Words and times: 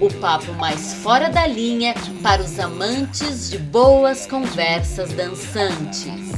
o 0.00 0.14
papo 0.20 0.52
mais 0.52 0.94
fora 0.94 1.28
da 1.28 1.44
linha 1.44 1.92
para 2.22 2.40
os 2.40 2.56
amantes 2.60 3.50
de 3.50 3.58
boas 3.58 4.26
conversas 4.26 5.12
dançantes. 5.12 6.32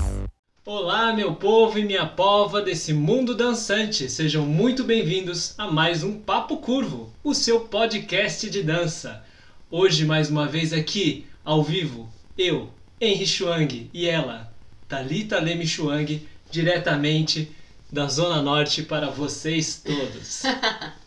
Olá, 0.64 1.12
meu 1.12 1.34
povo 1.34 1.78
e 1.78 1.84
minha 1.84 2.06
pova 2.06 2.62
desse 2.62 2.94
mundo 2.94 3.34
dançante. 3.34 4.08
Sejam 4.08 4.46
muito 4.46 4.82
bem-vindos 4.82 5.54
a 5.58 5.70
mais 5.70 6.02
um 6.02 6.18
Papo 6.18 6.56
Curvo, 6.56 7.12
o 7.22 7.34
seu 7.34 7.60
podcast 7.60 8.48
de 8.48 8.62
dança. 8.62 9.22
Hoje, 9.70 10.06
mais 10.06 10.30
uma 10.30 10.46
vez 10.46 10.72
aqui, 10.72 11.26
ao 11.44 11.62
vivo, 11.62 12.10
eu, 12.38 12.70
Henry 12.98 13.26
Chuang, 13.26 13.90
e 13.92 14.08
ela, 14.08 14.50
Talita 14.88 15.38
Leme 15.38 15.66
Chuang, 15.66 16.26
diretamente 16.50 17.54
da 17.92 18.06
Zona 18.06 18.40
Norte 18.40 18.82
para 18.84 19.10
vocês 19.10 19.82
todos. 19.84 20.44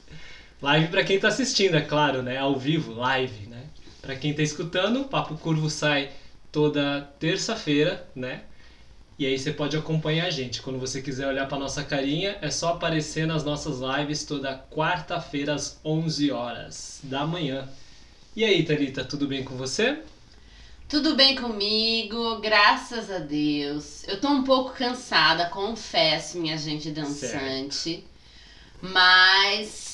Live 0.64 0.88
para 0.88 1.04
quem 1.04 1.18
está 1.18 1.28
assistindo, 1.28 1.76
é 1.76 1.82
claro, 1.82 2.22
né? 2.22 2.38
Ao 2.38 2.58
vivo, 2.58 2.94
live, 2.94 3.48
né? 3.48 3.66
Para 4.02 4.16
quem 4.16 4.32
está 4.32 4.42
escutando, 4.42 5.02
o 5.02 5.04
Papo 5.04 5.36
Curvo 5.36 5.70
sai 5.70 6.10
toda 6.54 7.02
terça-feira, 7.20 8.08
né? 8.16 8.44
E 9.20 9.26
aí 9.26 9.38
você 9.38 9.52
pode 9.52 9.76
acompanhar 9.76 10.26
a 10.26 10.30
gente. 10.30 10.62
Quando 10.62 10.80
você 10.80 11.02
quiser 11.02 11.28
olhar 11.28 11.50
para 11.50 11.58
nossa 11.58 11.84
carinha, 11.84 12.38
é 12.40 12.50
só 12.50 12.70
aparecer 12.70 13.28
nas 13.28 13.44
nossas 13.44 13.80
lives 13.82 14.24
toda 14.24 14.56
quarta-feira 14.72 15.54
às 15.54 15.82
11 15.84 16.32
horas 16.32 17.02
da 17.04 17.26
manhã. 17.26 17.68
E 18.34 18.46
aí, 18.46 18.64
Thalita, 18.64 19.04
tudo 19.04 19.28
bem 19.28 19.44
com 19.44 19.58
você? 19.58 20.00
Tudo 20.88 21.14
bem 21.14 21.36
comigo, 21.36 22.40
graças 22.40 23.12
a 23.12 23.20
Deus. 23.20 24.08
Eu 24.08 24.22
tô 24.22 24.30
um 24.30 24.46
pouco 24.46 24.72
cansada, 24.72 25.48
confesso, 25.48 26.40
minha 26.40 26.58
gente 26.58 26.90
dançante. 26.90 27.74
Certo. 27.74 28.04
Mas 28.82 29.93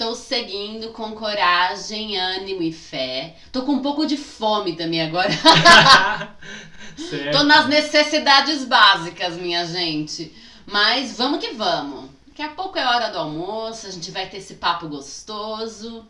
Estou 0.00 0.14
seguindo 0.14 0.92
com 0.92 1.12
coragem, 1.12 2.18
ânimo 2.18 2.62
e 2.62 2.72
fé. 2.72 3.36
Tô 3.52 3.64
com 3.64 3.72
um 3.72 3.82
pouco 3.82 4.06
de 4.06 4.16
fome 4.16 4.74
também 4.74 5.02
agora. 5.02 5.28
Tô 7.30 7.42
nas 7.42 7.68
necessidades 7.68 8.64
básicas, 8.64 9.36
minha 9.36 9.62
gente. 9.66 10.34
Mas 10.64 11.18
vamos 11.18 11.44
que 11.44 11.52
vamos. 11.52 12.08
Daqui 12.28 12.40
a 12.40 12.48
pouco 12.48 12.78
é 12.78 12.86
hora 12.86 13.10
do 13.10 13.18
almoço, 13.18 13.86
a 13.86 13.90
gente 13.90 14.10
vai 14.10 14.26
ter 14.26 14.38
esse 14.38 14.54
papo 14.54 14.88
gostoso 14.88 16.02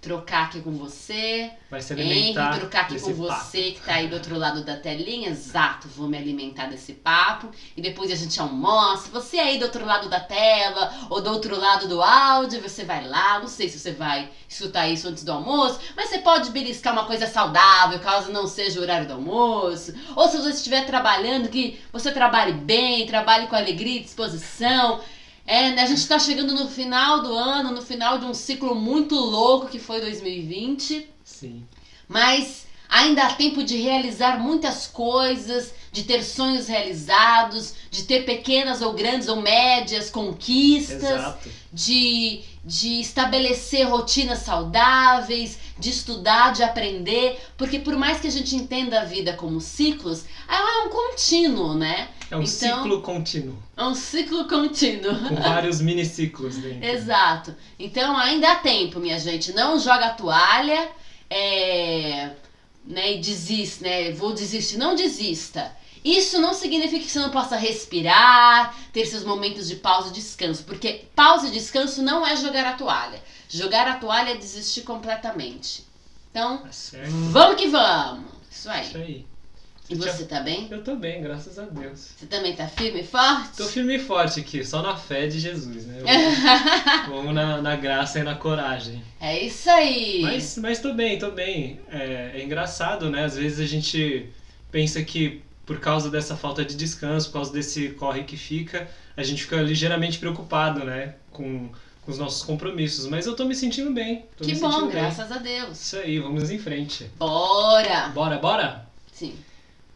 trocar 0.00 0.44
aqui 0.44 0.60
com 0.60 0.72
você. 0.72 1.50
Vai 1.70 1.80
se 1.80 1.92
alimentar 1.92 2.50
Henry, 2.50 2.60
trocar 2.60 2.82
aqui 2.82 3.00
com 3.00 3.06
papo. 3.06 3.44
você 3.44 3.72
que 3.72 3.80
tá 3.80 3.94
aí 3.94 4.08
do 4.08 4.14
outro 4.14 4.38
lado 4.38 4.64
da 4.64 4.76
telinha. 4.76 5.30
Exato, 5.30 5.88
vou 5.88 6.08
me 6.08 6.16
alimentar 6.16 6.66
desse 6.66 6.92
papo. 6.92 7.50
E 7.76 7.82
depois 7.82 8.10
a 8.12 8.14
gente 8.14 8.40
almoça. 8.40 9.08
Você 9.10 9.38
aí 9.38 9.58
do 9.58 9.64
outro 9.64 9.84
lado 9.84 10.08
da 10.08 10.20
tela 10.20 10.92
ou 11.10 11.20
do 11.20 11.30
outro 11.30 11.58
lado 11.58 11.88
do 11.88 12.00
áudio, 12.00 12.62
você 12.62 12.84
vai 12.84 13.06
lá. 13.06 13.40
Não 13.40 13.48
sei 13.48 13.68
se 13.68 13.78
você 13.78 13.92
vai 13.92 14.30
escutar 14.48 14.86
isso 14.86 15.08
antes 15.08 15.24
do 15.24 15.32
almoço, 15.32 15.80
mas 15.96 16.08
você 16.08 16.18
pode 16.18 16.50
beliscar 16.50 16.92
uma 16.92 17.04
coisa 17.04 17.26
saudável, 17.26 17.98
caso 17.98 18.30
não 18.30 18.46
seja 18.46 18.78
o 18.78 18.82
horário 18.82 19.08
do 19.08 19.14
almoço. 19.14 19.92
Ou 20.14 20.28
se 20.28 20.36
você 20.36 20.50
estiver 20.50 20.86
trabalhando, 20.86 21.48
que 21.48 21.80
você 21.92 22.12
trabalhe 22.12 22.52
bem, 22.52 23.06
trabalhe 23.06 23.48
com 23.48 23.56
alegria 23.56 23.96
e 23.96 24.04
disposição. 24.04 25.00
É, 25.46 25.70
né, 25.70 25.82
a 25.82 25.86
gente 25.86 25.98
está 25.98 26.18
chegando 26.18 26.54
no 26.54 26.68
final 26.68 27.22
do 27.22 27.32
ano, 27.32 27.70
no 27.70 27.82
final 27.82 28.18
de 28.18 28.26
um 28.26 28.34
ciclo 28.34 28.74
muito 28.74 29.14
louco 29.14 29.68
que 29.68 29.78
foi 29.78 30.00
2020. 30.00 31.08
Sim. 31.24 31.64
Mas 32.08 32.66
ainda 32.88 33.24
há 33.24 33.32
tempo 33.34 33.62
de 33.62 33.76
realizar 33.76 34.38
muitas 34.40 34.86
coisas, 34.86 35.72
de 35.92 36.02
ter 36.02 36.22
sonhos 36.22 36.66
realizados, 36.66 37.74
de 37.90 38.02
ter 38.04 38.24
pequenas 38.24 38.82
ou 38.82 38.92
grandes 38.92 39.28
ou 39.28 39.40
médias 39.40 40.10
conquistas, 40.10 41.02
Exato. 41.02 41.48
de 41.72 42.44
de 42.66 43.00
estabelecer 43.00 43.86
rotinas 43.86 44.40
saudáveis, 44.40 45.56
de 45.78 45.88
estudar, 45.88 46.52
de 46.52 46.64
aprender, 46.64 47.40
porque 47.56 47.78
por 47.78 47.96
mais 47.96 48.18
que 48.18 48.26
a 48.26 48.30
gente 48.30 48.56
entenda 48.56 49.00
a 49.00 49.04
vida 49.04 49.34
como 49.34 49.60
ciclos, 49.60 50.24
ela 50.48 50.82
é 50.82 50.86
um 50.86 50.90
contínuo, 50.90 51.74
né? 51.74 52.08
É 52.30 52.36
um 52.36 52.42
então, 52.42 52.46
ciclo 52.82 53.02
contínuo. 53.02 53.62
É 53.76 53.84
um 53.84 53.94
ciclo 53.94 54.48
contínuo. 54.48 55.28
Com 55.28 55.36
vários 55.40 55.80
miniciclos 55.80 56.56
dentro. 56.56 56.84
Exato. 56.84 57.54
Então 57.78 58.16
ainda 58.16 58.52
há 58.52 58.56
tempo, 58.56 58.98
minha 58.98 59.18
gente. 59.18 59.52
Não 59.52 59.78
joga 59.78 60.06
a 60.06 60.14
toalha 60.14 60.88
é, 61.30 62.30
né, 62.84 63.14
e 63.14 63.20
desiste, 63.20 63.82
né? 63.82 64.12
Vou 64.12 64.32
desistir. 64.32 64.76
Não 64.76 64.94
desista. 64.94 65.76
Isso 66.04 66.40
não 66.40 66.54
significa 66.54 67.04
que 67.04 67.10
você 67.10 67.18
não 67.18 67.30
possa 67.30 67.56
respirar, 67.56 68.76
ter 68.92 69.06
seus 69.06 69.24
momentos 69.24 69.66
de 69.66 69.74
pausa 69.74 70.10
e 70.10 70.12
descanso, 70.12 70.62
porque 70.62 71.04
pausa 71.16 71.48
e 71.48 71.50
descanso 71.50 72.00
não 72.00 72.24
é 72.24 72.36
jogar 72.36 72.64
a 72.64 72.74
toalha. 72.74 73.20
Jogar 73.48 73.88
a 73.88 73.96
toalha 73.96 74.30
é 74.30 74.36
desistir 74.36 74.82
completamente. 74.82 75.84
Então, 76.30 76.58
Tá 76.58 76.70
vamos 77.30 77.56
que 77.56 77.66
vamos. 77.66 78.30
Isso 78.48 78.70
aí. 78.70 78.86
Isso 78.86 78.98
aí. 78.98 79.26
E 79.88 79.94
você 79.94 80.24
tá 80.24 80.40
bem? 80.40 80.66
Eu 80.70 80.82
tô 80.82 80.96
bem, 80.96 81.22
graças 81.22 81.58
a 81.58 81.62
Deus. 81.62 82.10
Você 82.18 82.26
também 82.26 82.56
tá 82.56 82.66
firme 82.66 83.00
e 83.00 83.06
forte? 83.06 83.56
Tô 83.56 83.64
firme 83.66 83.96
e 83.96 83.98
forte 84.00 84.40
aqui, 84.40 84.64
só 84.64 84.82
na 84.82 84.96
fé 84.96 85.28
de 85.28 85.38
Jesus, 85.38 85.86
né? 85.86 86.02
Vamos 87.08 87.32
na, 87.34 87.62
na 87.62 87.76
graça 87.76 88.18
e 88.18 88.22
na 88.22 88.34
coragem. 88.34 89.02
É 89.20 89.44
isso 89.44 89.70
aí. 89.70 90.22
Mas, 90.22 90.58
mas 90.58 90.80
tô 90.80 90.92
bem, 90.92 91.18
tô 91.18 91.30
bem. 91.30 91.80
É, 91.88 92.32
é 92.34 92.42
engraçado, 92.42 93.08
né? 93.08 93.24
Às 93.24 93.36
vezes 93.36 93.60
a 93.60 93.66
gente 93.66 94.28
pensa 94.72 95.02
que 95.04 95.40
por 95.64 95.78
causa 95.78 96.10
dessa 96.10 96.36
falta 96.36 96.64
de 96.64 96.76
descanso, 96.76 97.28
por 97.28 97.34
causa 97.34 97.52
desse 97.52 97.90
corre 97.90 98.24
que 98.24 98.36
fica, 98.36 98.88
a 99.16 99.22
gente 99.22 99.42
fica 99.42 99.56
ligeiramente 99.56 100.18
preocupado, 100.18 100.84
né? 100.84 101.14
Com, 101.30 101.68
com 102.02 102.10
os 102.10 102.18
nossos 102.18 102.42
compromissos. 102.42 103.06
Mas 103.06 103.26
eu 103.26 103.36
tô 103.36 103.44
me 103.44 103.54
sentindo 103.54 103.92
bem. 103.92 104.26
Tô 104.36 104.44
que 104.44 104.54
bom, 104.56 104.88
graças 104.88 105.28
bem. 105.28 105.36
a 105.36 105.40
Deus. 105.40 105.80
Isso 105.80 105.96
aí, 105.96 106.18
vamos 106.18 106.50
em 106.50 106.58
frente. 106.58 107.08
Bora! 107.16 108.08
Bora, 108.08 108.38
bora? 108.38 108.86
Sim. 109.12 109.34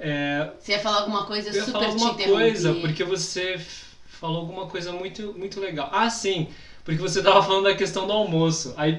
É, 0.03 0.51
você 0.59 0.73
ia 0.73 0.79
falar 0.79 1.01
alguma 1.01 1.27
coisa 1.27 1.51
eu 1.51 1.55
super 1.55 1.73
falar 1.73 1.87
alguma 1.89 2.15
coisa, 2.15 2.75
porque 2.75 3.05
você 3.05 3.61
falou 4.07 4.39
alguma 4.41 4.67
coisa 4.67 4.93
muito, 4.93 5.35
muito 5.37 5.61
legal. 5.61 5.91
Ah, 5.93 6.09
sim, 6.09 6.49
porque 6.85 7.01
você 7.01 7.23
tava 7.23 7.43
falando 7.43 7.65
da 7.65 7.75
questão 7.75 8.07
do 8.07 8.13
almoço. 8.13 8.73
Aí 8.77 8.99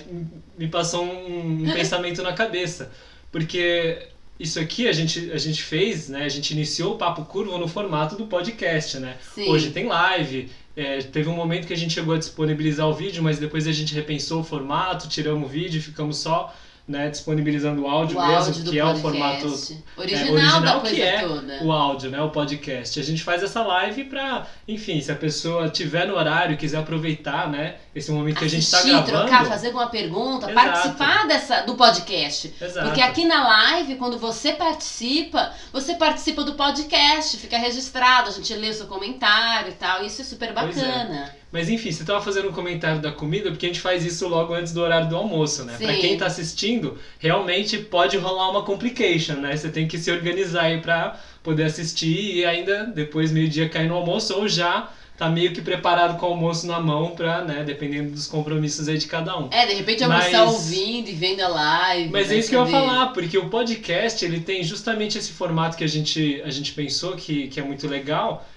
me 0.58 0.68
passou 0.68 1.04
um, 1.04 1.64
um 1.64 1.70
pensamento 1.74 2.22
na 2.22 2.34
cabeça. 2.34 2.92
Porque 3.32 4.08
isso 4.40 4.60
aqui 4.60 4.88
a 4.88 4.92
gente, 4.92 5.32
a 5.32 5.38
gente 5.38 5.64
fez, 5.64 6.08
né? 6.10 6.24
A 6.24 6.30
gente 6.30 6.52
iniciou 6.52 6.94
o 6.94 6.98
Papo 6.98 7.26
Curvo 7.26 7.58
no 7.58 7.68
formato 7.68 8.16
do 8.16 8.28
podcast, 8.28 9.00
né? 9.00 9.18
Sim. 9.34 9.50
Hoje 9.50 9.72
tem 9.72 9.88
live. 9.88 10.50
É, 10.76 11.00
teve 11.00 11.30
um 11.30 11.36
momento 11.36 11.68
que 11.68 11.74
a 11.74 11.78
gente 11.78 11.94
chegou 11.94 12.14
a 12.14 12.18
disponibilizar 12.18 12.88
o 12.88 12.94
vídeo, 12.94 13.24
mas 13.24 13.40
depois 13.40 13.68
a 13.68 13.72
gente 13.72 13.94
repensou 13.94 14.42
o 14.42 14.44
formato, 14.44 15.10
tiramos 15.10 15.50
o 15.50 15.52
vídeo, 15.52 15.82
ficamos 15.82 16.18
só 16.18 16.56
né, 16.92 17.10
disponibilizando 17.10 17.84
o 17.84 17.88
áudio 17.88 18.20
o 18.20 18.22
mesmo, 18.22 18.36
áudio 18.36 18.64
que 18.66 18.78
é 18.78 18.86
o 18.86 18.96
formato 18.98 19.48
original, 19.48 19.82
é, 19.98 20.32
original 20.32 20.62
da 20.62 20.80
coisa 20.80 20.96
que 20.96 21.02
é 21.02 21.22
toda. 21.22 21.64
o 21.64 21.72
áudio, 21.72 22.12
né, 22.12 22.22
o 22.22 22.30
podcast. 22.30 23.00
A 23.00 23.04
gente 23.04 23.24
faz 23.24 23.42
essa 23.42 23.64
live 23.64 24.04
pra, 24.04 24.46
enfim, 24.68 25.02
se 25.02 25.12
a 25.12 25.16
pessoa 25.16 25.70
tiver 25.70 26.06
no 26.06 26.16
horário, 26.16 26.58
quiser 26.58 26.80
aproveitar, 26.80 27.50
né, 27.50 27.76
esse 27.96 28.12
momento 28.12 28.40
que 28.40 28.46
a 28.46 28.50
gente 28.50 28.70
tá 28.70 28.84
gravando. 28.84 29.08
trocar, 29.08 29.46
fazer 29.46 29.68
alguma 29.68 29.88
pergunta, 29.88 30.52
Exato. 30.52 30.68
participar 30.68 31.28
dessa, 31.28 31.62
do 31.62 31.76
podcast. 31.76 32.54
Exato. 32.62 32.88
Porque 32.88 33.02
aqui 33.02 33.26
na 33.26 33.48
live, 33.48 33.96
quando 33.96 34.20
você 34.20 34.54
participa, 34.54 35.54
você 35.72 35.96
participa 35.96 36.44
do 36.44 36.54
podcast, 36.54 37.38
fica 37.38 37.58
registrado, 37.58 38.30
a 38.30 38.32
gente 38.34 38.54
lê 38.54 38.70
o 38.70 38.74
seu 38.74 38.88
comentário 38.88 39.70
e 39.70 39.76
tal, 39.76 40.04
isso 40.04 40.22
é 40.22 40.26
super 40.26 40.50
é. 40.50 40.54
bacana. 40.54 41.41
Mas 41.52 41.70
enfim, 41.70 41.92
você 41.92 42.04
tava 42.06 42.22
fazendo 42.22 42.48
um 42.48 42.54
comentário 42.54 43.02
da 43.02 43.12
comida, 43.12 43.50
porque 43.52 43.66
a 43.66 43.70
gente 43.70 43.82
faz 43.82 44.06
isso 44.06 44.28
logo 44.28 44.54
antes 44.54 44.72
do 44.72 44.82
horário 44.82 45.10
do 45.10 45.18
almoço, 45.18 45.66
né? 45.66 45.76
Pra 45.78 45.94
Sim. 45.94 46.00
quem 46.00 46.18
tá 46.18 46.28
assistindo, 46.28 46.98
realmente 47.20 47.78
pode 47.78 48.18
rolar 48.18 48.50
uma 48.50 48.64
complication, 48.64 49.34
né? 49.34 49.56
Você 49.58 49.70
tem 49.70 49.88
que 49.88 49.98
se 49.98 50.10
organizar 50.12 50.64
aí 50.64 50.80
pra 50.80 51.20
poder 51.44 51.64
assistir 51.64 52.36
e 52.38 52.46
ainda 52.46 52.86
depois 52.86 53.32
meio-dia 53.32 53.68
cair 53.68 53.88
no 53.90 53.96
almoço 53.96 54.34
ou 54.34 54.48
já 54.48 54.90
tá 55.18 55.30
meio 55.30 55.54
que 55.54 55.62
preparado 55.62 56.18
com 56.18 56.26
o 56.26 56.30
almoço 56.30 56.66
na 56.66 56.80
mão 56.80 57.12
pra, 57.12 57.44
né, 57.44 57.64
dependendo 57.64 58.10
dos 58.12 58.26
compromissos 58.26 58.88
aí 58.88 58.98
de 58.98 59.06
cada 59.06 59.38
um. 59.38 59.50
É, 59.52 59.68
de 59.68 59.76
repente 59.76 60.04
almoçar 60.04 60.46
Mas- 60.46 60.54
ouvindo 60.54 61.10
e 61.10 61.14
vendo 61.14 61.42
a 61.42 61.48
live. 61.48 62.10
Mas 62.12 62.26
é 62.26 62.30
vai 62.30 62.38
isso 62.40 62.50
que 62.50 62.56
eu 62.56 62.66
ia 62.66 62.72
falar, 62.72 63.08
porque 63.08 63.38
o 63.38 63.48
podcast 63.48 64.24
ele 64.26 64.40
tem 64.40 64.64
justamente 64.64 65.20
esse 65.20 65.32
formato 65.32 65.78
que 65.78 65.84
a 65.84 65.88
gente, 65.88 66.42
a 66.44 66.50
gente 66.50 66.72
pensou 66.74 67.16
que, 67.16 67.50
que 67.50 67.60
é 67.60 67.64
muito 67.64 67.88
legal, 67.88 68.48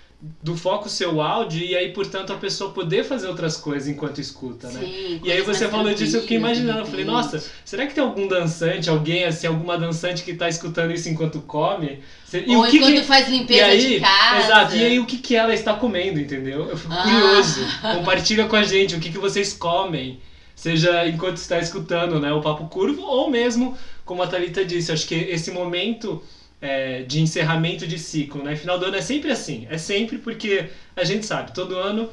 do 0.42 0.56
foco 0.56 0.88
ser 0.88 1.06
o 1.06 1.20
áudio 1.20 1.62
e 1.64 1.76
aí, 1.76 1.92
portanto, 1.92 2.32
a 2.32 2.36
pessoa 2.36 2.70
poder 2.70 3.04
fazer 3.04 3.26
outras 3.28 3.56
coisas 3.56 3.88
enquanto 3.88 4.20
escuta, 4.20 4.68
né? 4.68 4.80
Sim, 4.80 5.20
E 5.22 5.30
aí 5.30 5.42
você 5.42 5.68
falou 5.68 5.92
disso, 5.92 6.16
eu 6.16 6.22
fiquei 6.22 6.36
imaginando, 6.38 6.80
eu 6.80 6.86
falei, 6.86 7.04
nossa, 7.04 7.44
será 7.64 7.86
que 7.86 7.94
tem 7.94 8.02
algum 8.02 8.26
dançante, 8.26 8.88
alguém 8.88 9.24
assim, 9.24 9.46
alguma 9.46 9.76
dançante 9.76 10.22
que 10.22 10.32
tá 10.34 10.48
escutando 10.48 10.92
isso 10.92 11.08
enquanto 11.08 11.40
come? 11.42 12.00
E 12.32 12.56
Ou 12.56 12.64
o 12.64 12.68
que 12.68 12.78
enquanto 12.78 12.94
que... 12.94 13.02
faz 13.02 13.28
E 13.28 13.30
limpeza 13.32 13.64
aí, 13.66 13.94
de 13.96 14.00
casa. 14.00 14.44
exato, 14.46 14.76
e 14.76 14.84
aí 14.84 14.98
o 14.98 15.06
que, 15.06 15.18
que 15.18 15.36
ela 15.36 15.52
está 15.54 15.74
comendo, 15.74 16.18
entendeu? 16.18 16.68
Eu 16.70 16.76
fico 16.76 16.92
Ah. 16.92 17.02
curioso. 17.02 17.60
Compartilha 17.96 18.46
com 18.46 18.56
a 18.56 18.62
gente 18.64 18.94
o 18.96 19.00
que, 19.00 19.10
que 19.10 19.18
vocês 19.18 19.52
comem. 19.52 20.18
Seja 20.56 21.06
enquanto 21.08 21.36
está 21.36 21.58
escutando 21.58 22.18
né, 22.20 22.32
o 22.32 22.40
Papo 22.40 22.66
Curvo, 22.68 23.02
ou 23.02 23.28
mesmo, 23.28 23.76
como 24.04 24.22
a 24.22 24.26
Thalita 24.26 24.64
disse, 24.64 24.92
acho 24.92 25.06
que 25.06 25.14
esse 25.14 25.50
momento 25.50 26.22
é, 26.64 27.02
de 27.02 27.20
encerramento 27.20 27.86
de 27.86 27.98
ciclo, 27.98 28.42
né? 28.42 28.56
Final 28.56 28.78
do 28.78 28.86
ano 28.86 28.96
é 28.96 29.02
sempre 29.02 29.30
assim. 29.30 29.66
É 29.70 29.76
sempre 29.76 30.16
porque 30.16 30.70
a 30.96 31.04
gente 31.04 31.26
sabe, 31.26 31.52
todo 31.52 31.76
ano 31.76 32.08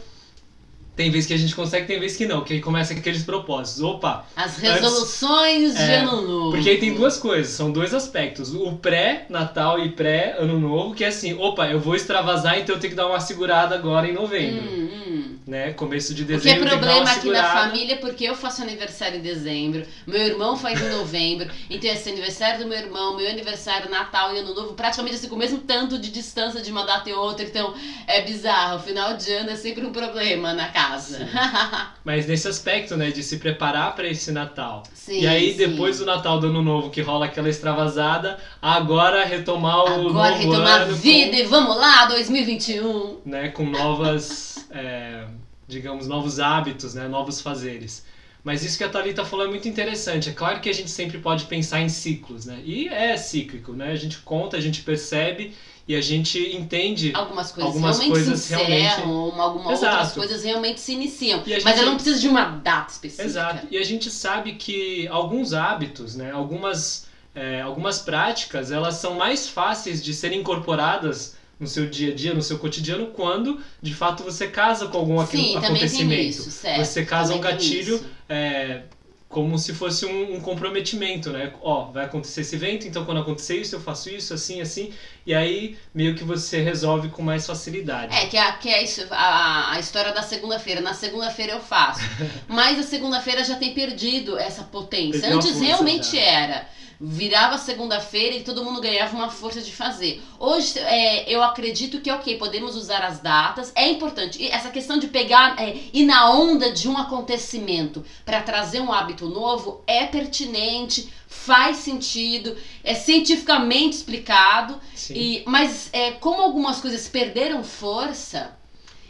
tem 0.94 1.09
vez 1.09 1.25
que 1.25 1.33
a 1.33 1.38
gente 1.38 1.56
consegue, 1.56 1.88
tem 1.88 1.98
vez 2.00 2.18
que 2.18 2.25
não, 2.25 2.44
que 2.44 2.53
aí 2.53 2.59
começa 2.59 2.94
com 2.94 3.00
aqueles 3.00 3.24
propósitos. 3.24 3.81
Opa, 3.81 4.25
As 4.36 4.57
resoluções 4.57 5.74
de 5.74 5.81
É, 5.81 6.00
ano 6.00 6.21
novo. 6.21 6.51
porque 6.51 6.69
aí 6.69 6.80
tem 6.80 6.94
duas 6.94 7.18
coisas, 7.18 7.53
são 7.53 7.71
dois 7.71 7.94
aspectos. 7.94 8.53
O 8.53 8.74
pré-natal 8.74 9.80
e 9.80 9.89
pré-ano 9.89 10.59
novo, 10.59 10.94
que 10.94 11.06
é 11.06 11.07
assim, 11.07 11.33
opa, 11.33 11.68
eu 11.69 11.80
vou 11.80 11.95
extravasar, 11.95 12.59
então 12.59 12.75
eu 12.75 12.81
tenho 12.81 12.92
que 12.92 12.98
dar 12.98 13.07
uma 13.07 13.21
segurada 13.21 13.74
agora 13.74 14.07
em 14.07 14.13
novembro. 14.13 14.69
Hum, 14.69 14.89
hum. 15.07 15.21
Né? 15.51 15.74
Começo 15.74 16.13
de 16.13 16.24
O 16.24 16.25
que 16.25 16.31
é 16.31 16.38
dezembro. 16.38 16.69
tem 16.69 16.80
que 16.80 16.86
dar 16.86 16.94
uma 16.94 17.03
problema 17.03 17.12
aqui 17.12 17.30
na 17.30 17.44
família 17.44 17.95
é 17.95 17.98
porque 17.98 18.24
eu 18.24 18.33
faço 18.33 18.62
aniversário 18.62 19.19
em 19.19 19.21
dezembro, 19.21 19.86
meu 20.07 20.21
irmão 20.21 20.56
faz 20.56 20.81
em 20.81 20.88
novembro, 20.88 21.50
então 21.69 21.92
esse 21.92 22.09
aniversário 22.09 22.63
do 22.63 22.69
meu 22.69 22.77
irmão, 22.77 23.18
meu 23.18 23.30
aniversário, 23.30 23.92
Natal 23.92 24.33
e 24.33 24.39
Ano 24.39 24.56
Novo, 24.56 24.75
praticamente 24.75 25.15
assim, 25.15 25.27
com 25.27 25.36
o 25.36 25.38
mesmo 25.38 25.57
tanto 25.57 26.00
de 26.00 26.09
distância 26.09 26.62
de 26.62 26.71
uma 26.71 26.86
data 26.86 27.09
e 27.09 27.13
outra, 27.13 27.45
então 27.45 27.74
é 28.07 28.21
bizarro. 28.21 28.80
Final 28.80 29.18
de 29.18 29.30
ano 29.33 29.50
é 29.50 29.57
sempre 29.57 29.86
um 29.86 29.92
problema 29.92 30.53
na 30.53 30.69
casa. 30.69 31.27
Mas 32.06 32.27
nesse 32.27 32.48
aspecto, 32.48 32.95
né, 32.95 33.12
de 33.12 33.21
se 33.21 33.38
preparar 33.38 33.94
para 33.94 34.07
esse 34.07 34.31
Natal. 34.31 34.83
Sim, 34.94 35.19
e 35.19 35.27
aí, 35.27 35.51
sim. 35.51 35.57
depois 35.57 36.00
do 36.00 36.06
Natal 36.06 36.39
do 36.39 36.48
Ano 36.48 36.62
Novo, 36.62 36.89
que 36.89 37.01
rola 37.01 37.25
aquela 37.25 37.50
extravasada, 37.50 38.39
agora 38.62 39.25
retomar 39.25 39.83
o 39.83 40.07
Agora 40.12 40.33
retomar 40.33 40.83
a 40.83 40.86
vida 40.86 41.36
e 41.36 41.44
vamos 41.44 41.75
lá, 41.75 42.06
2021. 42.06 42.83
com, 42.83 43.21
né, 43.25 43.50
com 43.50 43.65
novas, 43.65 44.65
é, 44.71 45.25
digamos, 45.72 46.06
novos 46.08 46.40
hábitos, 46.40 46.94
né, 46.94 47.08
novos 47.08 47.40
fazeres. 47.42 48.04
Mas 48.44 48.64
isso 48.66 48.78
que 48.78 48.84
a 48.84 48.90
Thalita 48.90 49.24
falou 49.24 49.46
é 49.46 49.50
muito 49.50 49.68
interessante. 49.68 50.30
É 50.30 50.34
claro 50.34 50.60
que 50.60 50.70
a 50.70 50.74
gente 50.74 50.90
sempre 50.90 51.20
pode 51.20 51.46
pensar 51.46 51.80
em 51.80 51.88
ciclos, 51.90 52.46
né? 52.46 52.60
E 52.66 52.88
é 52.88 53.16
cíclico, 53.16 53.72
né? 53.72 53.92
A 53.92 53.96
gente 53.96 54.18
conta, 54.18 54.58
a 54.58 54.60
gente 54.60 54.82
percebe 54.82 55.54
e 55.88 55.96
a 55.96 56.02
gente 56.02 56.40
entende 56.56 57.12
Algumas 57.14 57.52
coisas 57.52 57.68
Algumas 57.68 58.00
realmente 58.00 58.12
coisas 58.26 58.40
se 58.40 58.54
encerram, 58.56 58.68
realmente- 58.68 59.02
ou 59.08 59.42
algumas 59.42 59.78
Exato. 59.78 59.94
outras 59.96 60.14
coisas 60.14 60.44
realmente 60.44 60.80
se 60.82 60.92
iniciam. 60.92 61.44
E 61.46 61.54
a 61.54 61.56
Mas 61.58 61.64
gente- 61.64 61.78
ela 61.78 61.86
não 61.86 61.96
precisa 61.96 62.20
de 62.20 62.28
uma 62.28 62.46
data 62.46 62.92
específica. 62.92 63.24
Exato. 63.28 63.68
E 63.70 63.78
a 63.78 63.84
gente 63.84 64.10
sabe 64.10 64.54
que 64.54 65.08
alguns 65.10 65.54
hábitos, 65.54 66.16
né, 66.16 66.32
algumas, 66.32 67.06
é, 67.36 67.62
algumas 67.62 68.00
práticas, 68.00 68.72
elas 68.72 68.96
são 68.96 69.14
mais 69.14 69.48
fáceis 69.48 70.04
de 70.04 70.16
serem 70.16 70.40
incorporadas 70.40 71.36
no 71.62 71.68
seu 71.68 71.88
dia 71.88 72.12
a 72.12 72.16
dia, 72.16 72.34
no 72.34 72.42
seu 72.42 72.58
cotidiano, 72.58 73.08
quando 73.12 73.62
de 73.80 73.94
fato 73.94 74.24
você 74.24 74.48
casa 74.48 74.88
com 74.88 74.98
algum 74.98 75.24
Sim, 75.28 75.56
acontecimento. 75.56 76.22
isso, 76.22 76.50
certo. 76.50 76.84
Você 76.84 77.06
casa 77.06 77.36
um 77.36 77.38
Também 77.38 77.58
tem 77.58 77.69
gatilho 77.69 78.04
é, 78.28 78.81
como 79.30 79.60
se 79.60 79.72
fosse 79.74 80.08
um, 80.08 80.34
um 80.36 80.42
comprometimento, 80.42 81.30
né? 81.30 81.54
Ó, 81.62 81.86
vai 81.86 82.06
acontecer 82.06 82.42
esse 82.42 82.56
evento, 82.56 82.88
então 82.88 83.06
quando 83.06 83.22
acontecer 83.22 83.58
isso, 83.58 83.75
eu 83.75 83.80
faço 83.80 84.10
isso, 84.10 84.34
assim, 84.34 84.60
assim. 84.60 84.92
E 85.24 85.36
aí 85.36 85.78
meio 85.94 86.16
que 86.16 86.24
você 86.24 86.62
resolve 86.62 87.10
com 87.10 87.22
mais 87.22 87.46
facilidade. 87.46 88.16
É, 88.16 88.25
que 88.25 88.36
é, 88.36 88.52
que 88.54 88.68
é 88.68 88.84
isso, 88.84 89.06
a, 89.12 89.74
a 89.74 89.80
história 89.80 90.12
da 90.12 90.24
segunda-feira. 90.24 90.81
Na 90.81 90.96
segunda-feira 90.96 91.54
eu 91.54 91.62
faço. 91.62 92.02
Mas 92.50 92.80
a 92.80 92.84
segunda-feira 92.84 93.44
já 93.44 93.56
tem 93.56 93.75
perdido 93.75 94.36
essa 94.36 94.63
potência. 94.63 95.22
Perdeu 95.22 95.38
Antes 95.38 95.62
realmente 95.62 96.16
já. 96.16 96.22
era. 96.22 96.68
Virava 97.03 97.57
segunda-feira 97.57 98.36
e 98.36 98.44
todo 98.44 98.63
mundo 98.63 98.80
ganhava 98.80 99.15
uma 99.15 99.31
força 99.31 99.59
de 99.59 99.71
fazer. 99.71 100.21
Hoje 100.38 100.77
é, 100.77 101.27
eu 101.27 101.42
acredito 101.42 102.00
que, 102.00 102.12
ok, 102.12 102.38
podemos 102.38 102.75
usar 102.75 103.03
as 103.03 103.19
datas. 103.19 103.71
É 103.74 103.89
importante. 103.89 104.39
E 104.39 104.48
essa 104.48 104.69
questão 104.69 105.00
de 105.00 105.07
pegar 105.07 105.59
é, 105.59 105.80
ir 105.92 106.06
na 106.06 106.30
onda 106.30 106.71
de 106.71 106.88
um 106.88 106.95
acontecimento 106.95 108.06
para 108.24 108.44
trazer 108.44 108.81
um 108.81 108.94
hábito 108.94 109.27
novo 109.27 109.81
é 109.88 110.06
pertinente, 110.06 111.12
faz 111.25 111.77
sentido, 111.77 112.56
é 112.83 112.94
cientificamente 112.94 113.95
explicado. 113.95 114.80
Sim. 114.94 115.15
E, 115.15 115.44
mas 115.48 115.89
é, 115.92 116.12
como 116.12 116.39
algumas 116.39 116.80
coisas 116.80 117.07
perderam 117.07 117.63
força, 117.63 118.56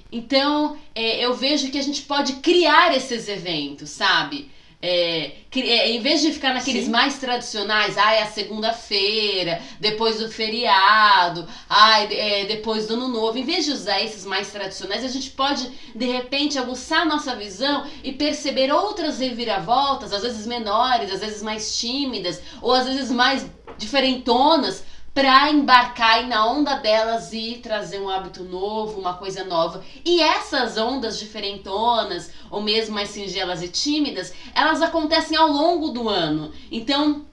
então 0.09 0.77
é, 0.95 1.25
eu 1.25 1.33
vejo 1.33 1.69
que 1.69 1.77
a 1.77 1.83
gente 1.83 2.03
pode 2.03 2.33
criar 2.35 2.95
esses 2.95 3.27
eventos, 3.27 3.89
sabe? 3.89 4.49
É, 4.83 5.35
cri- 5.51 5.69
é, 5.69 5.91
em 5.91 5.99
vez 6.01 6.21
de 6.21 6.31
ficar 6.31 6.53
naqueles 6.53 6.85
Sim. 6.85 6.91
mais 6.91 7.17
tradicionais, 7.19 7.97
ai, 7.97 8.19
a 8.19 8.25
segunda-feira, 8.25 9.61
depois 9.79 10.17
do 10.17 10.27
feriado, 10.27 11.47
ai, 11.69 12.07
de- 12.07 12.15
é, 12.15 12.45
depois 12.45 12.87
do 12.87 12.93
ano 12.95 13.07
novo, 13.07 13.37
em 13.37 13.43
vez 13.43 13.65
de 13.65 13.71
usar 13.71 14.01
esses 14.01 14.25
mais 14.25 14.49
tradicionais, 14.51 15.03
a 15.03 15.07
gente 15.07 15.29
pode, 15.29 15.69
de 15.93 16.05
repente, 16.05 16.57
aguçar 16.57 17.01
a 17.01 17.05
nossa 17.05 17.35
visão 17.35 17.85
e 18.03 18.11
perceber 18.11 18.71
outras 18.71 19.19
reviravoltas, 19.19 20.11
às 20.11 20.23
vezes 20.23 20.47
menores, 20.47 21.11
às 21.11 21.19
vezes 21.19 21.43
mais 21.43 21.77
tímidas, 21.77 22.41
ou 22.61 22.71
às 22.73 22.85
vezes 22.85 23.11
mais 23.11 23.45
diferentonas, 23.77 24.83
pra 25.13 25.51
embarcar 25.51 26.25
na 26.27 26.45
onda 26.45 26.75
delas 26.75 27.33
e 27.33 27.59
trazer 27.61 27.99
um 27.99 28.09
hábito 28.09 28.43
novo, 28.43 28.99
uma 28.99 29.15
coisa 29.15 29.43
nova. 29.43 29.83
E 30.05 30.21
essas 30.21 30.77
ondas 30.77 31.19
diferentonas, 31.19 32.31
ou 32.49 32.61
mesmo 32.61 32.95
mais 32.95 33.09
singelas 33.09 33.61
e 33.61 33.67
tímidas, 33.67 34.33
elas 34.55 34.81
acontecem 34.81 35.37
ao 35.37 35.49
longo 35.49 35.89
do 35.89 36.07
ano. 36.07 36.51
Então, 36.71 37.25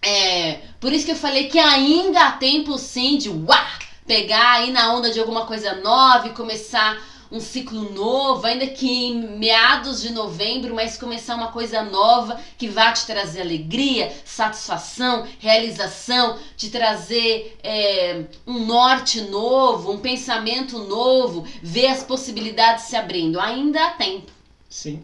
é, 0.00 0.60
por 0.78 0.92
isso 0.92 1.04
que 1.04 1.12
eu 1.12 1.16
falei 1.16 1.48
que 1.48 1.58
ainda 1.58 2.28
há 2.28 2.32
tempo 2.32 2.78
sim 2.78 3.18
de 3.18 3.28
uá, 3.28 3.66
pegar 4.06 4.52
aí 4.52 4.70
na 4.70 4.94
onda 4.94 5.10
de 5.10 5.18
alguma 5.18 5.46
coisa 5.46 5.74
nova 5.76 6.28
e 6.28 6.34
começar 6.34 6.96
um 7.30 7.40
ciclo 7.40 7.92
novo, 7.92 8.46
ainda 8.46 8.66
que 8.66 8.86
em 8.86 9.38
meados 9.38 10.02
de 10.02 10.12
novembro, 10.12 10.74
mas 10.74 10.96
começar 10.96 11.34
uma 11.34 11.52
coisa 11.52 11.82
nova 11.82 12.40
que 12.56 12.68
vai 12.68 12.92
te 12.92 13.06
trazer 13.06 13.40
alegria, 13.40 14.12
satisfação, 14.24 15.26
realização, 15.38 16.38
te 16.56 16.70
trazer 16.70 17.56
é, 17.62 18.24
um 18.46 18.64
norte 18.64 19.20
novo, 19.22 19.92
um 19.92 19.98
pensamento 19.98 20.78
novo, 20.78 21.46
ver 21.62 21.86
as 21.86 22.02
possibilidades 22.02 22.84
se 22.84 22.96
abrindo. 22.96 23.40
Ainda 23.40 23.86
há 23.86 23.90
tempo. 23.90 24.30
Sim. 24.68 25.02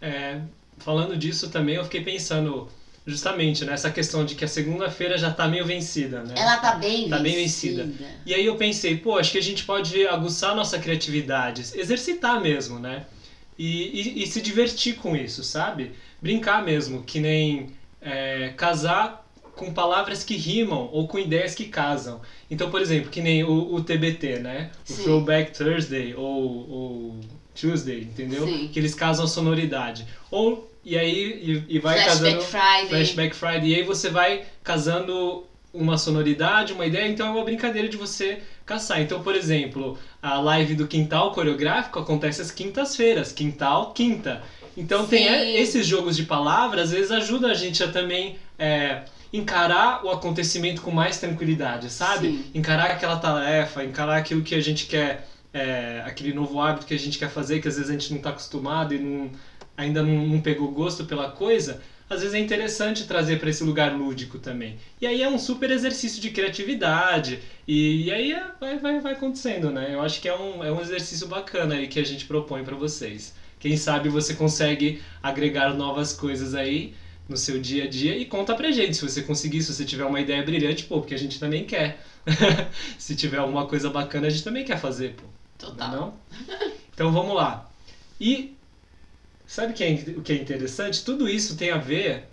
É, 0.00 0.40
falando 0.78 1.16
disso 1.16 1.50
também, 1.50 1.76
eu 1.76 1.84
fiquei 1.84 2.02
pensando 2.02 2.68
justamente 3.06 3.64
nessa 3.64 3.90
questão 3.90 4.24
de 4.24 4.34
que 4.34 4.44
a 4.44 4.48
segunda-feira 4.48 5.18
já 5.18 5.30
tá 5.30 5.46
meio 5.46 5.66
vencida, 5.66 6.22
né? 6.22 6.34
Ela 6.36 6.56
tá 6.58 6.72
bem 6.72 7.08
Tá 7.08 7.18
bem 7.18 7.36
vencida. 7.36 7.88
E 8.24 8.34
aí 8.34 8.46
eu 8.46 8.56
pensei, 8.56 8.96
pô, 8.96 9.16
acho 9.16 9.32
que 9.32 9.38
a 9.38 9.42
gente 9.42 9.64
pode 9.64 10.06
aguçar 10.06 10.54
nossa 10.54 10.78
criatividade, 10.78 11.62
exercitar 11.74 12.40
mesmo, 12.40 12.78
né? 12.78 13.04
E, 13.58 14.18
e, 14.18 14.22
e 14.22 14.26
se 14.26 14.40
divertir 14.40 14.96
com 14.96 15.14
isso, 15.14 15.42
sabe? 15.42 15.92
Brincar 16.20 16.62
mesmo, 16.62 17.02
que 17.02 17.20
nem 17.20 17.68
é, 18.00 18.52
casar 18.56 19.24
com 19.54 19.70
palavras 19.70 20.24
que 20.24 20.36
rimam 20.36 20.88
ou 20.90 21.06
com 21.06 21.18
ideias 21.18 21.54
que 21.54 21.66
casam. 21.66 22.20
Então, 22.50 22.68
por 22.70 22.80
exemplo, 22.80 23.10
que 23.10 23.20
nem 23.20 23.44
o, 23.44 23.74
o 23.74 23.80
TBT, 23.80 24.38
né? 24.40 24.70
O 24.88 24.92
Sim. 24.92 25.04
Throwback 25.04 25.56
Thursday 25.56 26.14
ou, 26.14 26.68
ou 26.68 27.20
Tuesday, 27.54 28.00
entendeu? 28.00 28.46
Sim. 28.46 28.68
Que 28.72 28.80
eles 28.80 28.94
casam 28.94 29.24
a 29.24 29.28
sonoridade. 29.28 30.06
Ou, 30.30 30.68
e 30.84 30.98
aí, 30.98 31.64
e, 31.68 31.76
e 31.76 31.78
vai 31.78 32.02
Flashback 32.02 32.36
casando... 32.36 32.42
Friday. 32.42 32.88
Flashback 32.88 33.36
Friday. 33.36 33.68
E 33.70 33.74
aí 33.76 33.82
você 33.82 34.10
vai 34.10 34.44
casando 34.62 35.44
uma 35.72 35.98
sonoridade, 35.98 36.72
uma 36.72 36.86
ideia, 36.86 37.08
então 37.08 37.26
é 37.26 37.30
uma 37.30 37.44
brincadeira 37.44 37.88
de 37.88 37.96
você 37.96 38.40
caçar. 38.64 39.00
Então, 39.00 39.22
por 39.22 39.34
exemplo, 39.34 39.98
a 40.22 40.38
live 40.40 40.74
do 40.76 40.86
Quintal 40.86 41.32
Coreográfico 41.32 41.98
acontece 41.98 42.40
às 42.40 42.50
quintas-feiras, 42.50 43.32
Quintal, 43.32 43.92
quinta. 43.92 44.42
Então 44.76 45.06
tem 45.06 45.24
Sim. 45.24 45.34
é, 45.34 45.60
esses 45.60 45.86
jogos 45.86 46.16
de 46.16 46.24
palavras, 46.24 46.84
às 46.84 46.90
vezes 46.90 47.10
ajuda 47.10 47.48
a 47.48 47.54
gente 47.54 47.82
a 47.82 47.88
também 47.88 48.36
é, 48.58 49.02
encarar 49.32 50.04
o 50.04 50.10
acontecimento 50.10 50.82
com 50.82 50.90
mais 50.90 51.18
tranquilidade, 51.18 51.90
sabe? 51.90 52.28
Sim. 52.28 52.44
Encarar 52.54 52.90
aquela 52.90 53.16
tarefa, 53.16 53.84
encarar 53.84 54.16
aquilo 54.16 54.42
que 54.42 54.54
a 54.54 54.60
gente 54.60 54.86
quer, 54.86 55.28
é, 55.52 56.02
aquele 56.04 56.32
novo 56.32 56.60
hábito 56.60 56.86
que 56.86 56.94
a 56.94 56.98
gente 56.98 57.18
quer 57.18 57.30
fazer, 57.30 57.60
que 57.60 57.68
às 57.68 57.76
vezes 57.76 57.90
a 57.90 57.92
gente 57.92 58.10
não 58.10 58.18
está 58.18 58.30
acostumado 58.30 58.94
e 58.94 58.98
não, 58.98 59.30
ainda 59.76 60.02
não, 60.02 60.26
não 60.26 60.40
pegou 60.40 60.70
gosto 60.70 61.04
pela 61.04 61.30
coisa, 61.30 61.80
às 62.08 62.20
vezes 62.20 62.34
é 62.34 62.38
interessante 62.38 63.06
trazer 63.06 63.40
para 63.40 63.50
esse 63.50 63.64
lugar 63.64 63.92
lúdico 63.96 64.38
também. 64.38 64.76
E 65.00 65.06
aí 65.06 65.22
é 65.22 65.28
um 65.28 65.38
super 65.38 65.70
exercício 65.70 66.20
de 66.20 66.30
criatividade, 66.30 67.40
e, 67.66 68.04
e 68.04 68.12
aí 68.12 68.32
é- 68.32 68.46
vai, 68.60 68.78
vai, 68.78 69.00
vai 69.00 69.12
acontecendo, 69.14 69.70
né? 69.70 69.94
Eu 69.94 70.02
acho 70.02 70.20
que 70.20 70.28
é 70.28 70.36
um, 70.36 70.62
é 70.62 70.70
um 70.70 70.80
exercício 70.80 71.26
bacana 71.26 71.74
aí 71.74 71.88
que 71.88 71.98
a 71.98 72.04
gente 72.04 72.26
propõe 72.26 72.62
para 72.62 72.76
vocês. 72.76 73.34
Quem 73.58 73.76
sabe 73.76 74.08
você 74.08 74.34
consegue 74.34 75.00
agregar 75.22 75.72
novas 75.74 76.12
coisas 76.12 76.54
aí 76.54 76.94
no 77.26 77.36
seu 77.36 77.58
dia 77.58 77.84
a 77.84 77.88
dia 77.88 78.14
e 78.14 78.26
conta 78.26 78.54
pra 78.54 78.70
gente 78.70 78.96
se 78.96 79.02
você 79.02 79.22
conseguir, 79.22 79.62
se 79.62 79.72
você 79.72 79.84
tiver 79.84 80.04
uma 80.04 80.20
ideia 80.20 80.42
brilhante, 80.42 80.84
pô, 80.84 81.00
porque 81.00 81.14
a 81.14 81.18
gente 81.18 81.40
também 81.40 81.64
quer. 81.64 82.04
se 82.98 83.16
tiver 83.16 83.38
alguma 83.38 83.66
coisa 83.66 83.88
bacana, 83.88 84.26
a 84.26 84.30
gente 84.30 84.44
também 84.44 84.64
quer 84.64 84.78
fazer, 84.78 85.14
pô. 85.14 85.24
Total. 85.56 85.90
Não? 85.90 86.14
Então 86.92 87.10
vamos 87.10 87.34
lá. 87.34 87.70
E 88.20 88.54
sabe 89.46 89.72
o 89.72 89.74
que, 89.74 89.84
é, 89.84 89.92
o 90.16 90.22
que 90.22 90.32
é 90.32 90.36
interessante? 90.36 91.04
Tudo 91.04 91.28
isso 91.28 91.56
tem 91.56 91.70
a 91.70 91.78
ver 91.78 92.24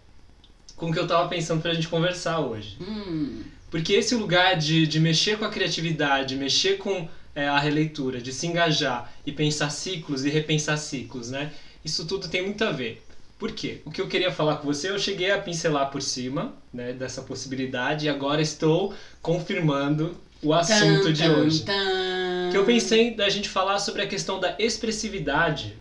com 0.75 0.89
o 0.89 0.93
que 0.93 0.99
eu 0.99 1.03
estava 1.03 1.27
pensando 1.27 1.61
para 1.61 1.71
a 1.71 1.73
gente 1.73 1.87
conversar 1.87 2.39
hoje. 2.39 2.77
Hum, 2.81 3.43
Porque 3.69 3.93
esse 3.93 4.15
lugar 4.15 4.57
de, 4.57 4.87
de 4.87 4.99
mexer 4.99 5.37
com 5.37 5.45
a 5.45 5.49
criatividade, 5.49 6.35
mexer 6.35 6.77
com 6.77 7.07
é, 7.35 7.47
a 7.47 7.59
releitura, 7.59 8.19
de 8.19 8.33
se 8.33 8.47
engajar 8.47 9.11
e 9.25 9.31
pensar 9.31 9.69
ciclos 9.69 10.25
e 10.25 10.29
repensar 10.29 10.77
ciclos, 10.77 11.29
né? 11.29 11.51
Isso 11.85 12.05
tudo 12.05 12.27
tem 12.27 12.41
muito 12.43 12.63
a 12.63 12.71
ver. 12.71 13.03
Por 13.39 13.51
quê? 13.53 13.81
O 13.85 13.91
que 13.91 13.99
eu 13.99 14.07
queria 14.07 14.31
falar 14.31 14.57
com 14.57 14.67
você, 14.67 14.89
eu 14.91 14.99
cheguei 14.99 15.31
a 15.31 15.37
pincelar 15.39 15.89
por 15.89 16.01
cima 16.01 16.53
né, 16.71 16.93
dessa 16.93 17.23
possibilidade 17.23 18.05
e 18.05 18.09
agora 18.09 18.39
estou 18.41 18.93
confirmando 19.21 20.15
o 20.43 20.53
assunto 20.53 21.05
tan, 21.05 21.13
de 21.13 21.23
tan, 21.23 21.37
hoje. 21.37 21.63
tan. 21.63 22.49
Que 22.51 22.57
eu 22.57 22.65
pensei 22.65 23.15
da 23.15 23.29
gente 23.29 23.49
falar 23.49 23.79
sobre 23.79 24.01
a 24.03 24.07
questão 24.07 24.39
da 24.39 24.55
expressividade. 24.59 25.75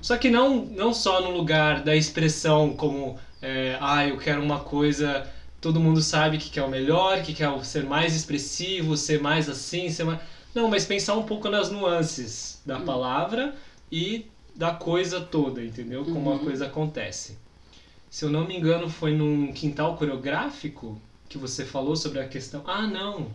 Só 0.00 0.16
que 0.16 0.30
não, 0.30 0.64
não 0.66 0.92
só 0.94 1.20
no 1.20 1.30
lugar 1.30 1.82
da 1.82 1.94
expressão 1.96 2.74
como, 2.74 3.18
é, 3.42 3.76
ah, 3.80 4.06
eu 4.06 4.18
quero 4.18 4.42
uma 4.42 4.60
coisa, 4.60 5.28
todo 5.60 5.80
mundo 5.80 6.00
sabe 6.00 6.38
que 6.38 6.50
quer 6.50 6.62
o 6.62 6.68
melhor, 6.70 7.22
que 7.22 7.32
quer 7.32 7.64
ser 7.64 7.84
mais 7.84 8.14
expressivo, 8.14 8.96
ser 8.96 9.20
mais 9.20 9.48
assim, 9.48 9.88
ser 9.88 10.04
mais... 10.04 10.20
Não, 10.54 10.68
mas 10.68 10.86
pensar 10.86 11.14
um 11.16 11.24
pouco 11.24 11.48
nas 11.48 11.70
nuances 11.70 12.60
da 12.64 12.78
palavra 12.78 13.54
e 13.90 14.26
da 14.54 14.70
coisa 14.72 15.20
toda, 15.20 15.62
entendeu? 15.62 16.04
Como 16.04 16.30
a 16.30 16.34
Uhum. 16.34 16.38
coisa 16.44 16.66
acontece. 16.66 17.36
Se 18.08 18.24
eu 18.24 18.30
não 18.30 18.46
me 18.46 18.56
engano, 18.56 18.88
foi 18.88 19.12
num 19.14 19.52
quintal 19.52 19.96
coreográfico 19.96 20.98
que 21.28 21.36
você 21.36 21.64
falou 21.64 21.94
sobre 21.96 22.20
a 22.20 22.26
questão. 22.26 22.62
Ah, 22.66 22.86
não, 22.86 23.26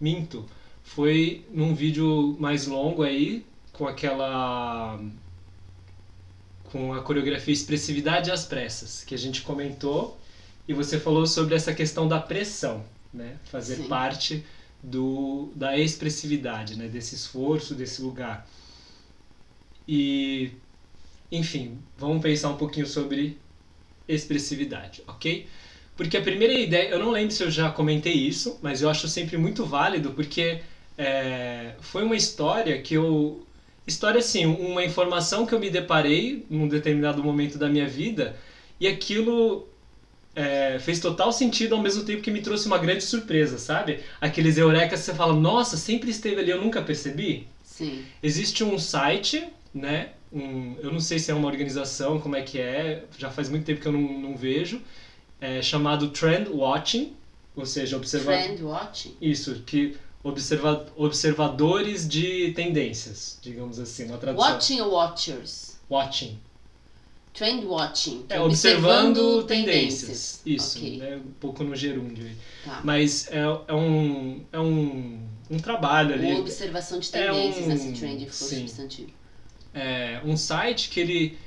minto. 0.00 0.44
Foi 0.84 1.44
num 1.50 1.74
vídeo 1.74 2.36
mais 2.38 2.66
longo 2.66 3.02
aí, 3.02 3.44
com 3.72 3.86
aquela. 3.88 5.00
Com 6.70 6.92
a 6.92 7.02
coreografia 7.02 7.52
Expressividade 7.52 8.30
às 8.30 8.44
Pressas, 8.44 9.04
que 9.04 9.14
a 9.14 9.18
gente 9.18 9.42
comentou, 9.42 10.18
e 10.66 10.72
você 10.72 10.98
falou 10.98 11.26
sobre 11.26 11.54
essa 11.54 11.72
questão 11.72 12.06
da 12.06 12.20
pressão, 12.20 12.84
né? 13.12 13.36
Fazer 13.44 13.76
Sim. 13.76 13.88
parte 13.88 14.44
do, 14.82 15.50
da 15.54 15.76
expressividade, 15.78 16.76
né? 16.76 16.88
Desse 16.88 17.14
esforço, 17.14 17.74
desse 17.74 18.00
lugar. 18.00 18.46
E, 19.86 20.52
enfim, 21.30 21.78
vamos 21.98 22.22
pensar 22.22 22.50
um 22.50 22.56
pouquinho 22.56 22.86
sobre 22.86 23.38
expressividade, 24.06 25.02
ok? 25.06 25.48
Porque 25.96 26.16
a 26.16 26.22
primeira 26.22 26.54
ideia, 26.54 26.88
eu 26.90 26.98
não 26.98 27.10
lembro 27.10 27.34
se 27.34 27.42
eu 27.42 27.50
já 27.50 27.70
comentei 27.70 28.14
isso, 28.14 28.58
mas 28.62 28.80
eu 28.80 28.88
acho 28.88 29.06
sempre 29.08 29.36
muito 29.36 29.66
válido, 29.66 30.12
porque 30.12 30.62
é, 30.96 31.74
foi 31.80 32.04
uma 32.04 32.16
história 32.16 32.80
que 32.80 32.94
eu. 32.94 33.46
História 33.86 34.18
assim, 34.18 34.46
uma 34.46 34.84
informação 34.84 35.46
que 35.46 35.54
eu 35.54 35.58
me 35.58 35.70
deparei 35.70 36.44
num 36.48 36.68
determinado 36.68 37.22
momento 37.22 37.58
da 37.58 37.68
minha 37.68 37.88
vida, 37.88 38.36
e 38.78 38.86
aquilo 38.86 39.68
é, 40.34 40.78
fez 40.78 41.00
total 41.00 41.32
sentido 41.32 41.74
ao 41.74 41.82
mesmo 41.82 42.02
tempo 42.02 42.22
que 42.22 42.30
me 42.30 42.40
trouxe 42.40 42.66
uma 42.66 42.78
grande 42.78 43.02
surpresa, 43.04 43.58
sabe? 43.58 44.00
Aqueles 44.20 44.56
eurecas 44.56 45.00
que 45.00 45.06
você 45.06 45.14
fala, 45.14 45.32
nossa, 45.32 45.76
sempre 45.76 46.10
esteve 46.10 46.40
ali, 46.40 46.50
eu 46.50 46.60
nunca 46.60 46.80
percebi. 46.80 47.46
Sim. 47.62 48.04
Existe 48.22 48.62
um 48.62 48.78
site, 48.78 49.48
né? 49.74 50.10
Um, 50.32 50.76
eu 50.80 50.92
não 50.92 51.00
sei 51.00 51.18
se 51.18 51.30
é 51.30 51.34
uma 51.34 51.48
organização, 51.48 52.20
como 52.20 52.36
é 52.36 52.42
que 52.42 52.58
é, 52.58 53.04
já 53.18 53.30
faz 53.30 53.48
muito 53.48 53.64
tempo 53.64 53.80
que 53.80 53.88
eu 53.88 53.92
não, 53.92 54.00
não 54.00 54.36
vejo, 54.36 54.80
é 55.40 55.60
chamado 55.60 56.08
Trend 56.08 56.48
Watching, 56.48 57.12
ou 57.56 57.66
seja, 57.66 57.96
observa 57.96 58.32
Trend 58.32 58.62
watching. 58.62 59.16
isso, 59.20 59.62
que 59.66 59.96
observa 60.22 60.86
observadores 60.96 62.06
de 62.08 62.52
tendências, 62.52 63.38
digamos 63.40 63.78
assim, 63.78 64.06
uma 64.06 64.18
tradução. 64.18 64.50
Watching 64.52 64.80
ou 64.82 64.90
watchers? 64.92 65.78
Watching. 65.88 66.38
Trend 67.32 67.64
watching. 67.64 68.26
É, 68.28 68.36
é 68.36 68.40
observando 68.40 69.44
tendências. 69.44 70.42
Isso, 70.44 70.78
Ok. 70.78 70.98
né, 70.98 71.16
um 71.16 71.30
pouco 71.40 71.62
no 71.64 71.74
gerúndio. 71.76 72.28
Tá. 72.64 72.80
Mas 72.84 73.28
é, 73.30 73.38
é 73.68 73.74
um 73.74 74.40
é 74.52 74.58
um, 74.60 75.20
um 75.48 75.58
trabalho 75.58 76.12
ali. 76.14 76.32
Ou 76.32 76.40
observação 76.40 76.98
de 76.98 77.08
É 77.16 77.26
tendências, 77.26 77.64
um- 77.64 77.68
né? 77.68 77.76
Se 77.76 77.92
trend 77.92 78.26
for 78.26 78.32
sim. 78.32 78.58
substantivo. 78.66 79.10
é, 79.72 80.20
um 80.24 80.36
site 80.36 80.88
que 80.90 80.98
ele, 80.98 81.38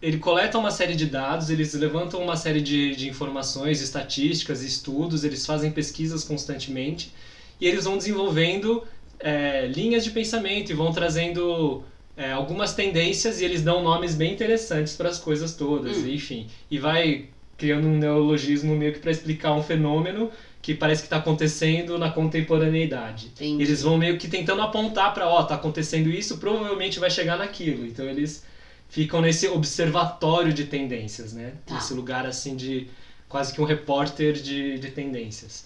ele 0.00 0.16
coleta 0.18 0.58
uma 0.58 0.70
série 0.70 0.96
de 0.96 1.04
dados, 1.04 1.50
eles 1.50 1.74
levantam 1.74 2.22
uma 2.22 2.34
série 2.36 2.62
de, 2.62 2.96
de 2.96 3.06
informações, 3.06 3.82
estatísticas, 3.82 4.62
estudos, 4.62 5.22
eles 5.22 5.44
fazem 5.44 5.70
pesquisas 5.70 6.24
constantemente 6.24 7.12
e 7.60 7.66
eles 7.66 7.84
vão 7.84 7.96
desenvolvendo 7.98 8.82
é, 9.18 9.66
linhas 9.66 10.04
de 10.04 10.10
pensamento 10.10 10.70
e 10.70 10.74
vão 10.74 10.92
trazendo 10.92 11.82
é, 12.16 12.32
algumas 12.32 12.74
tendências 12.74 13.40
e 13.40 13.44
eles 13.44 13.62
dão 13.62 13.82
nomes 13.82 14.14
bem 14.14 14.32
interessantes 14.32 14.96
para 14.96 15.08
as 15.08 15.18
coisas 15.18 15.54
todas, 15.54 15.98
Hum. 15.98 16.08
enfim. 16.08 16.46
E 16.70 16.78
vai 16.78 17.26
criando 17.56 17.86
um 17.86 17.98
neologismo 17.98 18.74
meio 18.74 18.92
que 18.94 18.98
para 19.00 19.10
explicar 19.10 19.52
um 19.52 19.62
fenômeno 19.62 20.30
que 20.62 20.74
parece 20.74 21.02
que 21.02 21.06
está 21.06 21.16
acontecendo 21.16 21.98
na 21.98 22.10
contemporaneidade. 22.10 23.28
Entendi. 23.28 23.62
Eles 23.62 23.82
vão 23.82 23.96
meio 23.96 24.18
que 24.18 24.28
tentando 24.28 24.60
apontar 24.62 25.12
para, 25.14 25.26
ó, 25.28 25.42
tá 25.42 25.54
acontecendo 25.54 26.10
isso, 26.10 26.38
provavelmente 26.38 26.98
vai 26.98 27.10
chegar 27.10 27.36
naquilo. 27.38 27.86
Então 27.86 28.04
eles 28.06 28.44
ficam 28.88 29.20
nesse 29.20 29.46
observatório 29.48 30.52
de 30.52 30.64
tendências, 30.64 31.32
né? 31.32 31.54
Tá. 31.64 31.74
Nesse 31.74 31.94
lugar 31.94 32.26
assim 32.26 32.56
de 32.56 32.88
quase 33.28 33.52
que 33.54 33.60
um 33.60 33.64
repórter 33.64 34.32
de, 34.34 34.78
de 34.78 34.90
tendências. 34.90 35.64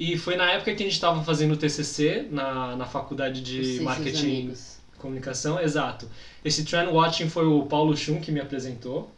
E 0.00 0.16
foi 0.16 0.34
na 0.34 0.50
época 0.52 0.74
que 0.74 0.82
a 0.82 0.86
gente 0.86 0.94
estava 0.94 1.22
fazendo 1.22 1.52
o 1.52 1.56
TCC 1.56 2.26
na, 2.30 2.74
na 2.74 2.86
faculdade 2.86 3.40
e 3.40 3.42
de 3.76 3.80
marketing 3.82 4.18
amigos. 4.26 4.78
comunicação, 4.98 5.60
exato. 5.60 6.08
Esse 6.42 6.64
trend 6.64 6.90
watching 6.90 7.28
foi 7.28 7.46
o 7.46 7.66
Paulo 7.66 7.94
Chum 7.94 8.18
que 8.18 8.32
me 8.32 8.40
apresentou. 8.40 9.10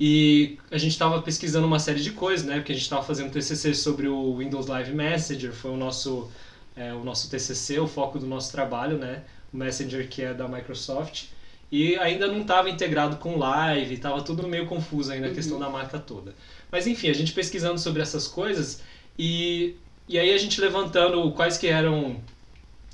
E 0.00 0.58
a 0.70 0.78
gente 0.78 0.92
estava 0.92 1.20
pesquisando 1.22 1.66
uma 1.66 1.78
série 1.78 2.00
de 2.00 2.12
coisas, 2.12 2.46
né? 2.46 2.56
Porque 2.56 2.72
a 2.72 2.74
gente 2.74 2.84
estava 2.84 3.02
fazendo 3.02 3.26
um 3.28 3.30
TCC 3.30 3.74
sobre 3.74 4.08
o 4.08 4.36
Windows 4.38 4.66
Live 4.66 4.92
Messenger, 4.94 5.52
foi 5.52 5.70
o 5.70 5.76
nosso 5.76 6.30
é, 6.74 6.92
o 6.92 7.02
nosso 7.04 7.30
TCC, 7.30 7.78
o 7.78 7.86
foco 7.86 8.18
do 8.18 8.26
nosso 8.26 8.52
trabalho, 8.52 8.98
né? 8.98 9.22
O 9.52 9.56
Messenger 9.56 10.08
que 10.08 10.22
é 10.22 10.34
da 10.34 10.46
Microsoft. 10.48 11.24
E 11.72 11.96
ainda 11.96 12.26
não 12.26 12.42
estava 12.42 12.68
integrado 12.70 13.16
com 13.16 13.36
Live, 13.38 13.94
estava 13.94 14.20
tudo 14.22 14.46
meio 14.46 14.66
confuso 14.66 15.10
ainda 15.12 15.26
a 15.26 15.28
Uhum. 15.30 15.34
questão 15.34 15.58
da 15.58 15.68
marca 15.70 15.98
toda. 15.98 16.34
Mas 16.70 16.86
enfim, 16.86 17.08
a 17.08 17.14
gente 17.14 17.32
pesquisando 17.32 17.78
sobre 17.78 18.02
essas 18.02 18.28
coisas 18.28 18.82
e, 19.18 19.74
e 20.08 20.18
aí 20.18 20.32
a 20.32 20.38
gente 20.38 20.60
levantando 20.60 21.30
quais 21.32 21.58
que 21.58 21.66
eram 21.66 22.20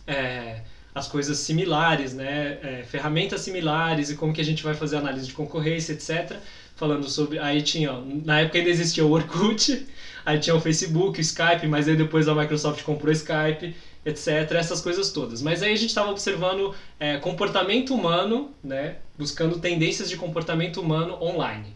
é, 0.07 0.63
as 0.95 1.09
coisas 1.09 1.39
similares, 1.39 2.15
né? 2.15 2.59
É, 2.63 2.85
ferramentas 2.85 3.41
similares 3.41 4.11
e 4.11 4.17
como 4.17 4.33
que 4.33 4.41
a 4.41 4.45
gente 4.45 4.63
vai 4.63 4.75
fazer 4.75 4.97
análise 4.97 5.27
de 5.27 5.33
concorrência, 5.33 5.93
etc. 5.93 6.39
Falando 6.77 7.09
sobre. 7.09 7.39
Aí 7.39 7.63
tinha. 7.63 7.93
Na 8.25 8.41
época 8.41 8.59
ainda 8.59 8.71
existia 8.71 9.05
o 9.05 9.11
Orkut, 9.11 9.87
aí 10.25 10.39
tinha 10.39 10.55
o 10.55 10.61
Facebook, 10.61 11.19
o 11.19 11.21
Skype, 11.21 11.67
mas 11.67 11.89
aí 11.89 11.97
depois 11.97 12.29
a 12.29 12.35
Microsoft 12.35 12.83
comprou 12.83 13.09
o 13.09 13.13
Skype, 13.13 13.75
etc. 14.05 14.53
Essas 14.53 14.81
coisas 14.81 15.13
todas. 15.13 15.41
Mas 15.41 15.63
aí 15.63 15.73
a 15.73 15.77
gente 15.77 15.89
estava 15.89 16.11
observando 16.11 16.75
é, 17.01 17.17
comportamento 17.19 17.95
humano, 17.95 18.51
né? 18.63 18.97
Buscando 19.19 19.59
tendências 19.59 20.11
de 20.11 20.17
comportamento 20.17 20.81
humano 20.81 21.17
online. 21.23 21.75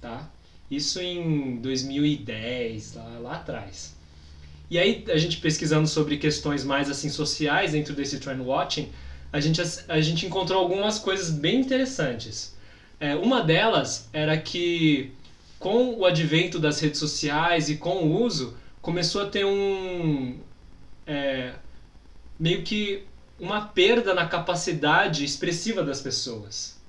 Tá? 0.00 0.28
Isso 0.70 1.00
em 1.00 1.56
2010, 1.58 2.94
lá, 2.94 3.18
lá 3.20 3.32
atrás. 3.36 3.94
E 4.72 4.78
aí, 4.78 5.04
a 5.08 5.18
gente 5.18 5.36
pesquisando 5.36 5.86
sobre 5.86 6.16
questões 6.16 6.64
mais 6.64 6.88
assim 6.88 7.10
sociais 7.10 7.72
dentro 7.72 7.92
desse 7.92 8.18
trend 8.18 8.40
watching, 8.40 8.90
a 9.30 9.38
gente, 9.38 9.60
a 9.86 10.00
gente 10.00 10.24
encontrou 10.24 10.58
algumas 10.58 10.98
coisas 10.98 11.28
bem 11.28 11.60
interessantes. 11.60 12.56
É, 12.98 13.14
uma 13.14 13.42
delas 13.42 14.08
era 14.14 14.34
que 14.38 15.12
com 15.58 15.96
o 15.98 16.06
advento 16.06 16.58
das 16.58 16.80
redes 16.80 16.98
sociais 16.98 17.68
e 17.68 17.76
com 17.76 17.96
o 17.96 18.22
uso, 18.22 18.56
começou 18.80 19.20
a 19.20 19.26
ter 19.26 19.44
um. 19.44 20.40
é, 21.06 21.52
meio 22.40 22.62
que 22.62 23.04
uma 23.38 23.66
perda 23.66 24.14
na 24.14 24.26
capacidade 24.26 25.22
expressiva 25.22 25.82
das 25.82 26.00
pessoas. 26.00 26.80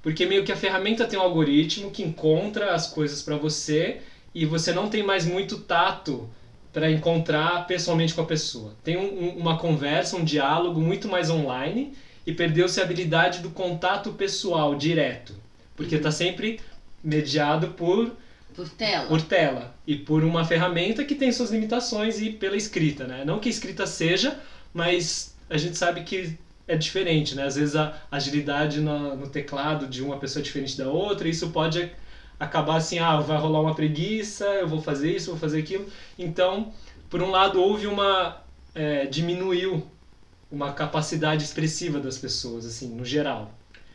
Porque 0.00 0.24
meio 0.24 0.46
que 0.46 0.52
a 0.52 0.56
ferramenta 0.56 1.06
tem 1.06 1.18
um 1.18 1.22
algoritmo 1.22 1.90
que 1.90 2.02
encontra 2.02 2.74
as 2.74 2.86
coisas 2.86 3.20
para 3.20 3.36
você 3.36 4.00
e 4.34 4.46
você 4.46 4.72
não 4.72 4.88
tem 4.88 5.02
mais 5.02 5.26
muito 5.26 5.58
tato 5.58 6.26
para 6.72 6.90
encontrar 6.90 7.66
pessoalmente 7.66 8.14
com 8.14 8.22
a 8.22 8.26
pessoa. 8.26 8.74
Tem 8.82 8.96
um- 8.96 9.24
um- 9.24 9.36
uma 9.36 9.58
conversa, 9.58 10.16
um 10.16 10.24
diálogo 10.24 10.80
muito 10.80 11.06
mais 11.08 11.28
online 11.30 11.92
e 12.26 12.32
perdeu-se 12.32 12.80
a 12.80 12.84
habilidade 12.84 13.40
do 13.40 13.50
contato 13.50 14.12
pessoal 14.12 14.74
direto, 14.74 15.34
porque 15.76 15.96
está 15.96 16.10
sempre 16.10 16.60
mediado 17.04 17.68
por 17.68 18.12
Por 18.54 18.68
tela? 18.68 19.06
por 19.06 19.20
tela 19.22 19.74
e 19.86 19.96
por 19.96 20.22
uma 20.24 20.44
ferramenta 20.44 21.04
que 21.04 21.14
tem 21.14 21.30
suas 21.32 21.50
limitações 21.50 22.20
e 22.20 22.30
pela 22.30 22.56
escrita, 22.56 23.06
né? 23.06 23.24
Não 23.24 23.38
que 23.38 23.48
a 23.48 23.50
escrita 23.52 23.86
seja, 23.86 24.38
mas 24.72 25.34
a 25.50 25.56
gente 25.58 25.76
sabe 25.76 26.02
que 26.02 26.38
é 26.68 26.76
diferente, 26.76 27.34
né? 27.34 27.44
Às 27.44 27.56
vezes 27.56 27.74
a 27.76 27.94
agilidade 28.10 28.80
no, 28.80 29.16
no 29.16 29.26
teclado 29.26 29.86
de 29.86 30.02
uma 30.02 30.16
pessoa 30.16 30.40
é 30.40 30.44
diferente 30.44 30.78
da 30.78 30.88
outra, 30.88 31.26
e 31.26 31.30
isso 31.32 31.50
pode 31.50 31.90
acabar 32.42 32.76
assim, 32.76 32.98
ah, 32.98 33.18
vai 33.20 33.38
rolar 33.38 33.60
uma 33.60 33.74
preguiça, 33.74 34.44
eu 34.44 34.68
vou 34.68 34.82
fazer 34.82 35.14
isso, 35.14 35.30
vou 35.30 35.38
fazer 35.40 35.60
aquilo. 35.60 35.86
Então, 36.18 36.72
por 37.08 37.22
um 37.22 37.30
lado, 37.30 37.60
houve 37.62 37.86
uma... 37.86 38.42
é, 38.74 39.06
diminuiu 39.06 39.86
uma 40.50 40.72
capacidade 40.72 41.44
expressiva 41.44 41.98
das 42.00 42.18
pessoas, 42.18 42.66
assim, 42.66 42.88
no 42.88 43.04
geral. 43.04 43.50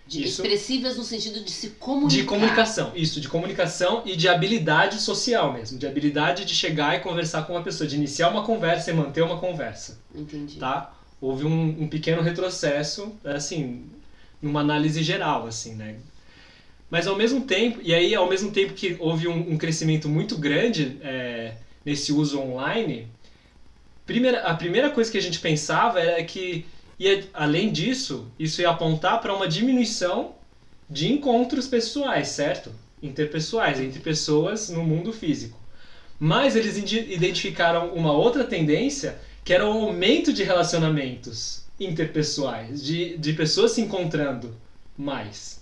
De 0.07 0.23
Isso- 0.23 0.41
expressivas 0.41 0.95
no 0.97 1.03
sentido 1.03 1.43
de 1.43 1.51
se 1.51 1.71
comunicar. 1.71 2.15
De 2.15 2.23
comunicação, 2.23 2.91
isso, 2.95 3.19
de 3.19 3.27
comunicação 3.27 4.01
e 4.05 4.15
de 4.15 4.29
habilidade 4.29 4.99
social 5.01 5.51
mesmo, 5.51 5.77
de 5.77 5.85
habilidade 5.85 6.45
de 6.45 6.55
chegar 6.55 6.95
e 6.95 6.99
conversar 6.99 7.43
com 7.43 7.53
uma 7.53 7.61
pessoa, 7.61 7.85
de 7.87 7.97
iniciar 7.97 8.29
uma 8.29 8.43
conversa 8.43 8.89
e 8.89 8.93
manter 8.93 9.21
uma 9.21 9.37
conversa, 9.37 9.99
Entendi. 10.15 10.57
tá? 10.57 10.93
Houve 11.19 11.43
um, 11.45 11.83
um 11.83 11.87
pequeno 11.89 12.21
retrocesso, 12.21 13.11
assim, 13.25 13.85
numa 14.41 14.61
análise 14.61 15.03
geral, 15.03 15.45
assim, 15.45 15.75
né? 15.75 15.97
Mas 16.89 17.05
ao 17.05 17.15
mesmo 17.15 17.41
tempo, 17.41 17.79
e 17.83 17.93
aí 17.93 18.15
ao 18.15 18.27
mesmo 18.27 18.51
tempo 18.51 18.73
que 18.73 18.95
houve 18.99 19.27
um, 19.27 19.53
um 19.53 19.57
crescimento 19.57 20.07
muito 20.07 20.37
grande 20.37 20.97
é, 21.01 21.55
nesse 21.85 22.13
uso 22.13 22.39
online, 22.39 23.07
primeira, 24.05 24.39
a 24.39 24.53
primeira 24.53 24.89
coisa 24.89 25.11
que 25.11 25.17
a 25.17 25.21
gente 25.21 25.39
pensava 25.39 25.99
era 25.99 26.23
que, 26.23 26.65
ia, 26.97 27.27
além 27.33 27.71
disso, 27.71 28.31
isso 28.39 28.61
ia 28.61 28.69
apontar 28.69 29.19
para 29.19 29.33
uma 29.33 29.47
diminuição 29.47 30.35
de 30.89 31.11
encontros 31.11 31.67
pessoais, 31.67 32.29
certo? 32.29 32.71
Interpessoais, 33.03 33.81
entre 33.81 33.99
pessoas 33.99 34.69
no 34.69 34.83
mundo 34.83 35.11
físico. 35.11 35.59
Mas 36.17 36.55
eles 36.55 36.77
identificaram 36.77 37.89
uma 37.93 38.11
outra 38.13 38.43
tendência, 38.43 39.19
que 39.43 39.53
era 39.53 39.67
o 39.67 39.71
aumento 39.71 40.33
de 40.33 40.43
relacionamentos 40.43 41.63
interpessoais, 41.79 42.83
de, 42.83 43.17
de 43.17 43.33
pessoas 43.33 43.71
se 43.71 43.81
encontrando 43.81 44.55
mais. 44.97 45.56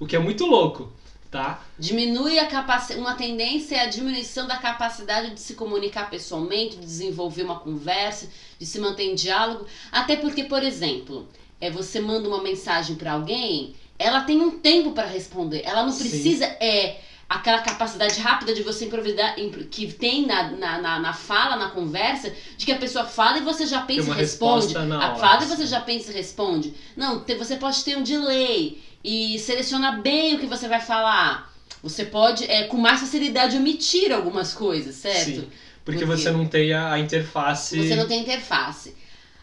O 0.00 0.06
que 0.06 0.16
é 0.16 0.18
muito 0.18 0.46
louco, 0.46 0.90
tá? 1.30 1.62
Diminui 1.78 2.38
a 2.38 2.46
capacidade. 2.46 2.98
Uma 2.98 3.14
tendência 3.14 3.76
é 3.76 3.80
a 3.82 3.86
diminuição 3.86 4.46
da 4.46 4.56
capacidade 4.56 5.34
de 5.34 5.40
se 5.40 5.52
comunicar 5.52 6.08
pessoalmente, 6.08 6.76
de 6.76 6.86
desenvolver 6.86 7.42
uma 7.42 7.60
conversa, 7.60 8.30
de 8.58 8.64
se 8.64 8.80
manter 8.80 9.04
em 9.04 9.14
diálogo. 9.14 9.66
Até 9.92 10.16
porque, 10.16 10.44
por 10.44 10.62
exemplo, 10.62 11.28
é 11.60 11.70
você 11.70 12.00
manda 12.00 12.26
uma 12.26 12.42
mensagem 12.42 12.96
para 12.96 13.12
alguém, 13.12 13.74
ela 13.98 14.22
tem 14.22 14.40
um 14.40 14.58
tempo 14.58 14.92
para 14.92 15.06
responder. 15.06 15.60
Ela 15.66 15.82
não 15.82 15.92
Sim. 15.92 16.08
precisa 16.08 16.46
é 16.46 16.98
aquela 17.30 17.60
capacidade 17.60 18.18
rápida 18.18 18.52
de 18.52 18.60
você 18.60 18.86
improvisar 18.86 19.38
impro- 19.38 19.64
que 19.66 19.86
tem 19.92 20.26
na, 20.26 20.50
na, 20.50 20.98
na, 20.98 21.12
fala, 21.12 21.54
na 21.54 21.68
conversa, 21.68 22.34
de 22.56 22.66
que 22.66 22.72
a 22.72 22.76
pessoa 22.76 23.04
fala 23.04 23.38
e 23.38 23.40
você 23.40 23.64
já 23.66 23.80
pensa 23.82 24.10
e 24.10 24.14
responde. 24.16 24.76
A 24.76 25.14
fala 25.14 25.44
e 25.44 25.46
você 25.46 25.64
já 25.64 25.78
pensa 25.78 26.10
e 26.10 26.14
responde. 26.14 26.74
Não, 26.96 27.20
te- 27.20 27.36
você 27.36 27.54
pode 27.56 27.84
ter 27.84 27.96
um 27.96 28.02
delay 28.02 28.82
e 29.04 29.38
selecionar 29.38 30.02
bem 30.02 30.34
o 30.34 30.38
que 30.40 30.46
você 30.46 30.66
vai 30.66 30.80
falar. 30.80 31.48
Você 31.84 32.04
pode, 32.04 32.44
é, 32.50 32.64
com 32.64 32.76
mais 32.76 32.98
facilidade, 32.98 33.56
omitir 33.56 34.12
algumas 34.12 34.52
coisas, 34.52 34.96
certo? 34.96 35.24
Sim, 35.42 35.48
Porque 35.84 36.04
Por 36.04 36.16
quê? 36.16 36.20
você 36.22 36.30
não 36.32 36.44
tem 36.44 36.72
a, 36.72 36.92
a 36.92 36.98
interface 36.98 37.76
Você 37.76 37.94
não 37.94 38.06
tem 38.08 38.20
interface. 38.22 38.92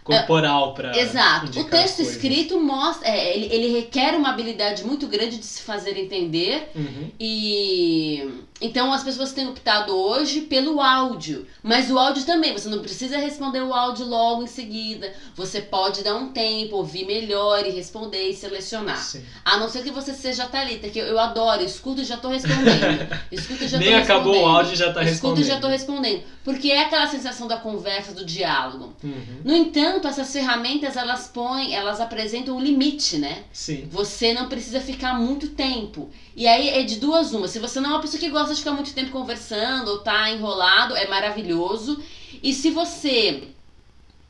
Corporal 0.07 0.73
para 0.73 0.97
Exato. 0.97 1.47
O 1.59 1.63
texto 1.65 1.75
as 1.75 1.95
coisas. 1.95 2.13
escrito 2.15 2.59
mostra. 2.59 3.07
é, 3.07 3.35
ele, 3.35 3.53
ele 3.53 3.79
requer 3.79 4.15
uma 4.15 4.29
habilidade 4.29 4.83
muito 4.83 5.07
grande 5.07 5.37
de 5.37 5.45
se 5.45 5.61
fazer 5.61 5.97
entender. 5.97 6.69
Uhum. 6.75 7.11
E 7.19 8.29
então 8.59 8.91
as 8.91 9.03
pessoas 9.03 9.31
têm 9.33 9.47
optado 9.47 9.95
hoje 9.95 10.41
pelo 10.41 10.81
áudio, 10.81 11.45
mas 11.61 11.91
o 11.91 11.99
áudio 11.99 12.25
também, 12.25 12.53
você 12.53 12.67
não 12.69 12.79
precisa 12.79 13.17
responder 13.17 13.61
o 13.61 13.71
áudio 13.73 14.05
logo 14.05 14.41
em 14.43 14.47
seguida. 14.47 15.13
Você 15.35 15.61
pode 15.61 16.03
dar 16.03 16.15
um 16.15 16.29
tempo, 16.29 16.77
ouvir 16.77 17.05
melhor 17.05 17.65
e 17.65 17.69
responder 17.69 18.29
e 18.29 18.33
selecionar. 18.35 18.97
Sim. 18.97 19.23
A 19.45 19.57
não 19.57 19.69
ser 19.69 19.83
que 19.83 19.91
você 19.91 20.13
seja 20.13 20.47
Thalita, 20.47 20.89
que 20.89 20.97
eu, 20.97 21.05
eu 21.05 21.19
adoro, 21.19 21.63
escuto 21.63 22.01
e 22.01 22.05
já 22.05 22.17
tô 22.17 22.29
respondendo. 22.29 23.07
Escuto 23.31 23.63
e 23.63 23.67
já 23.67 23.77
Nem 23.77 23.91
tô 23.91 23.97
acabou 23.97 24.33
respondendo. 24.33 24.43
o 24.43 24.55
áudio 24.57 24.73
e 24.73 24.75
já 24.75 24.85
tá 24.93 25.03
Escuto 25.03 25.09
respondendo. 25.11 25.43
e 25.43 25.47
já 25.47 25.59
tô 25.59 25.67
respondendo. 25.67 26.23
Porque 26.43 26.71
é 26.71 26.81
aquela 26.81 27.07
sensação 27.07 27.47
da 27.47 27.57
conversa, 27.57 28.13
do 28.13 28.25
diálogo. 28.25 28.93
Uhum. 29.03 29.41
No 29.43 29.55
entanto, 29.55 29.96
essas 30.05 30.31
ferramentas, 30.31 30.97
elas 30.97 31.27
põem, 31.27 31.73
elas 31.73 31.99
apresentam 32.01 32.57
um 32.57 32.59
limite, 32.59 33.17
né? 33.17 33.43
Sim. 33.51 33.87
Você 33.89 34.33
não 34.33 34.49
precisa 34.49 34.81
ficar 34.81 35.13
muito 35.13 35.49
tempo. 35.49 36.09
E 36.35 36.47
aí 36.47 36.69
é 36.69 36.83
de 36.83 36.97
duas 36.97 37.33
uma. 37.33 37.47
Se 37.47 37.59
você 37.59 37.79
não 37.79 37.91
é 37.91 37.93
uma 37.93 38.01
pessoa 38.01 38.19
que 38.19 38.29
gosta 38.29 38.53
de 38.53 38.59
ficar 38.59 38.73
muito 38.73 38.93
tempo 38.93 39.11
conversando 39.11 39.89
ou 39.89 39.99
tá 39.99 40.29
enrolado, 40.29 40.95
é 40.95 41.07
maravilhoso. 41.07 42.01
E 42.43 42.53
se 42.53 42.69
você 42.69 43.43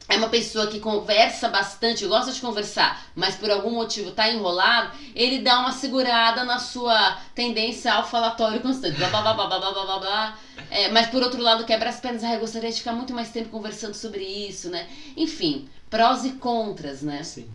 é 0.10 0.16
uma 0.16 0.30
pessoa 0.30 0.68
que 0.68 0.80
conversa 0.80 1.50
bastante, 1.50 2.06
gosta 2.06 2.32
de 2.32 2.40
conversar, 2.40 3.06
mas 3.14 3.36
por 3.36 3.52
algum 3.52 3.72
motivo 3.72 4.12
tá 4.12 4.32
enrolado, 4.32 4.98
ele 5.14 5.40
dá 5.40 5.60
uma 5.60 5.72
segurada 5.72 6.46
na 6.46 6.60
sua 6.60 7.18
tendência 7.36 7.94
ao 7.94 8.08
falatório 8.08 8.62
constante. 8.62 8.96
Blá, 8.98 9.10
blá, 9.10 9.22
blá, 9.22 9.34
blá, 9.34 9.60
blá, 9.60 9.72
blá, 9.72 10.00
blá. 10.00 10.40
É, 10.70 10.90
mas 10.92 11.08
por 11.08 11.22
outro 11.22 11.42
lado, 11.42 11.66
quebra 11.66 11.90
as 11.90 12.00
pernas. 12.00 12.24
Ah, 12.24 12.36
eu 12.36 12.40
gostaria 12.40 12.72
de 12.72 12.78
ficar 12.78 12.94
muito 12.94 13.14
mais 13.14 13.30
tempo 13.30 13.50
conversando 13.50 13.94
sobre 13.96 14.24
isso, 14.24 14.70
né? 14.70 14.88
Enfim, 15.16 15.68
prós 15.90 16.24
e 16.24 16.32
contras, 16.34 17.02
né? 17.02 17.22
Sim. 17.24 17.50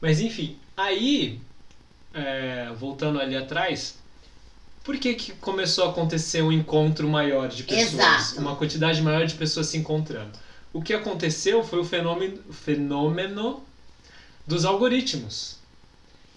Mas 0.00 0.18
enfim, 0.20 0.56
aí, 0.74 1.38
é, 2.14 2.70
voltando 2.78 3.20
ali 3.20 3.36
atrás, 3.36 3.98
por 4.82 4.96
que, 4.96 5.12
que 5.14 5.32
começou 5.32 5.84
a 5.84 5.90
acontecer 5.90 6.40
um 6.40 6.50
encontro 6.50 7.06
maior 7.06 7.48
de 7.48 7.64
pessoas? 7.64 7.92
Exato. 7.92 8.40
Uma 8.40 8.56
quantidade 8.56 9.02
maior 9.02 9.26
de 9.26 9.34
pessoas 9.34 9.66
se 9.66 9.76
encontrando. 9.76 10.38
O 10.72 10.80
que 10.80 10.92
aconteceu 10.92 11.64
foi 11.64 11.80
o 11.80 11.84
fenômeno, 11.84 12.38
fenômeno 12.52 13.62
dos 14.46 14.64
algoritmos. 14.64 15.58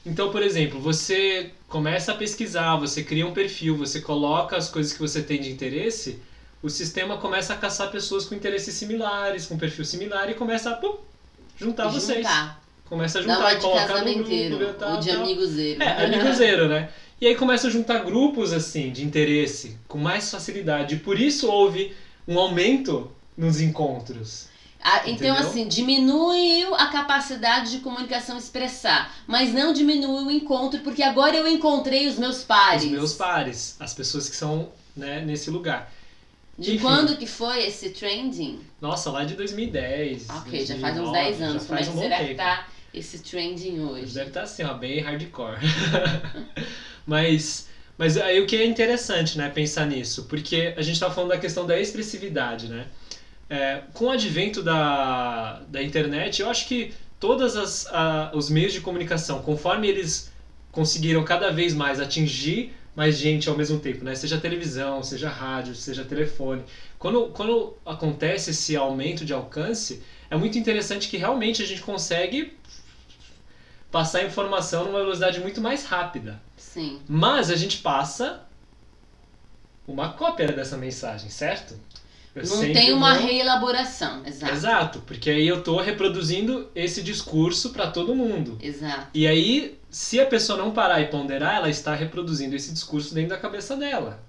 Então, 0.05 0.31
por 0.31 0.41
exemplo, 0.41 0.79
você 0.79 1.51
começa 1.67 2.11
a 2.11 2.15
pesquisar, 2.15 2.75
você 2.75 3.03
cria 3.03 3.25
um 3.25 3.33
perfil, 3.33 3.77
você 3.77 4.01
coloca 4.01 4.57
as 4.57 4.69
coisas 4.69 4.91
que 4.91 4.99
você 4.99 5.21
tem 5.21 5.39
de 5.39 5.51
interesse, 5.51 6.19
o 6.61 6.69
sistema 6.69 7.17
começa 7.17 7.53
a 7.53 7.57
caçar 7.57 7.91
pessoas 7.91 8.25
com 8.25 8.35
interesses 8.35 8.73
similares, 8.73 9.45
com 9.45 9.57
perfil 9.57 9.85
similar 9.85 10.29
e 10.29 10.33
começa 10.33 10.71
a 10.71 10.75
pum, 10.75 10.97
juntar 11.57 11.87
vocês. 11.87 12.19
Juntar. 12.19 12.63
Começa 12.85 13.19
a 13.19 13.21
juntar 13.21 13.53
e 13.53 13.59
colocar 13.59 14.05
no 14.05 14.23
grupo. 14.23 14.73
Tal, 14.73 14.93
ou 14.93 14.99
de 14.99 15.09
amigozeiro. 15.09 15.81
É, 15.81 16.05
amigozeiro, 16.05 16.67
né? 16.67 16.89
E 17.19 17.27
aí 17.27 17.35
começa 17.35 17.67
a 17.67 17.69
juntar 17.69 17.99
grupos 17.99 18.51
assim 18.51 18.91
de 18.91 19.03
interesse 19.03 19.77
com 19.87 19.97
mais 19.97 20.29
facilidade. 20.29 20.97
Por 20.97 21.19
isso 21.19 21.49
houve 21.49 21.95
um 22.27 22.37
aumento 22.37 23.09
nos 23.37 23.61
encontros. 23.61 24.47
Ah, 24.85 25.03
então, 25.09 25.33
assim, 25.37 25.65
diminuiu 25.65 26.75
a 26.75 26.87
capacidade 26.87 27.71
de 27.71 27.79
comunicação 27.79 28.37
expressar, 28.37 29.15
mas 29.25 29.53
não 29.53 29.71
diminuiu 29.71 30.27
o 30.27 30.31
encontro, 30.31 30.81
porque 30.81 31.01
agora 31.01 31.37
eu 31.37 31.47
encontrei 31.47 32.05
os 32.05 32.19
meus 32.19 32.43
pares. 32.43 32.83
Os 32.83 32.91
meus 32.91 33.13
pares, 33.13 33.77
as 33.79 33.93
pessoas 33.93 34.27
que 34.27 34.35
são 34.35 34.73
né, 34.95 35.21
nesse 35.21 35.49
lugar. 35.49 35.89
De 36.59 36.75
Enfim. 36.75 36.83
quando 36.83 37.17
que 37.17 37.25
foi 37.25 37.65
esse 37.65 37.89
trending? 37.91 38.59
Nossa, 38.81 39.09
lá 39.09 39.23
de 39.23 39.35
2010. 39.35 40.29
Ok, 40.29 40.65
já 40.65 40.77
faz 40.77 40.97
uns 40.97 41.11
2009, 41.11 41.11
10 41.13 41.41
anos. 41.41 41.65
Como 41.65 41.79
é 41.79 41.83
que 41.83 41.89
um 41.89 41.99
será 41.99 42.17
tempo. 42.17 42.29
que 42.29 42.35
tá 42.35 42.67
esse 42.93 43.19
trending 43.19 43.79
hoje? 43.79 44.13
Deve 44.13 44.27
estar 44.27 44.43
assim, 44.43 44.63
ó, 44.63 44.73
bem 44.73 44.99
hardcore. 44.99 45.57
mas, 47.07 47.69
mas 47.97 48.17
aí 48.17 48.39
o 48.39 48.45
que 48.45 48.57
é 48.57 48.65
interessante, 48.65 49.37
né, 49.37 49.49
pensar 49.49 49.87
nisso, 49.87 50.25
porque 50.25 50.73
a 50.77 50.81
gente 50.81 50.99
tá 50.99 51.09
falando 51.09 51.29
da 51.29 51.39
questão 51.39 51.65
da 51.65 51.79
expressividade, 51.79 52.67
né? 52.67 52.85
É, 53.49 53.81
com 53.93 54.05
o 54.05 54.09
advento 54.09 54.63
da, 54.63 55.61
da 55.67 55.81
internet, 55.83 56.41
eu 56.41 56.49
acho 56.49 56.67
que 56.67 56.93
todos 57.19 57.55
os 58.33 58.49
meios 58.49 58.73
de 58.73 58.81
comunicação, 58.81 59.41
conforme 59.41 59.87
eles 59.87 60.31
conseguiram 60.71 61.23
cada 61.23 61.51
vez 61.51 61.73
mais 61.73 61.99
atingir 61.99 62.73
mais 62.95 63.17
gente 63.17 63.49
ao 63.49 63.57
mesmo 63.57 63.79
tempo, 63.79 64.03
né? 64.03 64.13
Seja 64.13 64.37
televisão, 64.37 65.01
seja 65.01 65.29
rádio, 65.29 65.73
seja 65.73 66.05
telefone. 66.05 66.63
Quando, 66.99 67.27
quando 67.29 67.75
acontece 67.85 68.51
esse 68.51 68.75
aumento 68.75 69.25
de 69.25 69.33
alcance, 69.33 70.03
é 70.29 70.37
muito 70.37 70.57
interessante 70.57 71.07
que 71.07 71.17
realmente 71.17 71.61
a 71.61 71.65
gente 71.65 71.81
consegue 71.81 72.55
passar 73.91 74.19
a 74.19 74.23
informação 74.23 74.85
numa 74.85 74.99
velocidade 74.99 75.39
muito 75.39 75.59
mais 75.59 75.85
rápida. 75.85 76.41
Sim. 76.55 77.01
Mas 77.07 77.49
a 77.49 77.55
gente 77.55 77.79
passa 77.79 78.41
uma 79.87 80.13
cópia 80.13 80.47
dessa 80.47 80.77
mensagem, 80.77 81.29
certo? 81.29 81.79
Eu 82.35 82.43
Não 82.47 82.73
tem 82.73 82.91
uma 82.93 83.13
vou- 83.15 83.27
reelaboração. 83.27 84.25
Exato. 84.25 84.53
Exato, 84.53 84.99
porque 85.05 85.29
aí 85.29 85.47
eu 85.47 85.61
tô 85.61 85.79
reproduzindo 85.79 86.67
esse 86.75 87.03
discurso 87.03 87.69
para 87.69 87.87
todo 87.91 88.15
mundo. 88.15 88.57
Exato. 88.61 89.07
E 89.13 89.27
aí, 89.27 89.77
se 89.89 90.19
a 90.19 90.25
pessoa 90.25 90.57
não 90.57 90.71
parar 90.71 90.99
e 91.01 91.07
ponderar, 91.07 91.57
ela 91.57 91.69
está 91.69 91.93
reproduzindo 91.93 92.55
esse 92.55 92.71
discurso 92.73 93.13
dentro 93.13 93.29
da 93.31 93.37
cabeça 93.37 93.75
dela. 93.77 94.19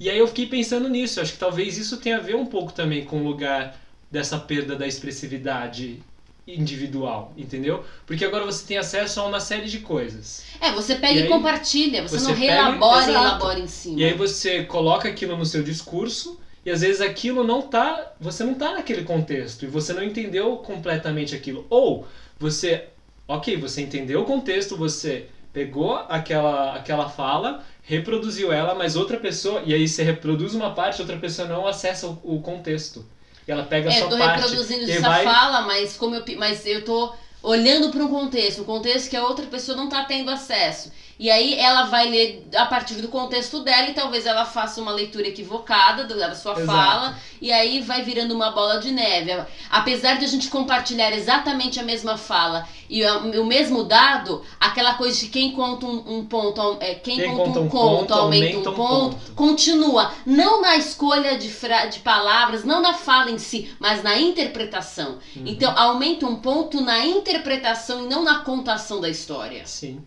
E 0.00 0.08
aí 0.08 0.18
eu 0.18 0.26
fiquei 0.26 0.46
pensando 0.46 0.88
nisso, 0.88 1.20
acho 1.20 1.34
que 1.34 1.38
talvez 1.38 1.76
isso 1.76 1.98
tenha 1.98 2.16
a 2.16 2.20
ver 2.20 2.34
um 2.34 2.46
pouco 2.46 2.72
também 2.72 3.04
com 3.04 3.20
o 3.20 3.24
lugar 3.28 3.78
dessa 4.10 4.38
perda 4.38 4.74
da 4.74 4.86
expressividade 4.86 6.02
individual, 6.48 7.32
entendeu? 7.36 7.84
Porque 8.06 8.24
agora 8.24 8.44
você 8.44 8.66
tem 8.66 8.76
acesso 8.78 9.20
a 9.20 9.26
uma 9.26 9.38
série 9.38 9.66
de 9.68 9.78
coisas. 9.80 10.44
É, 10.60 10.72
você 10.72 10.94
pega 10.96 11.20
E 11.20 11.24
e, 11.24 11.28
compartilha, 11.28 12.02
você, 12.02 12.18
você 12.18 12.28
não 12.32 12.34
pega- 12.40 12.52
reelabora 12.54 12.96
e 13.06 13.10
exato. 13.10 13.26
elabora 13.26 13.58
em 13.60 13.66
cima. 13.66 14.00
E 14.00 14.04
aí 14.04 14.14
você 14.14 14.64
coloca 14.64 15.08
aquilo 15.08 15.36
no 15.36 15.46
seu 15.46 15.62
discurso 15.62 16.40
e 16.64 16.70
às 16.70 16.80
vezes 16.80 17.00
aquilo 17.00 17.44
não 17.44 17.62
tá, 17.62 18.12
você 18.20 18.44
não 18.44 18.54
tá 18.54 18.72
naquele 18.74 19.04
contexto 19.04 19.64
e 19.64 19.68
você 19.68 19.92
não 19.92 20.02
entendeu 20.02 20.56
completamente 20.58 21.34
aquilo. 21.34 21.66
Ou 21.70 22.06
você, 22.38 22.88
OK, 23.26 23.56
você 23.56 23.82
entendeu 23.82 24.22
o 24.22 24.24
contexto, 24.24 24.76
você 24.76 25.28
pegou 25.52 25.96
aquela 26.08 26.76
aquela 26.76 27.08
fala, 27.08 27.62
reproduziu 27.82 28.52
ela, 28.52 28.74
mas 28.74 28.96
outra 28.96 29.18
pessoa 29.18 29.62
e 29.64 29.74
aí 29.74 29.86
você 29.88 30.02
reproduz 30.02 30.54
uma 30.54 30.74
parte, 30.74 31.00
outra 31.00 31.18
pessoa 31.18 31.46
não 31.48 31.66
acessa 31.66 32.06
o, 32.08 32.18
o 32.36 32.40
contexto. 32.40 33.04
e 33.46 33.50
ela 33.52 33.64
pega 33.64 33.90
a 33.90 33.92
É, 33.92 34.00
eu 34.02 34.08
sua 34.08 34.08
tô 34.08 34.18
parte. 34.18 34.40
reproduzindo 34.40 34.84
e 34.86 34.92
essa 34.92 35.00
vai... 35.00 35.24
fala, 35.24 35.62
mas 35.62 35.96
como 35.96 36.14
eu, 36.14 36.24
mas 36.38 36.64
eu 36.66 36.84
tô 36.84 37.12
olhando 37.42 37.90
para 37.90 38.02
um 38.04 38.08
contexto, 38.08 38.62
um 38.62 38.64
contexto 38.64 39.10
que 39.10 39.16
a 39.16 39.24
outra 39.26 39.46
pessoa 39.46 39.76
não 39.76 39.88
tá 39.88 40.04
tendo 40.04 40.30
acesso. 40.30 40.92
E 41.22 41.30
aí 41.30 41.54
ela 41.54 41.84
vai 41.84 42.08
ler 42.08 42.48
a 42.52 42.66
partir 42.66 42.96
do 42.96 43.06
contexto 43.06 43.60
dela 43.60 43.88
e 43.88 43.94
talvez 43.94 44.26
ela 44.26 44.44
faça 44.44 44.80
uma 44.80 44.90
leitura 44.90 45.28
equivocada 45.28 46.02
da 46.02 46.34
sua 46.34 46.54
Exato. 46.54 46.66
fala 46.66 47.16
e 47.40 47.52
aí 47.52 47.80
vai 47.80 48.02
virando 48.02 48.34
uma 48.34 48.50
bola 48.50 48.80
de 48.80 48.90
neve. 48.90 49.30
Apesar 49.70 50.18
de 50.18 50.24
a 50.24 50.28
gente 50.28 50.48
compartilhar 50.48 51.12
exatamente 51.12 51.78
a 51.78 51.84
mesma 51.84 52.18
fala 52.18 52.66
e 52.90 53.04
o 53.04 53.44
mesmo 53.44 53.84
dado, 53.84 54.42
aquela 54.58 54.94
coisa 54.94 55.16
de 55.20 55.28
quem 55.28 55.52
conta 55.52 55.86
um, 55.86 56.18
um 56.18 56.26
ponto, 56.26 56.78
é, 56.80 56.96
quem, 56.96 57.18
Quem 57.18 57.36
conta 57.36 57.60
um 57.60 57.68
conto, 57.68 58.12
aumenta 58.12 58.70
um 58.70 58.74
ponto, 58.74 59.16
continua 59.36 60.12
não 60.26 60.60
na 60.60 60.74
escolha 60.74 61.38
de, 61.38 61.48
fra 61.48 61.86
de 61.86 62.00
palavras, 62.00 62.64
não 62.64 62.82
na 62.82 62.94
fala 62.94 63.30
em 63.30 63.38
si, 63.38 63.72
mas 63.78 64.02
na 64.02 64.18
interpretação. 64.18 65.20
Uhum. 65.36 65.44
Então 65.46 65.72
aumenta 65.78 66.26
um 66.26 66.34
ponto 66.34 66.80
na 66.80 67.06
interpretação 67.06 68.06
e 68.06 68.08
não 68.08 68.24
na 68.24 68.40
contação 68.40 69.00
da 69.00 69.08
história. 69.08 69.64
Sim. 69.66 70.02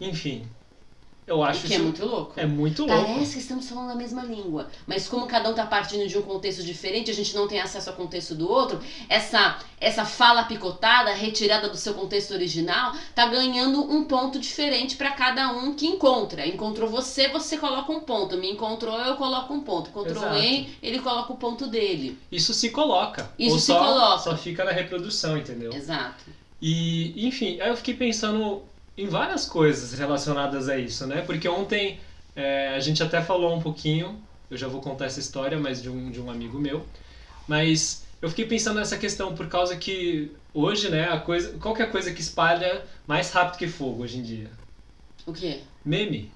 Enfim, 0.00 0.46
eu 1.30 1.44
acho 1.44 1.64
o 1.64 1.68
que 1.68 1.74
é 1.74 1.76
isso 1.76 1.84
muito 1.84 2.04
louco. 2.04 2.32
é 2.36 2.44
muito 2.44 2.84
louco. 2.84 3.04
Parece 3.04 3.34
que 3.34 3.38
estamos 3.38 3.68
falando 3.68 3.92
a 3.92 3.94
mesma 3.94 4.24
língua, 4.24 4.68
mas 4.84 5.06
como 5.06 5.28
cada 5.28 5.48
um 5.48 5.54
tá 5.54 5.64
partindo 5.64 6.08
de 6.08 6.18
um 6.18 6.22
contexto 6.22 6.60
diferente, 6.64 7.08
a 7.08 7.14
gente 7.14 7.36
não 7.36 7.46
tem 7.46 7.60
acesso 7.60 7.88
ao 7.88 7.94
contexto 7.94 8.34
do 8.34 8.50
outro, 8.50 8.80
essa 9.08 9.60
essa 9.80 10.04
fala 10.04 10.42
picotada, 10.42 11.12
retirada 11.14 11.68
do 11.68 11.76
seu 11.76 11.94
contexto 11.94 12.32
original, 12.32 12.94
tá 13.14 13.26
ganhando 13.26 13.80
um 13.80 14.04
ponto 14.04 14.40
diferente 14.40 14.96
para 14.96 15.12
cada 15.12 15.52
um 15.52 15.72
que 15.72 15.86
encontra. 15.86 16.44
Encontrou 16.44 16.90
você, 16.90 17.28
você 17.28 17.56
coloca 17.56 17.92
um 17.92 18.00
ponto. 18.00 18.36
Me 18.36 18.50
encontrou, 18.50 18.98
eu 18.98 19.14
coloco 19.14 19.54
um 19.54 19.60
ponto. 19.60 19.88
Encontrou 19.88 20.24
Exato. 20.24 20.36
ele, 20.36 20.76
ele 20.82 20.98
coloca 20.98 21.32
o 21.32 21.36
ponto 21.36 21.68
dele. 21.68 22.18
Isso 22.30 22.52
se 22.52 22.70
coloca. 22.70 23.30
Isso 23.38 23.54
ou 23.54 23.60
se 23.60 23.66
só, 23.66 23.78
coloca. 23.78 24.18
Só 24.18 24.36
fica 24.36 24.64
na 24.64 24.72
reprodução, 24.72 25.38
entendeu? 25.38 25.72
Exato. 25.72 26.24
E, 26.60 27.26
enfim, 27.26 27.60
aí 27.60 27.68
eu 27.68 27.76
fiquei 27.76 27.94
pensando 27.94 28.62
em 28.96 29.06
várias 29.06 29.46
coisas 29.46 29.98
relacionadas 29.98 30.68
a 30.68 30.76
isso, 30.76 31.06
né? 31.06 31.22
Porque 31.22 31.48
ontem 31.48 32.00
é, 32.34 32.68
a 32.68 32.80
gente 32.80 33.02
até 33.02 33.22
falou 33.22 33.54
um 33.54 33.60
pouquinho, 33.60 34.20
eu 34.50 34.56
já 34.56 34.68
vou 34.68 34.80
contar 34.80 35.06
essa 35.06 35.20
história, 35.20 35.58
mas 35.58 35.82
de 35.82 35.88
um, 35.88 36.10
de 36.10 36.20
um 36.20 36.30
amigo 36.30 36.58
meu. 36.58 36.84
Mas 37.46 38.04
eu 38.20 38.28
fiquei 38.28 38.44
pensando 38.44 38.78
nessa 38.78 38.98
questão 38.98 39.34
por 39.34 39.48
causa 39.48 39.76
que 39.76 40.30
hoje, 40.52 40.90
né, 40.90 41.08
a 41.08 41.18
coisa, 41.18 41.56
qualquer 41.58 41.90
coisa 41.90 42.12
que 42.12 42.20
espalha 42.20 42.84
mais 43.06 43.30
rápido 43.30 43.58
que 43.58 43.68
fogo 43.68 44.02
hoje 44.02 44.18
em 44.18 44.22
dia. 44.22 44.50
O 45.26 45.32
quê? 45.32 45.60
Meme. 45.84 46.30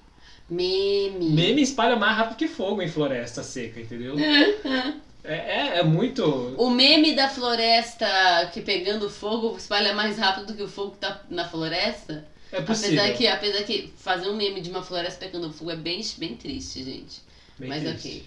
Meme. 0.49 1.29
Meme 1.29 1.61
espalha 1.61 1.95
mais 1.95 2.17
rápido 2.17 2.37
que 2.37 2.47
fogo 2.47 2.81
em 2.81 2.87
floresta 2.87 3.43
seca, 3.43 3.79
entendeu? 3.79 4.15
É, 5.27 5.33
é, 5.33 5.79
é 5.79 5.83
muito. 5.83 6.23
O 6.55 6.69
meme 6.69 7.15
da 7.15 7.27
floresta 7.27 8.05
que 8.53 8.61
pegando 8.61 9.09
fogo 9.09 9.57
espalha 9.57 9.91
mais 9.91 10.19
rápido 10.19 10.45
do 10.45 10.53
que 10.53 10.61
o 10.61 10.67
fogo 10.67 10.91
que 10.91 10.99
tá 10.99 11.19
na 11.31 11.49
floresta? 11.49 12.27
É 12.57 12.61
possível. 12.61 12.99
Apesar 13.03 13.17
que, 13.17 13.27
apesar 13.27 13.63
que 13.63 13.89
fazer 13.97 14.29
um 14.29 14.35
meme 14.35 14.61
de 14.61 14.69
uma 14.69 14.81
floresta 14.81 15.19
pegando 15.25 15.51
fogo 15.51 15.71
é 15.71 15.75
bem, 15.75 16.01
bem 16.17 16.35
triste, 16.35 16.83
gente. 16.83 17.21
Bem 17.57 17.69
Mas 17.69 17.83
triste. 17.83 18.07
ok. 18.07 18.23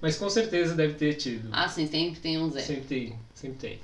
Mas 0.00 0.16
com 0.16 0.28
certeza 0.28 0.74
deve 0.74 0.94
ter 0.94 1.14
tido. 1.14 1.48
Ah, 1.52 1.68
sim, 1.68 1.86
sempre 1.86 2.20
tem 2.20 2.38
um 2.38 2.50
Zé. 2.50 2.60
Sempre 2.60 2.84
tem, 2.86 3.12
sempre 3.34 3.58
tem. 3.58 3.78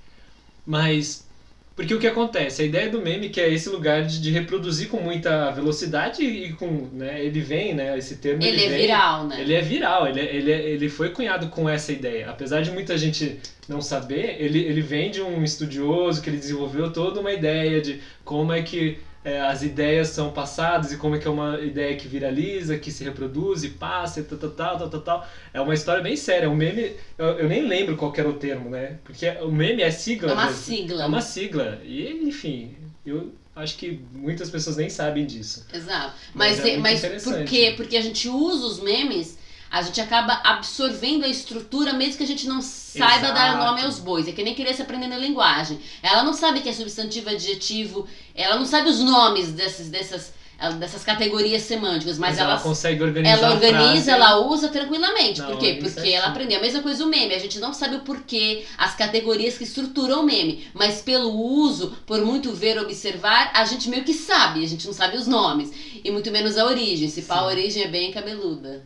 Mas, 0.65 1.27
porque 1.75 1.93
o 1.95 1.99
que 1.99 2.07
acontece? 2.07 2.63
A 2.63 2.65
ideia 2.65 2.89
do 2.89 3.01
meme 3.01 3.29
que 3.29 3.41
é 3.41 3.51
esse 3.51 3.69
lugar 3.69 4.03
de, 4.03 4.21
de 4.21 4.31
reproduzir 4.31 4.89
com 4.89 4.99
muita 4.99 5.51
velocidade 5.51 6.23
e 6.23 6.53
com, 6.53 6.87
né, 6.93 7.25
ele 7.25 7.41
vem, 7.41 7.75
né, 7.75 7.97
esse 7.99 8.17
termo 8.17 8.43
Ele 8.43 8.63
é 8.63 8.69
vem- 8.69 8.81
viral, 8.83 9.27
né? 9.27 9.41
Ele 9.41 9.55
é 9.55 9.61
viral, 9.61 10.07
ele, 10.07 10.21
é- 10.21 10.37
ele, 10.37 10.51
é- 10.51 10.69
ele 10.71 10.89
foi 10.89 11.11
cunhado 11.11 11.49
com 11.49 11.69
essa 11.69 11.91
ideia. 11.93 12.29
Apesar 12.31 12.61
de 12.63 12.71
muita 12.71 12.97
gente 12.97 13.37
não 13.67 13.81
saber, 13.81 14.37
ele, 14.39 14.59
ele 14.61 14.81
vem 14.81 15.11
de 15.11 15.21
um 15.21 15.43
estudioso 15.43 16.21
que 16.21 16.29
ele 16.29 16.37
desenvolveu 16.39 16.93
toda 16.93 17.19
uma 17.21 17.33
ideia 17.33 17.81
de 17.81 17.99
como 18.25 18.53
é 18.53 18.61
que 18.61 18.99
é, 19.25 19.41
as 19.41 19.63
ideias 19.63 20.09
são 20.09 20.31
passadas 20.31 20.93
e 20.93 20.97
como 20.97 21.15
é 21.15 21.19
que 21.19 21.27
é 21.27 21.31
uma 21.31 21.61
ideia 21.61 21.95
que 21.95 22.09
viraliza, 22.09 22.77
que 22.77 22.91
se 22.91 23.05
reproduz 23.05 23.63
e 23.63 23.69
passa 23.69 24.21
e 24.21 24.23
tal, 24.23 24.39
tal, 24.39 24.51
tal, 24.51 24.79
tal, 24.79 24.89
tal, 24.89 25.01
tal. 25.01 25.27
É 25.53 25.61
uma 25.61 25.75
história 25.75 26.03
bem 26.03 26.17
séria. 26.17 26.49
O 26.49 26.55
meme, 26.55 26.93
eu, 27.17 27.27
eu 27.39 27.49
nem 27.49 27.63
lembro 27.67 27.97
qual 27.97 28.11
que 28.13 28.21
era 28.21 28.29
o 28.29 28.33
termo, 28.33 28.69
né? 28.69 28.97
Porque 29.05 29.29
o 29.41 29.51
meme 29.51 29.83
é 29.83 29.91
sigla. 29.91 30.31
É 30.31 30.35
uma 30.35 30.47
mesmo. 30.47 30.59
sigla. 30.59 31.03
É 31.03 31.07
uma 31.07 31.21
sigla. 31.21 31.79
E, 31.85 32.11
enfim, 32.27 32.75
eu 33.07 33.33
acho 33.55 33.77
que 33.77 34.01
muitas 34.13 34.51
pessoas 34.51 34.77
nem 34.77 34.89
sabem 34.89 35.25
disso. 35.27 35.65
Exato. 35.73 36.15
Mas 36.35 36.59
Mas, 36.59 36.65
é 36.67 36.71
é- 36.75 36.79
mas 36.79 37.23
por 37.23 37.45
quê? 37.45 37.73
Porque 37.77 37.97
a 37.97 38.01
gente 38.01 38.29
usa 38.29 38.67
os 38.67 38.79
memes, 38.81 39.37
a 39.73 39.81
gente 39.81 39.99
acaba 40.03 40.39
absorvendo 40.45 41.25
a 41.25 41.29
estrutura, 41.29 41.95
mesmo 41.95 42.19
que 42.19 42.25
a 42.25 42.27
gente 42.27 42.47
não 42.47 42.61
saiba 42.61 43.33
dar 43.33 43.55
Exato. 43.55 43.65
nome 43.65 43.81
aos 43.81 43.99
bois. 43.99 44.29
É 44.29 44.33
que 44.33 44.45
nem 44.45 44.55
criança 44.55 44.83
aprendendo 44.83 45.19
linguagem. 45.19 45.81
Ela 46.03 46.23
não 46.23 46.35
sabe 46.35 46.61
que 46.61 46.69
é 46.69 46.75
substantivo, 46.75 47.31
adjetivo, 47.31 48.07
ela 48.35 48.57
não 48.57 48.67
sabe 48.67 48.91
os 48.91 49.01
nomes 49.01 49.53
dessas, 49.53 49.89
dessas, 49.89 50.35
dessas 50.79 51.03
categorias 51.03 51.63
semânticas, 51.63 52.19
mas, 52.19 52.37
ela, 52.37 52.53
ela, 52.53 52.61
consegue 52.61 53.03
organizar 53.03 53.39
ela 53.39 53.49
a 53.49 53.53
organiza, 53.53 54.13
ela 54.13 54.47
usa 54.47 54.69
tranquilamente. 54.69 55.41
Na 55.41 55.47
por 55.47 55.57
quê? 55.57 55.69
ordem 55.69 55.79
Porque 55.79 55.95
certinha. 55.95 56.19
ela 56.19 56.27
aprendeu. 56.27 56.59
A 56.59 56.61
mesma 56.61 56.83
coisa 56.83 57.03
o 57.03 57.09
meme. 57.09 57.35
A 57.35 57.39
gente 57.39 57.59
não 57.59 57.73
sabe 57.73 57.97
o 57.97 58.01
porquê, 58.01 58.67
as 58.77 58.95
categorias 58.95 59.57
que 59.57 59.65
estruturam 59.65 60.21
o 60.21 60.23
meme. 60.23 60.67
Mas 60.75 61.01
pelo 61.01 61.31
uso, 61.31 61.97
por 62.05 62.23
muito 62.23 62.53
ver, 62.53 62.79
observar, 62.79 63.51
a 63.55 63.65
gente 63.65 63.89
meio 63.89 64.05
que 64.05 64.13
sabe. 64.13 64.63
A 64.63 64.69
gente 64.69 64.87
não 64.87 64.93
sabe 64.93 65.17
os 65.17 65.27
nomes. 65.27 65.73
E 66.05 66.11
muito 66.11 66.31
menos 66.31 66.59
a 66.59 66.67
origem. 66.67 67.09
Se 67.09 67.23
pá, 67.23 67.37
a 67.37 67.47
origem 67.47 67.85
é 67.85 67.89
bem 67.89 68.13
cabeluda. 68.13 68.85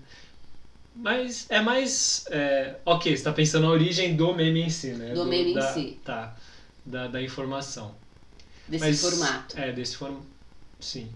Mas 0.96 1.46
é 1.50 1.60
mais. 1.60 2.24
é, 2.30 2.76
ok, 2.84 3.14
você 3.16 3.22
tá 3.22 3.32
pensando 3.32 3.64
na 3.66 3.70
origem 3.70 4.16
do 4.16 4.32
meme 4.34 4.62
em 4.62 4.70
si, 4.70 4.88
né? 4.92 5.12
Do 5.12 5.24
meme 5.26 5.50
em 5.52 5.54
da- 5.54 5.72
si. 5.74 6.00
Tá. 6.04 6.34
Da, 6.84 7.06
da 7.08 7.22
informação. 7.22 7.94
Desse 8.66 8.84
Mas- 8.84 9.00
formato 9.00 9.58
É, 9.58 9.72
desse 9.72 9.96
formato. 9.96 10.24
Sim, 10.80 11.08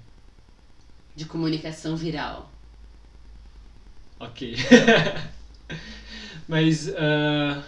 de 1.16 1.24
comunicação 1.24 1.96
viral. 1.96 2.50
ok. 4.18 4.54
Mas. 6.48 6.88
ah, 6.96 7.62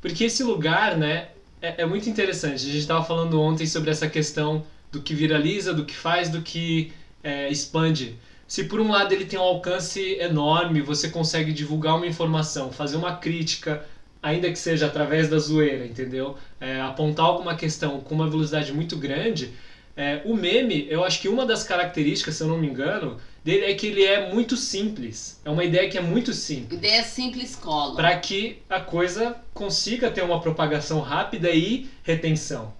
porque 0.00 0.24
esse 0.24 0.42
lugar, 0.42 0.96
né? 0.96 1.28
É, 1.60 1.82
é 1.82 1.86
muito 1.86 2.08
interessante. 2.08 2.54
A 2.68 2.72
gente 2.72 2.86
tava 2.86 3.04
falando 3.04 3.40
ontem 3.40 3.66
sobre 3.66 3.90
essa 3.90 4.08
questão 4.08 4.64
do 4.92 5.00
que 5.02 5.14
viraliza, 5.14 5.72
do 5.72 5.84
que 5.84 5.94
faz, 5.94 6.28
do 6.28 6.42
que 6.42 6.92
é, 7.22 7.48
expande. 7.50 8.16
Se 8.48 8.64
por 8.64 8.80
um 8.80 8.90
lado 8.90 9.12
ele 9.12 9.24
tem 9.24 9.38
um 9.38 9.42
alcance 9.42 10.16
enorme, 10.20 10.80
você 10.80 11.08
consegue 11.08 11.52
divulgar 11.52 11.96
uma 11.96 12.06
informação, 12.06 12.70
fazer 12.70 12.96
uma 12.96 13.16
crítica, 13.16 13.84
ainda 14.22 14.50
que 14.50 14.58
seja 14.58 14.86
através 14.86 15.28
da 15.28 15.38
zoeira, 15.38 15.84
entendeu? 15.84 16.36
É, 16.60 16.80
apontar 16.80 17.26
alguma 17.26 17.56
questão 17.56 18.00
com 18.00 18.14
uma 18.14 18.28
velocidade 18.28 18.72
muito 18.72 18.96
grande. 18.96 19.52
é, 19.96 20.20
o 20.24 20.34
meme, 20.34 20.86
eu 20.90 21.02
acho 21.02 21.20
que 21.20 21.28
uma 21.28 21.46
das 21.46 21.64
características, 21.64 22.34
se 22.36 22.42
eu 22.42 22.48
não 22.48 22.58
me 22.58 22.68
engano, 22.68 23.18
dele 23.42 23.64
é 23.64 23.74
que 23.74 23.86
ele 23.86 24.04
é 24.04 24.32
muito 24.32 24.56
simples. 24.56 25.40
É 25.44 25.50
uma 25.50 25.64
ideia 25.64 25.88
que 25.88 25.96
é 25.96 26.00
muito 26.00 26.32
simples. 26.32 26.78
Ideia 26.78 27.02
simples 27.02 27.56
cola. 27.56 27.96
Para 27.96 28.16
que 28.18 28.62
a 28.68 28.80
coisa 28.80 29.36
consiga 29.54 30.10
ter 30.10 30.22
uma 30.22 30.40
propagação 30.40 31.00
rápida 31.00 31.50
e 31.50 31.88
retenção 32.02 32.74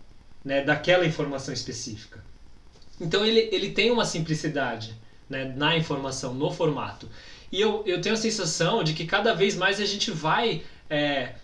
né, 0.45 0.63
daquela 0.63 1.07
informação 1.07 1.55
específica. 1.55 2.23
Então 3.01 3.25
ele, 3.25 3.49
ele 3.51 3.71
tem 3.71 3.91
uma 3.91 4.05
simplicidade 4.05 4.95
né, 5.29 5.53
na 5.57 5.77
informação, 5.77 6.35
no 6.35 6.51
formato. 6.51 7.09
E 7.51 7.61
eu, 7.61 7.83
eu 7.87 8.01
tenho 8.01 8.15
a 8.15 8.19
sensação 8.19 8.83
de 8.83 8.93
que 8.93 9.07
cada 9.07 9.33
vez 9.35 9.57
mais 9.57 9.81
a 9.81 9.85
gente 9.85 10.11
vai 10.11 10.63
é, 10.91 11.35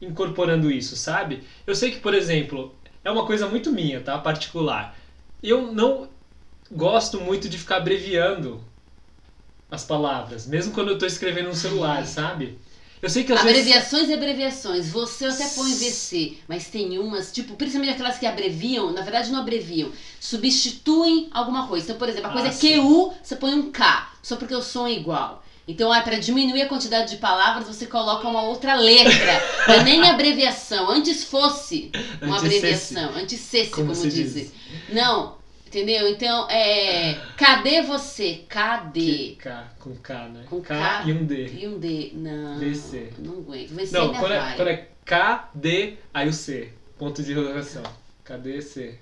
incorporando 0.00 0.70
isso, 0.70 0.96
sabe? 0.96 1.44
Eu 1.66 1.74
sei 1.74 1.90
que, 1.90 1.98
por 1.98 2.14
exemplo, 2.14 2.74
é 3.04 3.10
uma 3.10 3.26
coisa 3.26 3.46
muito 3.46 3.72
minha, 3.72 4.00
tá? 4.00 4.18
Particular. 4.18 4.96
Eu 5.42 5.72
não 5.72 6.08
gosto 6.70 7.20
muito 7.20 7.48
de 7.48 7.58
ficar 7.58 7.76
abreviando 7.76 8.64
as 9.70 9.84
palavras, 9.84 10.46
mesmo 10.46 10.72
quando 10.72 10.90
eu 10.90 10.98
tô 10.98 11.04
escrevendo 11.06 11.48
no 11.48 11.54
celular, 11.54 12.06
sabe? 12.06 12.58
Eu 13.04 13.10
sei 13.10 13.22
que 13.22 13.32
às 13.34 13.42
vezes 13.42 13.58
Abreviações 13.60 14.08
e 14.08 14.14
abreviações. 14.14 14.88
Você 14.88 15.26
até 15.26 15.46
põe 15.48 15.70
VC, 15.74 16.38
mas 16.48 16.68
tem 16.68 16.98
umas, 16.98 17.30
tipo, 17.30 17.54
principalmente 17.54 17.92
aquelas 17.92 18.16
que 18.16 18.24
abreviam, 18.24 18.92
na 18.92 19.02
verdade 19.02 19.30
não 19.30 19.40
abreviam, 19.40 19.92
substituem 20.18 21.28
alguma 21.30 21.66
coisa. 21.68 21.84
Então, 21.84 21.98
por 21.98 22.08
exemplo, 22.08 22.30
a 22.30 22.32
coisa 22.32 22.48
Ah, 22.48 22.50
é 22.50 22.52
sim. 22.52 22.80
QU, 22.80 23.12
você 23.22 23.36
põe 23.36 23.52
um 23.52 23.70
K, 23.70 24.10
só 24.22 24.36
porque 24.36 24.54
o 24.54 24.62
som 24.62 24.86
é 24.86 24.92
igual. 24.92 25.44
Então, 25.68 25.92
ah, 25.92 26.00
para 26.00 26.18
diminuir 26.18 26.62
a 26.62 26.66
quantidade 26.66 27.10
de 27.10 27.16
palavras, 27.18 27.66
você 27.66 27.84
coloca 27.86 28.26
uma 28.26 28.42
outra 28.42 28.74
letra. 28.74 29.42
Não 29.68 29.74
é 29.74 29.82
nem 29.82 30.08
abreviação. 30.08 30.90
Antes 30.90 31.24
fosse 31.24 31.90
uma 32.22 32.38
abreviação. 32.38 33.14
Antes 33.14 33.38
cesse, 33.40 33.70
como, 33.70 33.88
Como 33.88 33.94
se 33.94 34.08
dizem. 34.08 34.44
diz. 34.44 34.52
Não, 34.94 35.36
entendeu? 35.78 36.08
Então, 36.08 36.48
é. 36.50 37.14
Cadê 37.36 37.82
você? 37.82 38.44
Cadê? 38.48 39.00
Que 39.00 39.36
K, 39.36 39.68
com 39.80 39.96
K, 39.96 40.28
né? 40.28 40.44
Com 40.48 40.60
K, 40.60 40.74
K. 40.74 41.08
e 41.08 41.12
um 41.12 41.24
D. 41.26 41.46
E 41.48 41.68
um 41.68 41.78
D. 41.78 42.12
Não. 42.14 42.58
VC. 42.58 43.12
Não 43.18 43.32
aguento. 43.38 43.70
VC 43.74 43.92
Não, 43.92 44.06
ainda 44.06 44.18
quando 44.20 44.32
é, 44.32 44.52
quando 44.56 44.68
é 44.68 44.88
K, 45.04 45.50
D, 45.54 45.94
aí 46.12 46.28
o 46.28 46.32
C. 46.32 46.70
Ponto 46.98 47.22
de 47.22 47.32
interrogação. 47.32 47.82
Cadê 48.22 48.62
C? 48.62 48.98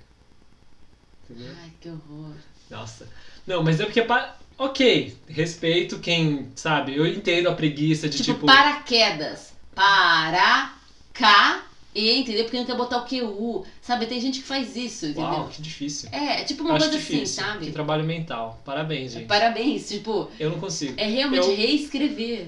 Entendeu? 1.29 1.53
Ai, 1.61 1.71
que 1.79 1.89
horror. 1.89 2.33
Nossa. 2.69 3.07
Não, 3.45 3.63
mas 3.63 3.79
é 3.79 3.85
porque. 3.85 4.01
pa- 4.01 4.37
Ok, 4.55 5.17
respeito 5.27 5.97
quem, 5.97 6.51
sabe? 6.55 6.95
Eu 6.95 7.07
entendo 7.07 7.49
a 7.49 7.55
preguiça 7.55 8.07
de 8.07 8.17
Tipo, 8.17 8.33
tipo. 8.33 8.45
paraquedas. 8.45 9.51
para, 9.73 10.75
cá, 11.11 11.63
e, 11.95 12.19
entendeu? 12.19 12.43
Porque 12.45 12.57
não 12.57 12.65
quer 12.65 12.75
botar 12.75 12.97
o 12.97 13.05
QU, 13.05 13.65
sabe? 13.81 14.05
Tem 14.07 14.19
gente 14.19 14.39
que 14.41 14.45
faz 14.47 14.75
isso, 14.75 15.05
entendeu? 15.05 15.23
Uau, 15.29 15.47
que 15.49 15.61
difícil. 15.61 16.09
É, 16.11 16.41
é 16.41 16.43
tipo 16.43 16.63
uma 16.63 16.75
acho 16.75 16.85
coisa 16.85 16.97
difícil. 16.97 17.23
assim, 17.23 17.51
sabe? 17.51 17.65
Que 17.67 17.71
trabalho 17.71 18.03
mental. 18.03 18.59
Parabéns, 18.65 19.11
gente. 19.13 19.25
Parabéns, 19.27 19.87
tipo, 19.87 20.29
Eu 20.39 20.49
não 20.51 20.59
consigo. 20.59 20.93
é 20.97 21.05
realmente 21.05 21.47
Eu- 21.47 21.55
reescrever. 21.55 22.47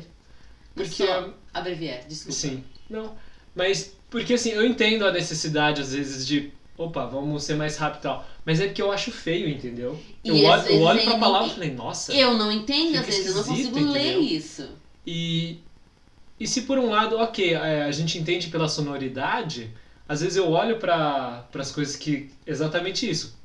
Porque 0.73 1.05
só 1.05 1.33
abreviar, 1.53 1.99
desculpa. 2.07 2.33
Sim. 2.33 2.63
Não. 2.89 3.15
Mas, 3.55 3.95
porque 4.09 4.33
assim, 4.33 4.49
eu 4.49 4.65
entendo 4.65 5.05
a 5.05 5.11
necessidade, 5.11 5.81
às 5.81 5.93
vezes, 5.93 6.27
de. 6.27 6.51
Opa, 6.77 7.05
vamos 7.05 7.43
ser 7.45 7.55
mais 7.55 7.77
rápido 7.77 7.99
e 7.99 8.03
tal. 8.03 8.25
Mas 8.43 8.59
é 8.59 8.65
porque 8.67 8.81
eu 8.81 8.91
acho 8.91 9.09
feio, 9.09 9.47
entendeu? 9.47 9.97
Eu, 10.25 10.35
olho, 10.43 10.67
eu 10.67 10.81
olho 10.81 11.03
pra 11.03 11.17
palavra 11.17 11.47
e 11.47 11.51
falei, 11.53 11.71
nossa. 11.71 12.13
Eu 12.13 12.33
não 12.37 12.51
entendo, 12.51 12.97
às 12.97 13.05
vezes, 13.05 13.27
eu 13.27 13.35
não 13.35 13.43
consigo 13.45 13.79
ler 13.79 14.17
entendeu? 14.17 14.21
isso. 14.21 14.69
E, 15.07 15.59
e 16.39 16.47
se 16.47 16.63
por 16.63 16.77
um 16.77 16.89
lado, 16.89 17.17
ok, 17.17 17.53
é, 17.53 17.83
a 17.83 17.91
gente 17.91 18.17
entende 18.17 18.47
pela 18.47 18.67
sonoridade, 18.67 19.71
às 20.07 20.21
vezes 20.21 20.35
eu 20.35 20.49
olho 20.51 20.77
para 20.77 21.47
as 21.53 21.71
coisas 21.71 21.95
que. 21.95 22.29
Exatamente 22.45 23.09
isso. 23.09 23.37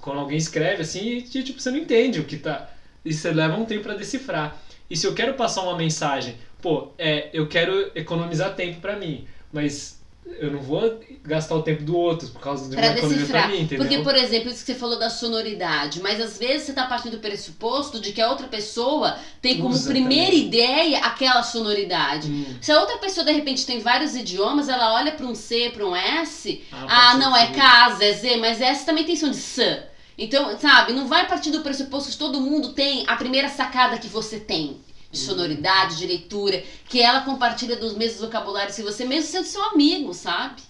Quando 0.00 0.20
alguém 0.20 0.38
escreve 0.38 0.82
assim, 0.82 1.18
e, 1.18 1.22
tipo, 1.22 1.60
você 1.60 1.70
não 1.70 1.78
entende 1.78 2.20
o 2.20 2.24
que 2.24 2.36
tá. 2.36 2.70
E 3.04 3.12
você 3.12 3.30
leva 3.30 3.56
um 3.56 3.64
tempo 3.64 3.84
para 3.84 3.94
decifrar. 3.94 4.56
E 4.88 4.96
se 4.96 5.06
eu 5.06 5.14
quero 5.14 5.34
passar 5.34 5.62
uma 5.62 5.76
mensagem, 5.76 6.36
pô, 6.62 6.92
é, 6.98 7.28
eu 7.32 7.46
quero 7.46 7.92
economizar 7.94 8.54
tempo 8.54 8.80
para 8.80 8.96
mim, 8.96 9.26
mas 9.52 10.00
eu 10.38 10.50
não 10.52 10.60
vou 10.60 11.00
gastar 11.24 11.54
o 11.56 11.62
tempo 11.62 11.82
do 11.82 11.96
outro 11.96 12.28
por 12.28 12.40
causa 12.40 12.68
de 12.68 12.76
Pra 12.76 12.86
uma 12.86 12.92
economia 12.96 13.18
decifrar. 13.18 13.42
pra 13.46 13.52
mim, 13.52 13.62
entendeu? 13.62 13.86
Porque, 13.86 14.02
por 14.02 14.14
exemplo, 14.14 14.50
isso 14.50 14.60
que 14.64 14.72
você 14.72 14.78
falou 14.78 14.98
da 14.98 15.08
sonoridade, 15.10 16.00
mas 16.02 16.20
às 16.20 16.38
vezes 16.38 16.66
você 16.66 16.72
tá 16.72 16.86
partindo 16.86 17.12
do 17.12 17.18
pressuposto 17.18 18.00
de 18.00 18.12
que 18.12 18.20
a 18.20 18.28
outra 18.30 18.46
pessoa 18.48 19.16
tem 19.40 19.56
como 19.58 19.70
Usa 19.74 19.90
primeira 19.90 20.26
também. 20.32 20.46
ideia 20.46 20.98
aquela 20.98 21.42
sonoridade. 21.42 22.28
Hum, 22.28 22.56
Se 22.60 22.70
a 22.72 22.80
outra 22.80 22.98
pessoa 22.98 23.24
de 23.24 23.32
repente 23.32 23.64
tem 23.66 23.80
vários 23.80 24.14
idiomas, 24.14 24.68
ela 24.68 24.94
olha 24.94 25.12
pra 25.12 25.26
um 25.26 25.34
C, 25.34 25.70
pra 25.74 25.86
um 25.86 25.94
S, 25.96 26.62
ah, 26.72 26.86
ah, 26.88 27.14
não, 27.16 27.36
é 27.36 27.48
casa, 27.52 28.04
é 28.04 28.12
Z, 28.12 28.36
mas 28.36 28.60
S 28.60 28.84
também 28.86 29.04
tem 29.04 29.16
som 29.16 29.30
de 29.30 29.36
S. 29.36 29.82
Então, 30.20 30.58
sabe, 30.58 30.92
não 30.92 31.06
vai 31.06 31.28
partir 31.28 31.50
do 31.50 31.60
pressuposto 31.60 32.10
que 32.10 32.16
todo 32.18 32.40
mundo 32.40 32.72
tem 32.72 33.04
a 33.06 33.14
primeira 33.16 33.48
sacada 33.48 33.98
que 33.98 34.08
você 34.08 34.38
tem. 34.40 34.76
De 35.10 35.18
sonoridade, 35.18 35.96
de 35.96 36.06
leitura, 36.06 36.62
que 36.88 37.00
ela 37.00 37.22
compartilha 37.22 37.76
dos 37.76 37.94
mesmos 37.94 38.20
vocabulários 38.20 38.76
que 38.76 38.82
você, 38.82 39.04
mesmo 39.06 39.30
sendo 39.30 39.46
seu 39.46 39.62
amigo, 39.64 40.12
sabe? 40.12 40.60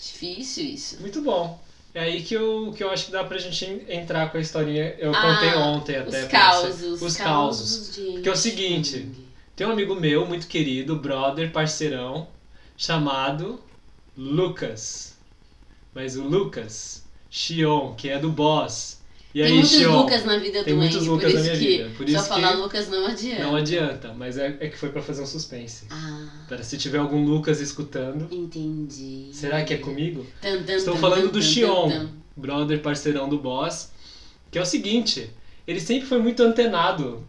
Difícil 0.00 0.64
isso. 0.64 1.00
Muito 1.00 1.20
bom. 1.20 1.60
É 1.92 2.02
aí 2.02 2.22
que 2.22 2.34
eu, 2.34 2.72
que 2.76 2.82
eu 2.82 2.90
acho 2.90 3.06
que 3.06 3.12
dá 3.12 3.24
pra 3.24 3.36
gente 3.38 3.64
en- 3.64 3.84
entrar 4.00 4.30
com 4.30 4.38
a 4.38 4.40
historinha. 4.40 4.94
Eu 4.98 5.12
Ah, 5.14 5.20
contei 5.34 5.54
ontem 5.54 5.96
até. 5.96 6.24
Os 6.24 6.28
causos. 6.30 7.02
Os 7.02 7.16
causos. 7.16 7.94
de 7.94 8.20
Que 8.22 8.28
é 8.28 8.32
o 8.32 8.36
seguinte, 8.36 9.08
Tem 9.56 9.66
um 9.66 9.72
amigo 9.72 9.94
meu, 9.96 10.24
muito 10.24 10.46
querido, 10.46 10.94
brother, 10.96 11.50
parceirão, 11.50 12.28
chamado 12.76 13.60
Lucas. 14.16 15.16
Mas 15.92 16.16
o 16.16 16.22
Lucas 16.22 17.04
Xion, 17.28 17.94
que 17.96 18.08
é 18.08 18.18
do 18.20 18.30
Boss. 18.30 18.97
E 19.34 19.40
Tem 19.42 19.48
aí, 19.48 19.52
muitos 19.54 19.70
Xion? 19.72 19.96
Lucas 20.02 20.24
na 20.24 20.38
vida 20.38 20.64
Tem 20.64 20.72
do 20.74 20.80
muitos 20.80 20.96
Andy, 20.98 21.08
Lucas 21.08 21.32
por 21.32 21.34
na 21.34 21.40
isso 21.40 21.50
minha 21.50 21.60
que 21.70 21.76
vida, 21.76 21.90
por 21.96 22.08
só 22.08 22.22
falar 22.24 22.50
Lucas 22.54 22.88
não 22.88 23.06
adianta. 23.06 23.42
Não 23.42 23.56
adianta, 23.56 24.14
mas 24.16 24.38
é, 24.38 24.56
é 24.58 24.68
que 24.68 24.78
foi 24.78 24.88
pra 24.88 25.02
fazer 25.02 25.22
um 25.22 25.26
suspense. 25.26 25.84
Ah, 25.90 26.28
Para 26.48 26.62
se 26.62 26.78
tiver 26.78 26.98
algum 26.98 27.22
Lucas 27.24 27.60
escutando, 27.60 28.26
entendi. 28.34 29.28
será 29.32 29.62
que 29.64 29.74
é 29.74 29.76
comigo? 29.76 30.26
Tan, 30.40 30.62
tan, 30.62 30.74
Estou 30.76 30.94
tan, 30.94 31.00
falando 31.00 31.30
do 31.30 31.42
Xion, 31.42 32.08
brother, 32.36 32.80
parceirão 32.80 33.28
do 33.28 33.38
boss, 33.38 33.90
que 34.50 34.58
é 34.58 34.62
o 34.62 34.66
seguinte, 34.66 35.28
ele 35.66 35.80
sempre 35.80 36.08
foi 36.08 36.18
muito 36.20 36.42
antenado 36.42 37.22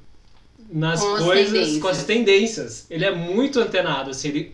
nas 0.71 1.01
Com 1.01 1.15
as 1.15 1.23
coisas, 1.23 1.51
tendências. 1.51 1.81
com 1.81 1.87
as 1.89 2.03
tendências. 2.03 2.85
Ele 2.89 3.03
é 3.03 3.11
muito 3.11 3.59
antenado, 3.59 4.11
assim, 4.11 4.29
ele 4.29 4.53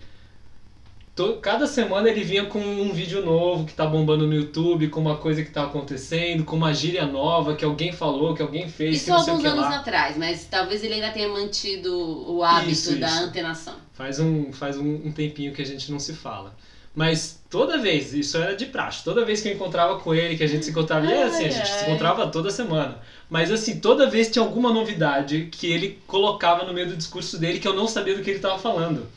to- 1.16 1.38
cada 1.42 1.66
semana 1.66 2.10
ele 2.10 2.24
vinha 2.24 2.46
com 2.46 2.60
um 2.60 2.92
vídeo 2.92 3.24
novo 3.26 3.66
que 3.66 3.74
tá 3.74 3.86
bombando 3.86 4.28
no 4.28 4.34
YouTube, 4.34 4.90
com 4.90 5.00
uma 5.00 5.18
coisa 5.18 5.44
que 5.44 5.50
tá 5.50 5.64
acontecendo, 5.64 6.44
com 6.44 6.56
uma 6.56 6.74
gíria 6.74 7.06
nova 7.06 7.56
que 7.56 7.64
alguém 7.64 7.92
falou, 7.94 8.34
que 8.36 8.42
alguém 8.42 8.68
fez, 8.68 8.98
Isso 8.98 9.06
que 9.06 9.12
alguns 9.12 9.46
anos 9.46 9.62
lá. 9.66 9.78
atrás, 9.78 10.18
mas 10.18 10.46
talvez 10.46 10.84
ele 10.84 10.96
ainda 10.96 11.12
tenha 11.12 11.30
mantido 11.30 11.96
o 12.32 12.44
hábito 12.44 12.72
Isso, 12.72 12.96
da 12.98 13.08
isso. 13.08 13.24
antenação. 13.24 13.76
Faz 13.94 14.20
um, 14.20 14.52
faz 14.52 14.78
um, 14.78 15.08
um 15.08 15.12
tempinho 15.12 15.54
que 15.54 15.62
a 15.62 15.66
gente 15.66 15.92
não 15.92 16.00
se 16.00 16.14
fala. 16.14 16.56
Mas 16.94 17.42
toda 17.50 17.78
vez, 17.78 18.14
isso 18.14 18.38
era 18.38 18.56
de 18.56 18.68
praxe, 18.68 19.04
toda 19.04 19.26
vez 19.26 19.42
que 19.42 19.50
eu 19.50 19.54
encontrava 19.54 20.00
com 20.00 20.16
ele, 20.16 20.38
que 20.38 20.44
a 20.44 20.48
gente 20.48 20.64
se 20.64 20.72
encontrava, 20.72 21.06
e 21.06 21.12
era 21.12 21.28
assim, 21.28 21.44
a 21.46 21.50
gente 21.50 21.60
Ai, 21.60 21.66
se 21.66 21.74
ai. 21.84 21.90
encontrava 21.90 22.28
toda 22.28 22.50
semana. 22.50 23.00
Mas 23.30 23.52
assim, 23.52 23.80
toda 23.82 24.10
vez 24.10 24.30
tinha 24.32 24.44
alguma 24.44 24.72
novidade 24.72 25.50
que 25.52 25.68
ele 25.68 26.00
colocava 26.08 26.64
no 26.64 26.74
meio 26.74 26.88
do 26.88 26.96
discurso 26.96 27.38
dele 27.38 27.60
que 27.60 27.68
eu 27.68 27.74
não 27.74 27.86
sabia 27.86 28.16
do 28.16 28.22
que 28.24 28.30
ele 28.30 28.38
estava 28.38 28.58
falando. 28.58 29.08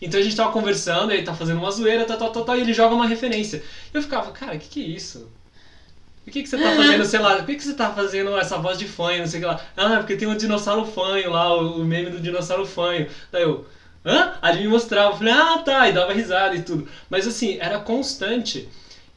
Então 0.00 0.20
a 0.20 0.22
gente 0.22 0.36
tava 0.36 0.52
conversando, 0.52 1.12
ele 1.12 1.22
tá 1.22 1.34
fazendo 1.34 1.58
uma 1.58 1.70
zoeira, 1.70 2.04
tal, 2.04 2.16
tal, 2.16 2.30
tal, 2.30 2.44
tal, 2.44 2.56
e 2.56 2.60
ele 2.60 2.72
joga 2.72 2.94
uma 2.94 3.06
referência. 3.06 3.62
Eu 3.92 4.02
ficava, 4.02 4.32
cara, 4.32 4.56
o 4.56 4.58
que, 4.58 4.68
que 4.68 4.82
é 4.82 4.86
isso? 4.86 5.28
Por 6.24 6.32
que, 6.32 6.42
que 6.42 6.48
você 6.48 6.56
tá 6.56 6.72
fazendo, 6.74 7.04
sei 7.04 7.20
lá, 7.20 7.36
por 7.36 7.44
que, 7.44 7.56
que 7.56 7.64
você 7.64 7.74
tá 7.74 7.92
fazendo 7.92 8.36
essa 8.38 8.56
voz 8.56 8.78
de 8.78 8.86
fanho, 8.86 9.20
não 9.20 9.26
sei 9.26 9.40
o 9.40 9.42
que 9.42 9.46
lá? 9.46 9.60
Ah, 9.76 9.96
porque 9.98 10.16
tem 10.16 10.26
um 10.26 10.36
dinossauro 10.36 10.86
fanho 10.86 11.30
lá, 11.30 11.54
o, 11.54 11.82
o 11.82 11.84
meme 11.84 12.10
do 12.10 12.18
dinossauro 12.18 12.64
fanho. 12.64 13.08
Daí 13.30 13.42
eu, 13.42 13.66
hã? 14.04 14.32
Aí 14.40 14.54
ele 14.54 14.62
me 14.64 14.68
mostrava, 14.68 15.12
eu 15.12 15.18
falei, 15.18 15.34
ah, 15.34 15.58
tá, 15.58 15.86
e 15.88 15.92
dava 15.92 16.14
risada 16.14 16.54
e 16.54 16.62
tudo. 16.62 16.88
Mas 17.10 17.26
assim, 17.26 17.58
era 17.60 17.78
constante. 17.78 18.68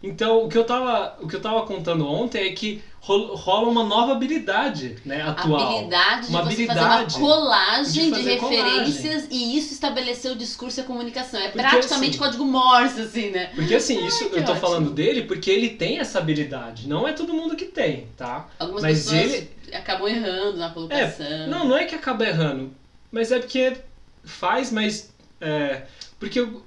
Então, 0.04 0.44
o 0.44 0.50
que 0.50 0.58
eu 0.58 0.66
tava, 0.66 1.16
o 1.22 1.28
que 1.28 1.36
eu 1.38 1.42
tava 1.42 1.66
contando 1.66 2.06
ontem 2.06 2.50
é 2.50 2.52
que 2.52 2.84
rola 3.00 3.70
uma 3.70 3.84
nova 3.84 4.12
habilidade, 4.14 4.98
né, 5.06 5.22
atual. 5.22 5.62
habilidade 5.78 6.28
de 6.28 6.30
Uma 6.30 6.42
você 6.42 6.48
habilidade 6.64 6.80
fazer 7.14 7.20
uma 7.20 7.28
colagem 7.30 8.12
de 8.12 8.24
de, 8.24 8.30
referências 8.30 9.28
e 9.32 9.58
isso 9.58 9.74
estabelecer 9.74 10.32
o 10.32 10.36
discurso 10.36 10.80
e 10.80 10.82
a 10.82 10.86
comunicação. 10.86 11.40
É 11.40 11.50
Porque, 11.50 11.60
praticamente 11.68 12.10
assim, 12.12 12.18
código 12.20 12.44
Morse, 12.46 13.00
assim, 13.02 13.30
né? 13.30 13.52
Porque 13.56 13.76
assim, 13.76 14.06
isso 14.06 14.30
que 14.30 14.36
eu 14.38 14.44
tô 14.46 14.52
ótimo. 14.52 14.68
falando 14.68 14.90
dele 14.92 15.22
porque 15.24 15.50
ele 15.50 15.70
tem 15.70 16.00
essa 16.00 16.18
habilidade. 16.20 16.88
Não 16.88 17.08
é 17.08 17.14
todo 17.14 17.34
mundo 17.34 17.56
que 17.56 17.66
tem, 17.66 18.08
tá? 18.18 18.48
Algumas 18.60 18.82
Mas 18.82 18.98
pessoas 19.06 19.34
ele- 19.34 19.50
acabam 19.74 20.08
errando 20.08 20.58
na 20.58 20.70
colocação. 20.70 21.48
Não, 21.48 21.66
não 21.66 21.78
é 21.78 21.86
que 21.86 21.96
acaba 21.96 22.26
errando, 22.26 22.74
mas 23.12 23.32
é 23.32 23.40
porque 23.40 23.78
faz, 24.24 24.72
mas. 24.72 25.14
É, 25.40 25.84
porque 26.20 26.42
o, 26.42 26.62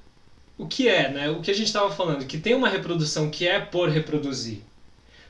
o 0.57 0.67
que 0.67 0.89
é, 0.89 1.11
né? 1.11 1.29
O 1.31 1.41
que 1.41 1.51
a 1.51 1.55
gente 1.55 1.73
tava 1.73 1.91
falando, 1.91 2.25
que 2.25 2.39
tem 2.39 2.55
uma 2.55 2.69
reprodução 2.69 3.29
que 3.31 3.47
é 3.47 3.59
por 3.59 3.89
reproduzir. 3.91 4.63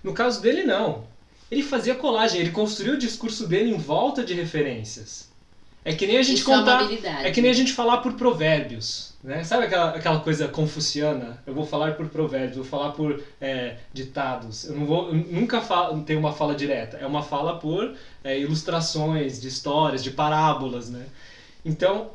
No 0.03 0.13
caso 0.13 0.41
dele, 0.41 0.65
não. 0.65 1.05
Ele 1.51 1.63
fazia 1.63 1.95
colagem, 1.95 2.41
ele 2.41 2.51
construiu 2.51 2.95
o 2.95 2.99
discurso 2.99 3.47
dele 3.47 3.71
em 3.71 3.79
volta 3.79 4.23
de 4.25 4.35
referências. 4.35 5.29
É 5.85 5.95
que 5.95 6.07
nem 6.07 6.19
a 6.19 6.23
gente 6.23 6.41
Isso 6.41 6.53
é 6.53 6.57
contar. 6.59 6.81
habilidade. 6.81 7.27
É 7.27 7.31
que 7.31 7.41
nem 7.41 7.51
a 7.51 7.55
gente 7.55 7.73
falar 7.73 7.99
por 7.99 8.13
provérbios, 8.13 9.15
né? 9.25 9.43
Sabe 9.43 9.65
aquela, 9.65 9.91
aquela 9.91 10.21
coisa 10.21 10.47
confuciana? 10.47 11.43
Eu 11.47 11.55
vou 11.55 11.65
falar 11.65 11.95
por 11.95 12.07
provérbios, 12.09 12.57
vou 12.57 12.65
falar 12.65 12.91
por 12.91 13.23
é, 13.41 13.79
ditados. 13.93 14.65
Eu 14.65 14.77
não 14.77 14.85
vou, 14.85 15.09
eu 15.09 15.15
nunca 15.15 15.63
falo, 15.63 16.03
tenho 16.03 16.19
uma 16.19 16.33
fala 16.33 16.55
direta. 16.55 16.99
É 16.99 17.07
uma 17.07 17.23
fala 17.23 17.59
por 17.59 17.95
é, 18.23 18.39
ilustrações 18.39 19.41
de 19.41 19.49
histórias, 19.49 20.05
de 20.05 20.11
parábolas, 20.11 20.91
né? 20.91 21.07
Então, 21.65 22.11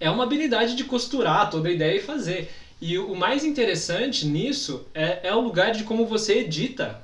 é 0.00 0.10
uma 0.10 0.24
habilidade 0.24 0.74
de 0.74 0.82
costurar 0.82 1.48
toda 1.50 1.68
a 1.68 1.72
ideia 1.72 1.96
e 1.96 2.02
fazer. 2.02 2.52
E 2.82 2.98
o 2.98 3.14
mais 3.14 3.44
interessante 3.44 4.26
nisso 4.26 4.84
é, 4.92 5.28
é 5.28 5.32
o 5.32 5.40
lugar 5.40 5.70
de 5.70 5.84
como 5.84 6.04
você 6.04 6.38
edita 6.38 7.00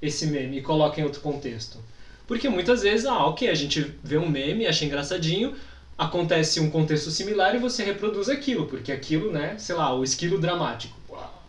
esse 0.00 0.26
meme 0.28 0.56
e 0.56 0.62
coloca 0.62 0.98
em 0.98 1.04
outro 1.04 1.20
contexto. 1.20 1.76
Porque 2.26 2.48
muitas 2.48 2.80
vezes, 2.80 3.04
ah, 3.04 3.26
ok, 3.26 3.50
a 3.50 3.54
gente 3.54 3.82
vê 4.02 4.16
um 4.16 4.26
meme, 4.26 4.66
acha 4.66 4.82
engraçadinho, 4.82 5.54
acontece 5.98 6.58
um 6.58 6.70
contexto 6.70 7.10
similar 7.10 7.54
e 7.54 7.58
você 7.58 7.84
reproduz 7.84 8.30
aquilo, 8.30 8.64
porque 8.64 8.90
aquilo, 8.90 9.30
né, 9.30 9.56
sei 9.58 9.74
lá, 9.74 9.94
o 9.94 10.02
esquilo 10.02 10.40
dramático. 10.40 10.96
Uau. 11.10 11.44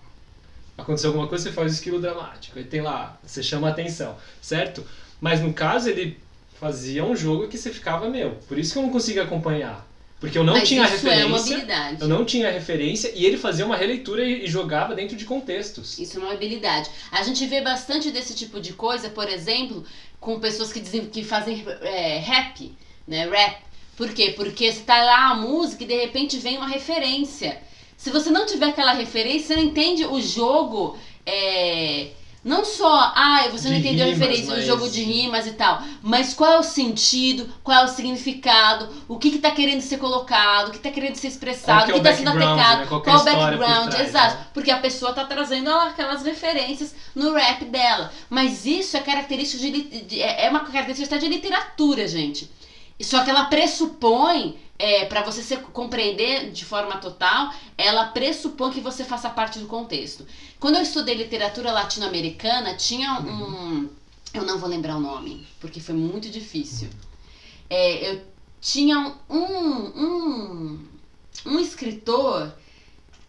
Aconteceu 0.77 1.11
alguma 1.11 1.27
coisa, 1.27 1.45
você 1.45 1.51
faz 1.53 1.71
o 1.71 1.75
esquilo 1.75 2.01
dramático, 2.01 2.59
aí 2.59 2.65
tem 2.65 2.81
lá, 2.81 3.17
você 3.25 3.41
chama 3.41 3.69
a 3.69 3.71
atenção, 3.71 4.17
certo? 4.41 4.85
Mas 5.21 5.39
no 5.39 5.53
caso, 5.53 5.89
ele 5.89 6.19
fazia 6.59 7.05
um 7.05 7.15
jogo 7.15 7.47
que 7.47 7.57
você 7.57 7.71
ficava, 7.71 8.09
meu, 8.09 8.31
por 8.49 8.59
isso 8.59 8.73
que 8.73 8.79
eu 8.79 8.83
não 8.83 8.91
conseguia 8.91 9.23
acompanhar. 9.23 9.87
Porque 10.25 10.39
eu 10.39 10.43
não 10.43 10.53
Mas 10.53 10.67
tinha 10.67 10.83
isso 10.85 11.07
é 11.07 11.25
uma 11.25 11.37
referência, 11.37 11.53
habilidade. 11.55 12.01
eu 12.01 12.07
não 12.07 12.25
tinha 12.25 12.51
referência, 12.51 13.11
e 13.15 13.25
ele 13.25 13.37
fazia 13.37 13.65
uma 13.65 13.77
releitura 13.77 14.23
e, 14.25 14.45
e 14.45 14.47
jogava 14.47 14.95
dentro 14.95 15.15
de 15.15 15.23
contextos. 15.23 15.99
Isso 15.99 16.17
é 16.17 16.21
uma 16.21 16.33
habilidade. 16.33 16.89
A 17.11 17.21
gente 17.21 17.45
vê 17.45 17.61
bastante 17.61 18.09
desse 18.09 18.33
tipo 18.33 18.59
de 18.59 18.73
coisa, 18.73 19.09
por 19.09 19.29
exemplo, 19.29 19.85
com 20.19 20.39
pessoas 20.39 20.73
que, 20.73 20.79
dizem, 20.79 21.05
que 21.05 21.23
fazem 21.23 21.63
é, 21.81 22.17
rap, 22.17 22.75
né? 23.07 23.29
Rap. 23.29 23.57
Por 23.95 24.11
quê? 24.13 24.33
Porque 24.35 24.71
você 24.71 24.81
tá 24.81 25.01
lá 25.03 25.29
a 25.29 25.35
música 25.35 25.83
e 25.83 25.87
de 25.87 25.95
repente 25.95 26.37
vem 26.37 26.57
uma 26.57 26.67
referência. 26.67 27.61
Se 27.95 28.09
você 28.09 28.29
não 28.29 28.45
tiver 28.45 28.69
aquela 28.69 28.93
referência, 28.93 29.47
você 29.47 29.55
não 29.55 29.63
entende 29.63 30.05
o 30.05 30.19
jogo. 30.19 30.97
é, 31.25 32.07
Não 32.45 32.63
só, 32.63 33.11
ah, 33.15 33.47
você 33.51 33.67
não 33.69 33.73
De 33.75 33.79
entendeu 33.81 34.05
a 34.05 34.09
rimas, 34.09 34.19
referência, 34.19 34.53
o 34.53 34.57
mas- 34.57 34.65
jogo 34.67 34.87
de 34.87 35.01
rimas 35.03 35.47
e 35.47 35.53
tal, 35.53 35.81
mas 36.03 36.31
qual 36.31 36.51
é 36.53 36.59
o 36.59 36.63
sentido, 36.63 37.49
qual 37.63 37.81
é 37.81 37.83
o 37.85 37.87
significado, 37.87 38.87
o 39.07 39.17
que 39.17 39.31
que 39.31 39.39
tá 39.39 39.49
querendo 39.49 39.81
ser 39.81 39.97
colocado, 39.97 40.67
o 40.67 40.71
que 40.71 40.77
tá 40.77 40.91
querendo 40.91 41.15
ser 41.15 41.29
expressado, 41.29 41.85
Qual 41.87 41.89
é 41.89 41.99
o 41.99 42.03
que 42.03 42.07
tá 42.07 42.13
sendo 42.15 42.25
background, 42.33 42.59
atacado, 42.59 42.79
né? 42.81 42.85
Qual 42.85 43.01
é 43.01 43.09
a 43.09 43.19
o 43.19 43.23
background, 43.25 43.89
trás, 43.89 44.09
exato. 44.09 44.35
né? 44.35 44.45
Porque 44.53 44.69
a 44.69 44.77
pessoa 44.77 45.11
tá 45.11 45.25
trazendo 45.25 45.71
aquelas 45.71 46.21
referências 46.21 46.93
no 47.15 47.33
rap 47.33 47.65
dela. 47.65 48.11
Mas 48.29 48.63
isso 48.63 48.95
é 48.95 48.99
característica 48.99 49.63
de, 50.03 50.21
é 50.21 50.45
é 50.45 50.49
uma 50.51 50.59
característica 50.59 51.17
de 51.17 51.27
literatura, 51.27 52.07
gente. 52.07 52.47
Só 53.01 53.23
que 53.23 53.29
ela 53.31 53.45
pressupõe 53.45 54.57
é, 54.77 55.05
para 55.05 55.21
você 55.21 55.41
se 55.41 55.55
compreender 55.57 56.51
de 56.51 56.65
forma 56.65 56.97
total, 56.97 57.53
ela 57.77 58.07
pressupõe 58.07 58.71
que 58.71 58.81
você 58.81 59.03
faça 59.03 59.29
parte 59.29 59.59
do 59.59 59.67
contexto. 59.67 60.25
Quando 60.59 60.75
eu 60.75 60.81
estudei 60.81 61.15
literatura 61.15 61.71
latino-americana, 61.71 62.75
tinha 62.75 63.19
um. 63.21 63.89
Eu 64.33 64.43
não 64.43 64.59
vou 64.59 64.67
lembrar 64.69 64.97
o 64.97 64.99
nome, 64.99 65.47
porque 65.61 65.79
foi 65.79 65.95
muito 65.95 66.29
difícil. 66.29 66.89
É, 67.69 68.11
eu 68.11 68.21
tinha 68.59 69.15
um, 69.29 69.37
um, 69.37 70.87
um 71.45 71.59
escritor 71.59 72.53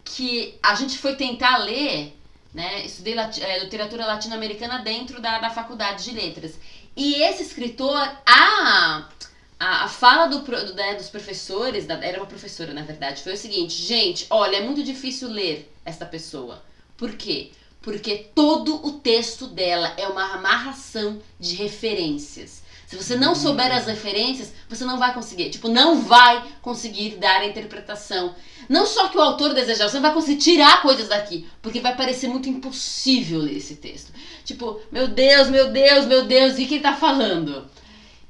que 0.04 0.58
a 0.62 0.74
gente 0.74 0.98
foi 0.98 1.14
tentar 1.14 1.58
ler, 1.58 2.16
né? 2.52 2.84
Estudei 2.84 3.14
é, 3.14 3.62
literatura 3.62 4.04
latino-americana 4.04 4.80
dentro 4.80 5.20
da, 5.20 5.38
da 5.38 5.50
faculdade 5.50 6.04
de 6.04 6.10
letras. 6.10 6.58
E 6.96 7.22
esse 7.22 7.42
escritor, 7.42 7.96
a 8.24 9.08
a, 9.58 9.84
a 9.84 9.88
fala 9.88 10.26
do, 10.26 10.40
do 10.40 10.74
né, 10.74 10.94
dos 10.94 11.08
professores, 11.08 11.86
da, 11.86 11.94
era 11.94 12.18
uma 12.18 12.26
professora 12.26 12.72
na 12.72 12.82
verdade, 12.82 13.22
foi 13.22 13.34
o 13.34 13.38
seguinte: 13.38 13.74
gente, 13.74 14.26
olha, 14.30 14.56
é 14.56 14.60
muito 14.60 14.82
difícil 14.82 15.28
ler 15.28 15.72
esta 15.84 16.04
pessoa. 16.04 16.62
Por 16.96 17.12
quê? 17.12 17.50
Porque 17.80 18.28
todo 18.34 18.84
o 18.86 18.92
texto 18.98 19.46
dela 19.46 19.92
é 19.96 20.08
uma 20.08 20.34
amarração 20.34 21.20
de 21.38 21.54
referências. 21.54 22.64
Se 22.86 22.94
você 22.94 23.16
não 23.16 23.34
souber 23.34 23.72
as 23.74 23.86
referências, 23.86 24.52
você 24.68 24.84
não 24.84 24.96
vai 24.96 25.12
conseguir, 25.12 25.50
tipo, 25.50 25.68
não 25.68 26.02
vai 26.02 26.44
conseguir 26.62 27.16
dar 27.16 27.40
a 27.40 27.46
interpretação. 27.46 28.34
Não 28.68 28.86
só 28.86 29.08
que 29.08 29.18
o 29.18 29.20
autor 29.20 29.54
desejava, 29.54 29.90
você 29.90 29.96
não 29.96 30.02
vai 30.02 30.14
conseguir 30.14 30.38
tirar 30.38 30.82
coisas 30.82 31.08
daqui, 31.08 31.48
porque 31.60 31.80
vai 31.80 31.96
parecer 31.96 32.28
muito 32.28 32.48
impossível 32.48 33.40
ler 33.40 33.56
esse 33.56 33.76
texto. 33.76 34.12
Tipo, 34.44 34.80
meu 34.92 35.08
Deus, 35.08 35.48
meu 35.48 35.70
Deus, 35.70 36.06
meu 36.06 36.26
Deus, 36.26 36.54
o 36.54 36.56
que 36.56 36.74
ele 36.74 36.80
tá 36.80 36.94
falando? 36.94 37.68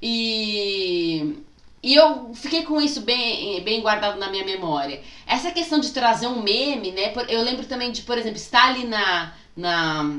E, 0.00 1.36
e 1.82 1.94
eu 1.94 2.32
fiquei 2.34 2.62
com 2.62 2.80
isso 2.80 3.00
bem, 3.00 3.62
bem 3.62 3.80
guardado 3.80 4.18
na 4.18 4.30
minha 4.30 4.44
memória. 4.44 5.02
Essa 5.26 5.50
questão 5.50 5.80
de 5.80 5.90
trazer 5.90 6.26
um 6.26 6.42
meme, 6.42 6.92
né? 6.92 7.12
Eu 7.28 7.42
lembro 7.42 7.66
também 7.66 7.90
de, 7.90 8.02
por 8.02 8.18
exemplo, 8.18 8.36
estar 8.36 8.68
ali 8.68 8.84
na, 8.84 9.32
na, 9.56 10.18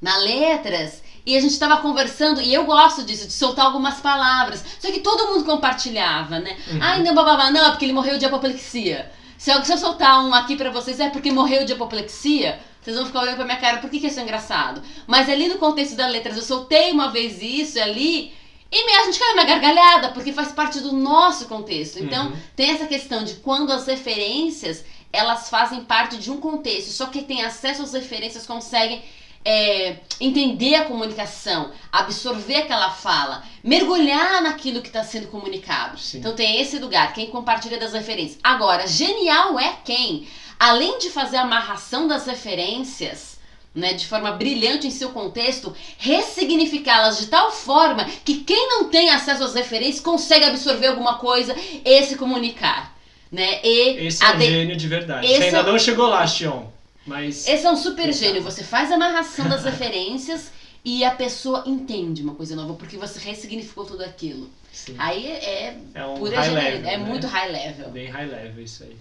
na 0.00 0.16
letras 0.18 1.02
e 1.28 1.36
a 1.36 1.40
gente 1.42 1.52
estava 1.52 1.76
conversando, 1.82 2.40
e 2.40 2.54
eu 2.54 2.64
gosto 2.64 3.04
disso, 3.04 3.26
de 3.26 3.34
soltar 3.34 3.66
algumas 3.66 4.00
palavras. 4.00 4.64
Só 4.80 4.90
que 4.90 5.00
todo 5.00 5.26
mundo 5.26 5.44
compartilhava, 5.44 6.38
né? 6.38 6.56
Uhum. 6.70 6.78
Ai, 6.80 7.02
não, 7.02 7.14
bababá, 7.14 7.50
não, 7.50 7.66
é 7.66 7.70
porque 7.70 7.84
ele 7.84 7.92
morreu 7.92 8.16
de 8.16 8.24
apoplexia. 8.24 9.12
Se 9.36 9.50
eu, 9.50 9.62
se 9.62 9.70
eu 9.70 9.76
soltar 9.76 10.24
um 10.24 10.32
aqui 10.32 10.56
pra 10.56 10.70
vocês, 10.70 10.98
é 10.98 11.10
porque 11.10 11.30
morreu 11.30 11.66
de 11.66 11.74
apoplexia, 11.74 12.58
vocês 12.80 12.96
vão 12.96 13.04
ficar 13.04 13.20
olhando 13.20 13.36
pra 13.36 13.44
minha 13.44 13.58
cara, 13.58 13.76
por 13.76 13.90
que, 13.90 14.00
que 14.00 14.06
isso 14.06 14.18
é 14.18 14.22
engraçado? 14.22 14.82
Mas 15.06 15.28
ali 15.28 15.48
no 15.48 15.58
contexto 15.58 15.94
das 15.94 16.10
letras, 16.10 16.34
eu 16.34 16.42
soltei 16.42 16.92
uma 16.92 17.10
vez 17.10 17.42
isso 17.42 17.78
ali, 17.78 18.32
e 18.70 18.96
a 18.96 19.04
gente 19.04 19.18
cai 19.18 19.34
na 19.34 19.44
gargalhada, 19.44 20.10
porque 20.10 20.32
faz 20.32 20.52
parte 20.52 20.80
do 20.80 20.92
nosso 20.92 21.46
contexto. 21.46 21.98
Então, 21.98 22.28
uhum. 22.28 22.36
tem 22.54 22.70
essa 22.70 22.86
questão 22.86 23.24
de 23.24 23.34
quando 23.36 23.72
as 23.72 23.86
referências, 23.86 24.84
elas 25.10 25.48
fazem 25.48 25.84
parte 25.84 26.18
de 26.18 26.30
um 26.30 26.38
contexto. 26.38 26.90
Só 26.90 27.06
que 27.06 27.22
tem 27.22 27.42
acesso 27.42 27.82
às 27.82 27.94
referências 27.94 28.46
consegue 28.46 29.02
é, 29.42 29.96
entender 30.20 30.74
a 30.74 30.84
comunicação, 30.84 31.72
absorver 31.90 32.56
aquela 32.56 32.90
fala, 32.90 33.42
mergulhar 33.64 34.42
naquilo 34.42 34.82
que 34.82 34.88
está 34.88 35.02
sendo 35.02 35.28
comunicado. 35.28 35.98
Sim. 35.98 36.18
Então 36.18 36.34
tem 36.34 36.60
esse 36.60 36.78
lugar, 36.78 37.14
quem 37.14 37.30
compartilha 37.30 37.78
das 37.78 37.94
referências. 37.94 38.38
Agora, 38.42 38.86
genial 38.86 39.58
é 39.58 39.78
quem, 39.82 40.28
além 40.58 40.98
de 40.98 41.08
fazer 41.08 41.38
a 41.38 41.42
amarração 41.42 42.06
das 42.06 42.26
referências, 42.26 43.37
né, 43.74 43.92
de 43.92 44.06
forma 44.06 44.32
brilhante 44.32 44.86
em 44.86 44.90
seu 44.90 45.10
contexto, 45.10 45.74
ressignificá-las 45.98 47.18
de 47.18 47.26
tal 47.26 47.50
forma 47.52 48.04
que 48.24 48.38
quem 48.38 48.68
não 48.68 48.88
tem 48.88 49.10
acesso 49.10 49.44
às 49.44 49.54
referências 49.54 50.00
consegue 50.00 50.44
absorver 50.44 50.88
alguma 50.88 51.18
coisa 51.18 51.54
e 51.84 52.02
se 52.04 52.16
comunicar. 52.16 52.96
Né? 53.30 53.60
E 53.62 54.06
Esse 54.06 54.24
é 54.24 54.30
um 54.30 54.38
de... 54.38 54.46
gênio 54.46 54.76
de 54.76 54.88
verdade. 54.88 55.26
Esse 55.26 55.36
Você 55.36 55.44
ainda 55.44 55.58
é... 55.58 55.62
não 55.72 55.78
chegou 55.78 56.06
lá, 56.06 56.26
Xion. 56.26 56.64
Mas... 57.06 57.46
Esse 57.46 57.66
é 57.66 57.70
um 57.70 57.76
super 57.76 58.12
gênio. 58.12 58.42
Você 58.42 58.64
faz 58.64 58.90
a 58.90 58.94
amarração 58.94 59.48
das 59.48 59.64
referências 59.64 60.50
e 60.84 61.04
a 61.04 61.10
pessoa 61.10 61.64
entende 61.66 62.22
uma 62.22 62.34
coisa 62.34 62.56
nova, 62.56 62.74
porque 62.74 62.96
você 62.96 63.18
ressignificou 63.18 63.84
tudo 63.84 64.02
aquilo. 64.02 64.48
Sim. 64.72 64.94
Aí 64.98 65.26
é, 65.26 65.76
é 65.94 66.06
um 66.06 66.14
pura 66.14 66.40
level, 66.40 66.88
é 66.88 66.96
né? 66.96 66.98
muito 66.98 67.26
high 67.26 67.50
level. 67.50 67.90
Bem 67.90 68.08
high 68.08 68.26
level 68.26 68.62
isso 68.62 68.84
aí. 68.84 68.96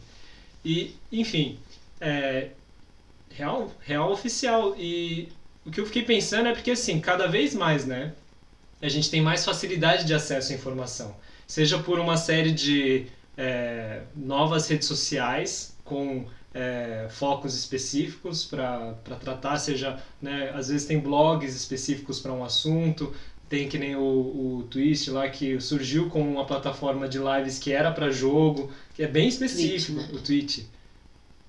E, 0.65 0.95
enfim, 1.11 1.57
é, 2.01 2.49
real, 3.37 3.71
real 3.81 4.11
oficial. 4.11 4.75
E 4.77 5.29
o 5.65 5.71
que 5.71 5.79
eu 5.79 5.85
fiquei 5.85 6.03
pensando 6.03 6.47
é 6.47 6.53
porque, 6.53 6.71
assim, 6.71 6.99
cada 6.99 7.27
vez 7.27 7.53
mais, 7.53 7.85
né? 7.85 8.13
A 8.81 8.89
gente 8.89 9.09
tem 9.09 9.21
mais 9.21 9.45
facilidade 9.45 10.05
de 10.05 10.13
acesso 10.13 10.51
à 10.51 10.55
informação. 10.55 11.15
Seja 11.45 11.79
por 11.79 11.99
uma 11.99 12.17
série 12.17 12.51
de 12.51 13.07
é, 13.37 14.01
novas 14.15 14.67
redes 14.67 14.87
sociais 14.87 15.75
com 15.83 16.25
é, 16.53 17.07
focos 17.09 17.55
específicos 17.55 18.43
para 18.43 18.93
tratar, 19.19 19.57
seja, 19.57 20.01
né, 20.21 20.51
às 20.53 20.69
vezes 20.69 20.87
tem 20.87 20.99
blogs 20.99 21.55
específicos 21.55 22.19
para 22.19 22.33
um 22.33 22.43
assunto, 22.43 23.13
tem 23.47 23.69
que 23.69 23.77
nem 23.77 23.95
o, 23.95 24.01
o 24.01 24.67
Twist 24.69 25.09
lá 25.09 25.29
que 25.29 25.59
surgiu 25.61 26.09
com 26.09 26.21
uma 26.21 26.45
plataforma 26.45 27.07
de 27.07 27.17
lives 27.17 27.57
que 27.57 27.71
era 27.71 27.91
para 27.91 28.11
jogo, 28.11 28.71
que 28.93 29.03
é 29.03 29.07
bem 29.07 29.27
específico, 29.27 29.99
Twitch, 29.99 30.09
né? 30.09 30.19
o 30.19 30.21
Twitch. 30.21 30.59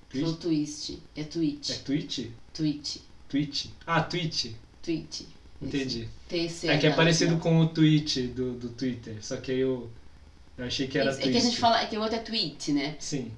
Falou 0.09 0.35
twist. 0.35 0.99
É 1.15 1.23
Twitch. 1.23 1.69
É 1.69 1.73
Twitch? 1.75 2.27
Twitch. 2.53 2.97
Twitch. 3.29 3.65
Ah, 3.85 4.01
Twitch. 4.01 4.47
Twitch. 4.81 5.21
Entendi. 5.61 6.07
TC, 6.27 6.67
é 6.69 6.77
que 6.77 6.87
é 6.87 6.91
parecido 6.91 7.37
com 7.37 7.59
o 7.59 7.67
tweet 7.67 8.27
do, 8.27 8.53
do 8.53 8.69
Twitter, 8.69 9.17
só 9.21 9.37
que 9.37 9.51
eu, 9.51 9.89
eu 10.57 10.65
achei 10.65 10.87
que 10.87 10.97
era 10.97 11.11
Isso, 11.11 11.19
É 11.19 11.23
que 11.23 11.37
a 11.37 11.41
gente 11.41 11.57
fala, 11.57 11.81
é 11.81 11.85
que 11.85 11.97
o 11.97 12.01
outro 12.01 12.15
é 12.15 12.19
tweet, 12.19 12.71
né? 12.71 12.95
Sim. 12.99 13.31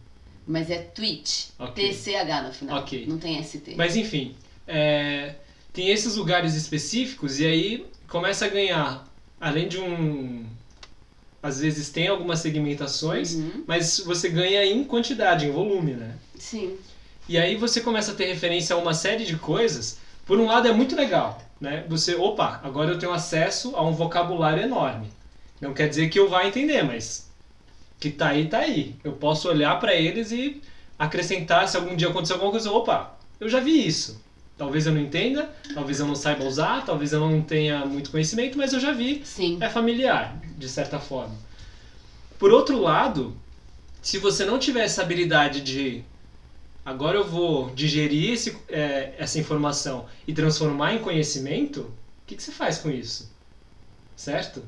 Mas 0.45 0.69
é 0.69 0.79
Twitch. 0.79 1.47
Okay. 1.57 1.89
TCH 1.93 2.43
no 2.43 2.53
final. 2.53 2.79
Ok. 2.79 3.05
Não 3.07 3.17
tem 3.17 3.41
ST. 3.43 3.73
Mas 3.75 3.95
enfim, 3.95 4.35
é, 4.67 5.35
tem 5.73 5.89
esses 5.89 6.15
lugares 6.15 6.53
específicos 6.55 7.39
e 7.39 7.45
aí 7.45 7.85
começa 8.07 8.45
a 8.45 8.49
ganhar, 8.49 9.07
além 9.39 9.67
de 9.67 9.79
um 9.79 10.45
às 11.41 11.59
vezes 11.59 11.89
tem 11.89 12.07
algumas 12.07 12.39
segmentações, 12.39 13.33
uhum. 13.33 13.63
mas 13.65 13.99
você 13.99 14.29
ganha 14.29 14.63
em 14.63 14.83
quantidade, 14.83 15.47
em 15.47 15.51
volume, 15.51 15.93
né? 15.93 16.15
Sim. 16.41 16.75
E 17.29 17.37
aí 17.37 17.55
você 17.55 17.81
começa 17.81 18.11
a 18.11 18.15
ter 18.15 18.25
referência 18.25 18.75
a 18.75 18.79
uma 18.79 18.95
série 18.95 19.25
de 19.25 19.37
coisas. 19.37 19.99
Por 20.25 20.39
um 20.39 20.47
lado 20.47 20.67
é 20.67 20.73
muito 20.73 20.95
legal, 20.95 21.39
né? 21.61 21.85
Você, 21.87 22.15
opa, 22.15 22.59
agora 22.63 22.91
eu 22.91 22.99
tenho 22.99 23.13
acesso 23.13 23.75
a 23.75 23.83
um 23.83 23.93
vocabulário 23.93 24.63
enorme. 24.63 25.07
Não 25.61 25.71
quer 25.71 25.87
dizer 25.87 26.09
que 26.09 26.19
eu 26.19 26.27
vá 26.27 26.45
entender, 26.45 26.81
mas 26.83 27.29
que 27.99 28.09
tá 28.09 28.29
aí, 28.29 28.47
tá 28.47 28.57
aí. 28.57 28.95
Eu 29.03 29.13
posso 29.13 29.47
olhar 29.47 29.79
para 29.79 29.93
eles 29.93 30.31
e 30.31 30.59
acrescentar 30.97 31.67
se 31.67 31.77
algum 31.77 31.95
dia 31.95 32.09
acontecer 32.09 32.33
alguma 32.33 32.51
coisa, 32.51 32.71
opa, 32.71 33.15
eu 33.39 33.47
já 33.47 33.59
vi 33.59 33.85
isso. 33.85 34.19
Talvez 34.57 34.87
eu 34.87 34.93
não 34.93 35.01
entenda, 35.01 35.49
talvez 35.75 35.99
eu 35.99 36.07
não 36.07 36.15
saiba 36.15 36.43
usar, 36.43 36.83
talvez 36.83 37.13
eu 37.13 37.19
não 37.19 37.41
tenha 37.41 37.85
muito 37.85 38.09
conhecimento, 38.09 38.57
mas 38.57 38.73
eu 38.73 38.79
já 38.79 38.91
vi. 38.91 39.21
Sim. 39.23 39.59
É 39.61 39.69
familiar, 39.69 40.35
de 40.57 40.67
certa 40.67 40.99
forma. 40.99 41.35
Por 42.39 42.51
outro 42.51 42.79
lado, 42.79 43.37
se 44.01 44.17
você 44.17 44.43
não 44.43 44.57
tiver 44.57 44.83
essa 44.83 45.03
habilidade 45.03 45.61
de 45.61 46.03
agora 46.85 47.17
eu 47.17 47.25
vou 47.25 47.69
digerir 47.71 48.31
esse, 48.31 48.57
é, 48.69 49.13
essa 49.17 49.39
informação 49.39 50.05
e 50.27 50.33
transformar 50.33 50.93
em 50.93 50.99
conhecimento, 50.99 51.81
o 51.81 51.91
que, 52.27 52.35
que 52.35 52.43
você 52.43 52.51
faz 52.51 52.77
com 52.77 52.89
isso? 52.89 53.31
Certo? 54.15 54.63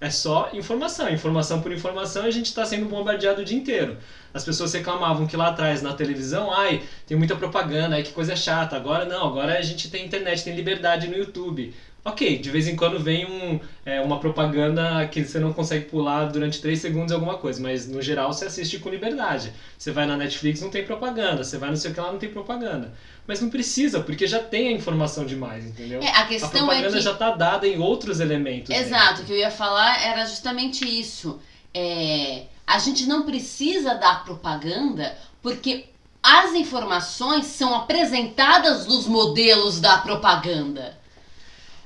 É 0.00 0.10
só 0.10 0.50
informação. 0.52 1.08
Informação 1.08 1.62
por 1.62 1.72
informação 1.72 2.24
a 2.24 2.30
gente 2.30 2.46
está 2.46 2.66
sendo 2.66 2.86
bombardeado 2.86 3.40
o 3.40 3.44
dia 3.44 3.56
inteiro. 3.56 3.96
As 4.32 4.44
pessoas 4.44 4.72
reclamavam 4.74 5.26
que 5.26 5.36
lá 5.36 5.48
atrás 5.48 5.80
na 5.80 5.94
televisão, 5.94 6.52
ai, 6.52 6.82
tem 7.06 7.16
muita 7.16 7.34
propaganda, 7.34 7.96
ai 7.96 8.02
que 8.02 8.12
coisa 8.12 8.36
chata. 8.36 8.76
Agora 8.76 9.06
não, 9.06 9.26
agora 9.26 9.58
a 9.58 9.62
gente 9.62 9.90
tem 9.90 10.04
internet, 10.04 10.44
tem 10.44 10.54
liberdade 10.54 11.08
no 11.08 11.16
YouTube. 11.16 11.74
Ok, 12.06 12.38
de 12.38 12.50
vez 12.50 12.68
em 12.68 12.76
quando 12.76 13.00
vem 13.00 13.26
um, 13.26 13.58
é, 13.84 14.00
uma 14.00 14.20
propaganda 14.20 15.04
que 15.08 15.24
você 15.24 15.40
não 15.40 15.52
consegue 15.52 15.86
pular 15.86 16.26
durante 16.26 16.60
3 16.60 16.78
segundos 16.78 17.10
alguma 17.10 17.36
coisa, 17.36 17.60
mas 17.60 17.88
no 17.88 18.00
geral 18.00 18.32
você 18.32 18.44
assiste 18.44 18.78
com 18.78 18.88
liberdade. 18.88 19.52
Você 19.76 19.90
vai 19.90 20.06
na 20.06 20.16
Netflix, 20.16 20.60
não 20.60 20.70
tem 20.70 20.84
propaganda, 20.84 21.42
você 21.42 21.58
vai 21.58 21.68
no 21.68 21.76
sei 21.76 21.90
o 21.90 21.94
que 21.94 21.98
lá, 21.98 22.12
não 22.12 22.18
tem 22.20 22.30
propaganda. 22.30 22.94
Mas 23.26 23.40
não 23.40 23.50
precisa, 23.50 23.98
porque 23.98 24.24
já 24.24 24.38
tem 24.38 24.68
a 24.68 24.70
informação 24.70 25.26
demais, 25.26 25.66
entendeu? 25.66 26.00
É, 26.00 26.10
a 26.10 26.26
questão 26.26 26.48
a 26.48 26.52
propaganda 26.52 26.86
é 26.86 26.92
que... 26.92 27.00
já 27.00 27.10
está 27.10 27.32
dada 27.32 27.66
em 27.66 27.80
outros 27.80 28.20
elementos. 28.20 28.70
Exato, 28.70 29.22
o 29.22 29.24
que 29.24 29.32
eu 29.32 29.38
ia 29.38 29.50
falar 29.50 30.00
era 30.00 30.24
justamente 30.26 30.84
isso. 30.84 31.40
É, 31.74 32.44
a 32.64 32.78
gente 32.78 33.04
não 33.06 33.24
precisa 33.24 33.96
dar 33.96 34.24
propaganda 34.24 35.18
porque 35.42 35.86
as 36.22 36.54
informações 36.54 37.46
são 37.46 37.74
apresentadas 37.74 38.86
nos 38.86 39.08
modelos 39.08 39.80
da 39.80 39.98
propaganda. 39.98 41.04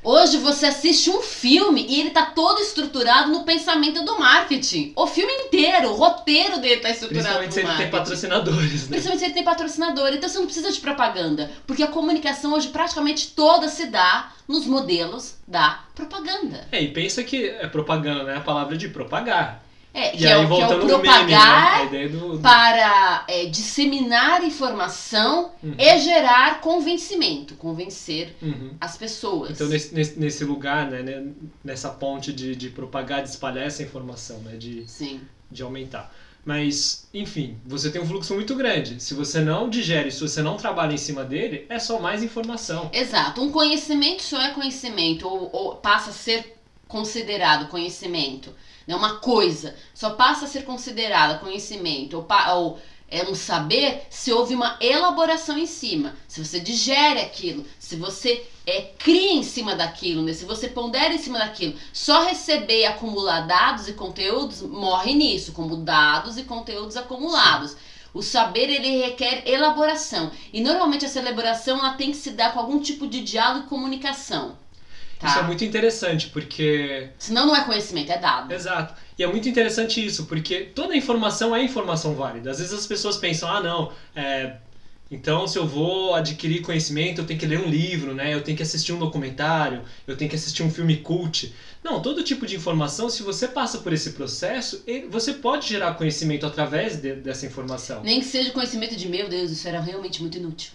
Hoje 0.03 0.39
você 0.39 0.67
assiste 0.67 1.11
um 1.11 1.21
filme 1.21 1.85
e 1.87 2.01
ele 2.01 2.11
tá 2.11 2.27
todo 2.27 2.61
estruturado 2.61 3.31
no 3.31 3.45
pensamento 3.45 4.03
do 4.03 4.19
marketing. 4.19 4.93
O 4.97 5.07
filme 5.07 5.31
inteiro, 5.33 5.91
o 5.91 5.95
roteiro 5.95 6.59
dele 6.59 6.81
tá 6.81 6.91
estruturado 6.91 7.39
Principalmente 7.39 7.57
no 7.57 7.63
marketing. 7.63 7.77
se 7.77 7.83
ele 7.83 7.91
tem 7.91 7.91
patrocinadores, 7.91 8.83
né? 8.83 8.89
Principalmente 8.89 9.19
se 9.19 9.25
ele 9.27 9.35
tem 9.35 9.45
patrocinador. 9.45 10.09
Então 10.15 10.29
você 10.29 10.39
não 10.39 10.47
precisa 10.47 10.73
de 10.73 10.81
propaganda. 10.81 11.51
Porque 11.67 11.83
a 11.83 11.89
comunicação 11.89 12.55
hoje 12.55 12.69
praticamente 12.69 13.33
toda 13.37 13.69
se 13.69 13.87
dá 13.87 14.33
nos 14.49 14.65
modelos 14.67 15.35
da 15.47 15.81
propaganda. 15.95 16.67
É, 16.73 16.83
e 16.83 16.89
pensa 16.89 17.23
que 17.23 17.47
é 17.49 17.67
propaganda, 17.67 18.25
né? 18.25 18.37
A 18.37 18.41
palavra 18.41 18.77
de 18.77 18.89
propagar. 18.89 19.60
É, 19.93 20.15
E 20.15 20.19
que 20.19 20.27
aí 20.27 20.33
é, 20.33 20.39
o- 20.39 20.49
que 20.49 20.63
é 20.63 20.67
o 20.69 20.79
no 20.79 20.87
meme, 20.87 21.03
né? 21.03 21.03
propagar 21.03 21.89
do, 21.91 22.33
do- 22.37 22.39
para 22.41 23.25
é, 23.27 23.47
disseminar 23.47 24.45
informação 24.45 25.51
Uhum. 25.63 25.75
e 25.79 25.99
gerar 25.99 26.61
convencimento, 26.61 27.55
convencer 27.55 28.35
Uhum. 28.41 28.71
as 28.81 28.97
pessoas. 28.97 29.51
Então, 29.53 29.67
nesse, 29.69 29.93
nesse, 29.95 30.19
nesse 30.19 30.45
lugar, 30.45 30.89
né, 30.91 31.03
né, 31.03 31.27
nessa 31.65 31.89
ponte 31.91 32.33
de, 32.33 32.55
de 32.55 32.71
propagar, 32.71 33.23
de 33.23 33.31
espalhar 33.31 33.67
essa 33.67 33.83
informação, 33.83 34.39
né, 34.39 34.57
de, 34.57 34.85
Sim. 34.89 35.21
de 35.51 35.63
aumentar. 35.63 36.13
Mas, 36.45 37.07
enfim, 37.13 37.59
você 37.67 37.91
tem 37.91 38.01
um 38.01 38.07
fluxo 38.07 38.33
muito 38.35 38.55
grande. 38.55 39.03
Se 39.03 39.13
você 39.13 39.41
não 39.41 39.69
digere, 39.69 40.11
se 40.11 40.21
você 40.21 40.41
não 40.41 40.57
trabalha 40.57 40.95
em 40.95 40.99
cima 40.99 41.23
dele, 41.23 41.67
é 41.69 41.79
só 41.79 41.99
mais 42.01 42.23
informação. 42.23 42.89
Exato. 42.95 43.43
Um 43.43 43.51
conhecimento 43.51 44.23
só 44.23 44.41
é 44.41 44.51
conhecimento, 44.51 45.29
ou, 45.29 45.51
ou 45.53 45.75
passa 45.77 46.11
a 46.11 46.15
ser 46.15 46.57
considerado 46.91 47.69
conhecimento. 47.69 48.55
Né? 48.87 48.95
Uma 48.95 49.17
coisa 49.17 49.75
só 49.95 50.11
passa 50.11 50.45
a 50.45 50.49
ser 50.49 50.65
considerada 50.65 51.39
conhecimento, 51.39 52.17
ou, 52.17 52.27
ou 52.57 52.79
é 53.09 53.25
um 53.29 53.35
saber 53.35 54.07
se 54.09 54.33
houve 54.33 54.55
uma 54.55 54.77
elaboração 54.81 55.59
em 55.59 55.67
cima. 55.67 56.15
Se 56.29 56.45
você 56.45 56.61
digere 56.61 57.21
aquilo, 57.21 57.65
se 57.79 57.97
você 57.97 58.47
é, 58.67 58.83
cria 58.83 59.33
em 59.33 59.43
cima 59.43 59.75
daquilo, 59.75 60.23
né? 60.23 60.33
se 60.33 60.45
você 60.45 60.69
pondera 60.69 61.13
em 61.13 61.19
cima 61.19 61.39
daquilo. 61.39 61.75
Só 61.93 62.23
receber 62.23 62.83
e 62.83 62.87
acumular 62.87 63.41
dados 63.41 63.89
e 63.89 63.95
conteúdos 63.95 64.63
morre 64.63 65.13
nisso, 65.13 65.53
como 65.53 65.77
dados 65.77 66.39
e 66.39 66.45
conteúdos 66.45 66.97
acumulados. 66.97 67.77
O 68.13 68.23
saber 68.23 68.69
ele 68.69 69.03
requer 69.03 69.49
elaboração 69.49 70.33
e 70.53 70.61
normalmente 70.61 71.05
essa 71.05 71.21
elaboração 71.21 71.79
ela 71.79 71.95
tem 71.95 72.11
que 72.11 72.17
se 72.17 72.31
dar 72.31 72.53
com 72.53 72.59
algum 72.59 72.81
tipo 72.81 73.07
de 73.07 73.21
diálogo 73.23 73.67
e 73.67 73.69
comunicação. 73.69 74.57
Tá? 75.21 75.29
Isso 75.29 75.39
é 75.39 75.43
muito 75.43 75.63
interessante, 75.65 76.29
porque 76.29 77.11
Senão 77.19 77.47
não 77.47 77.55
é 77.55 77.63
conhecimento, 77.63 78.11
é 78.11 78.17
dado. 78.17 78.51
Exato. 78.53 78.95
E 79.19 79.23
é 79.23 79.27
muito 79.27 79.47
interessante 79.51 80.05
isso, 80.05 80.25
porque 80.25 80.61
toda 80.75 80.97
informação 80.97 81.55
é 81.55 81.63
informação 81.63 82.15
válida. 82.15 82.51
Às 82.51 82.59
vezes 82.59 82.73
as 82.73 82.87
pessoas 82.87 83.19
pensam, 83.19 83.51
ah, 83.51 83.61
não, 83.61 83.93
é, 84.17 84.57
então 85.11 85.47
se 85.47 85.59
eu 85.59 85.67
vou 85.67 86.15
adquirir 86.15 86.63
conhecimento, 86.63 87.21
eu 87.21 87.27
tenho 87.27 87.39
que 87.39 87.45
ler 87.45 87.61
um 87.61 87.69
livro, 87.69 88.15
né? 88.15 88.33
Eu 88.33 88.43
tenho 88.43 88.57
que 88.57 88.63
assistir 88.63 88.95
um 88.95 88.99
documentário, 88.99 89.83
eu 90.07 90.17
tenho 90.17 90.31
que 90.31 90.37
assistir 90.37 90.63
um 90.63 90.71
filme 90.71 90.97
cult. 90.97 91.55
Não, 91.85 92.01
todo 92.01 92.23
tipo 92.23 92.47
de 92.47 92.57
informação, 92.57 93.11
se 93.11 93.23
você 93.23 93.47
passa 93.47 93.79
por 93.79 93.93
esse 93.93 94.13
processo, 94.13 94.83
você 95.11 95.35
pode 95.35 95.69
gerar 95.69 95.95
conhecimento 95.95 96.47
através 96.47 96.97
de- 96.97 97.17
dessa 97.17 97.45
informação. 97.45 98.03
Nem 98.03 98.21
que 98.21 98.27
seja 98.27 98.53
conhecimento 98.53 98.97
de 98.97 99.07
meu 99.07 99.29
Deus, 99.29 99.51
isso 99.51 99.69
era 99.69 99.81
realmente 99.81 100.23
muito 100.23 100.39
inútil. 100.39 100.73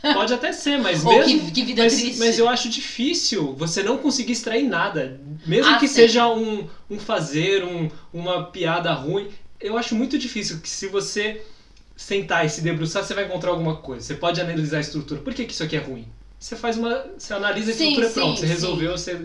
Pode 0.00 0.32
até 0.32 0.52
ser, 0.52 0.78
mas 0.78 1.02
mesmo. 1.02 1.44
que, 1.46 1.50
que 1.50 1.62
vida 1.64 1.82
Mas, 1.82 1.96
triste. 1.96 2.18
mas 2.18 2.38
eu 2.38 2.48
acho 2.48 2.68
difícil 2.68 3.54
você 3.54 3.82
não 3.82 3.98
conseguir 3.98 4.32
extrair 4.32 4.62
nada. 4.62 5.20
Mesmo 5.46 5.72
Ah, 5.74 5.78
que 5.78 5.88
sim. 5.88 5.94
seja 5.94 6.28
um, 6.28 6.68
um 6.88 6.98
fazer, 6.98 7.64
um, 7.64 7.90
uma 8.12 8.44
piada 8.44 8.92
ruim. 8.92 9.28
Eu 9.60 9.76
acho 9.76 9.94
muito 9.96 10.16
difícil 10.16 10.60
que 10.60 10.68
se 10.68 10.86
você 10.86 11.42
sentar 11.96 12.46
e 12.46 12.48
se 12.48 12.60
debruçar, 12.60 13.02
você 13.02 13.12
vai 13.12 13.24
encontrar 13.24 13.50
alguma 13.50 13.76
coisa. 13.76 14.06
Você 14.06 14.14
pode 14.14 14.40
analisar 14.40 14.76
a 14.78 14.80
estrutura. 14.80 15.20
Por 15.20 15.34
que, 15.34 15.44
que 15.44 15.52
isso 15.52 15.64
aqui 15.64 15.76
é 15.76 15.80
ruim? 15.80 16.06
Você 16.38 16.54
faz 16.54 16.76
uma. 16.78 17.04
Você 17.18 17.34
analisa 17.34 17.70
a 17.70 17.74
estrutura 17.74 18.06
sim, 18.08 18.14
pronto. 18.14 18.38
Você 18.38 18.46
sim. 18.46 18.52
resolveu, 18.52 18.92
você 18.92 19.20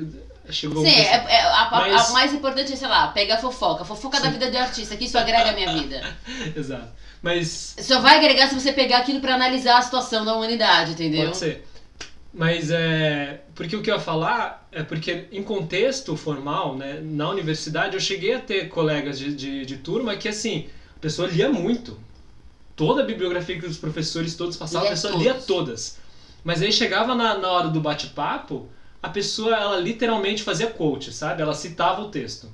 chegou 0.49 0.83
Sim, 0.83 0.89
a 0.89 0.97
é, 0.99 1.25
é- 1.29 1.41
a, 1.43 1.69
Mas- 1.71 2.09
a 2.09 2.13
mais 2.13 2.33
importante 2.33 2.73
é, 2.73 2.75
sei 2.75 2.87
lá, 2.87 3.09
pegar 3.09 3.35
a 3.35 3.37
fofoca. 3.37 3.83
A 3.83 3.85
fofoca 3.85 4.19
da 4.19 4.25
Sim. 4.25 4.33
vida 4.33 4.49
do 4.49 4.57
artista, 4.57 4.97
que 4.97 5.05
isso 5.05 5.17
agrega 5.17 5.51
a 5.51 5.53
minha 5.53 5.71
vida. 5.73 6.01
Exato. 6.57 6.87
Mas 7.23 7.73
Só 7.79 8.01
vai 8.01 8.17
agregar 8.17 8.49
se 8.49 8.53
você 8.53 8.73
pegar 8.73 8.97
aquilo 8.97 9.21
pra 9.21 9.35
analisar 9.35 9.77
a 9.77 9.81
situação 9.81 10.25
da 10.25 10.35
humanidade, 10.35 10.91
entendeu? 10.91 11.27
Pode 11.27 11.37
ser. 11.37 11.65
Mas 12.33 12.69
é. 12.69 13.41
Porque 13.55 13.75
o 13.77 13.81
que 13.81 13.89
eu 13.89 13.95
ia 13.95 14.01
falar 14.01 14.67
é 14.71 14.83
porque, 14.83 15.25
em 15.31 15.41
contexto 15.41 16.17
formal, 16.17 16.75
né, 16.75 16.99
na 17.01 17.29
universidade, 17.29 17.95
eu 17.95 18.01
cheguei 18.01 18.33
a 18.33 18.39
ter 18.39 18.67
colegas 18.67 19.17
de, 19.17 19.33
de, 19.33 19.65
de 19.65 19.77
turma 19.77 20.17
que, 20.17 20.27
assim, 20.27 20.67
a 20.97 20.99
pessoa 20.99 21.29
lia 21.29 21.49
muito. 21.49 21.97
Toda 22.75 23.03
a 23.03 23.05
bibliografia 23.05 23.57
que 23.57 23.67
os 23.67 23.77
professores 23.77 24.35
todos 24.35 24.57
passavam, 24.57 24.81
a 24.81 24.89
Lia 24.89 24.95
pessoa 24.95 25.13
todos. 25.13 25.25
lia 25.25 25.33
todas. 25.35 25.97
Mas 26.43 26.61
aí 26.61 26.73
chegava 26.73 27.15
na, 27.15 27.37
na 27.37 27.49
hora 27.49 27.69
do 27.69 27.79
bate-papo, 27.79 28.67
a 29.01 29.07
pessoa, 29.07 29.55
ela 29.55 29.79
literalmente 29.79 30.43
fazia 30.43 30.67
quote, 30.67 31.13
sabe? 31.13 31.41
Ela 31.41 31.53
citava 31.53 32.01
o 32.01 32.09
texto. 32.09 32.49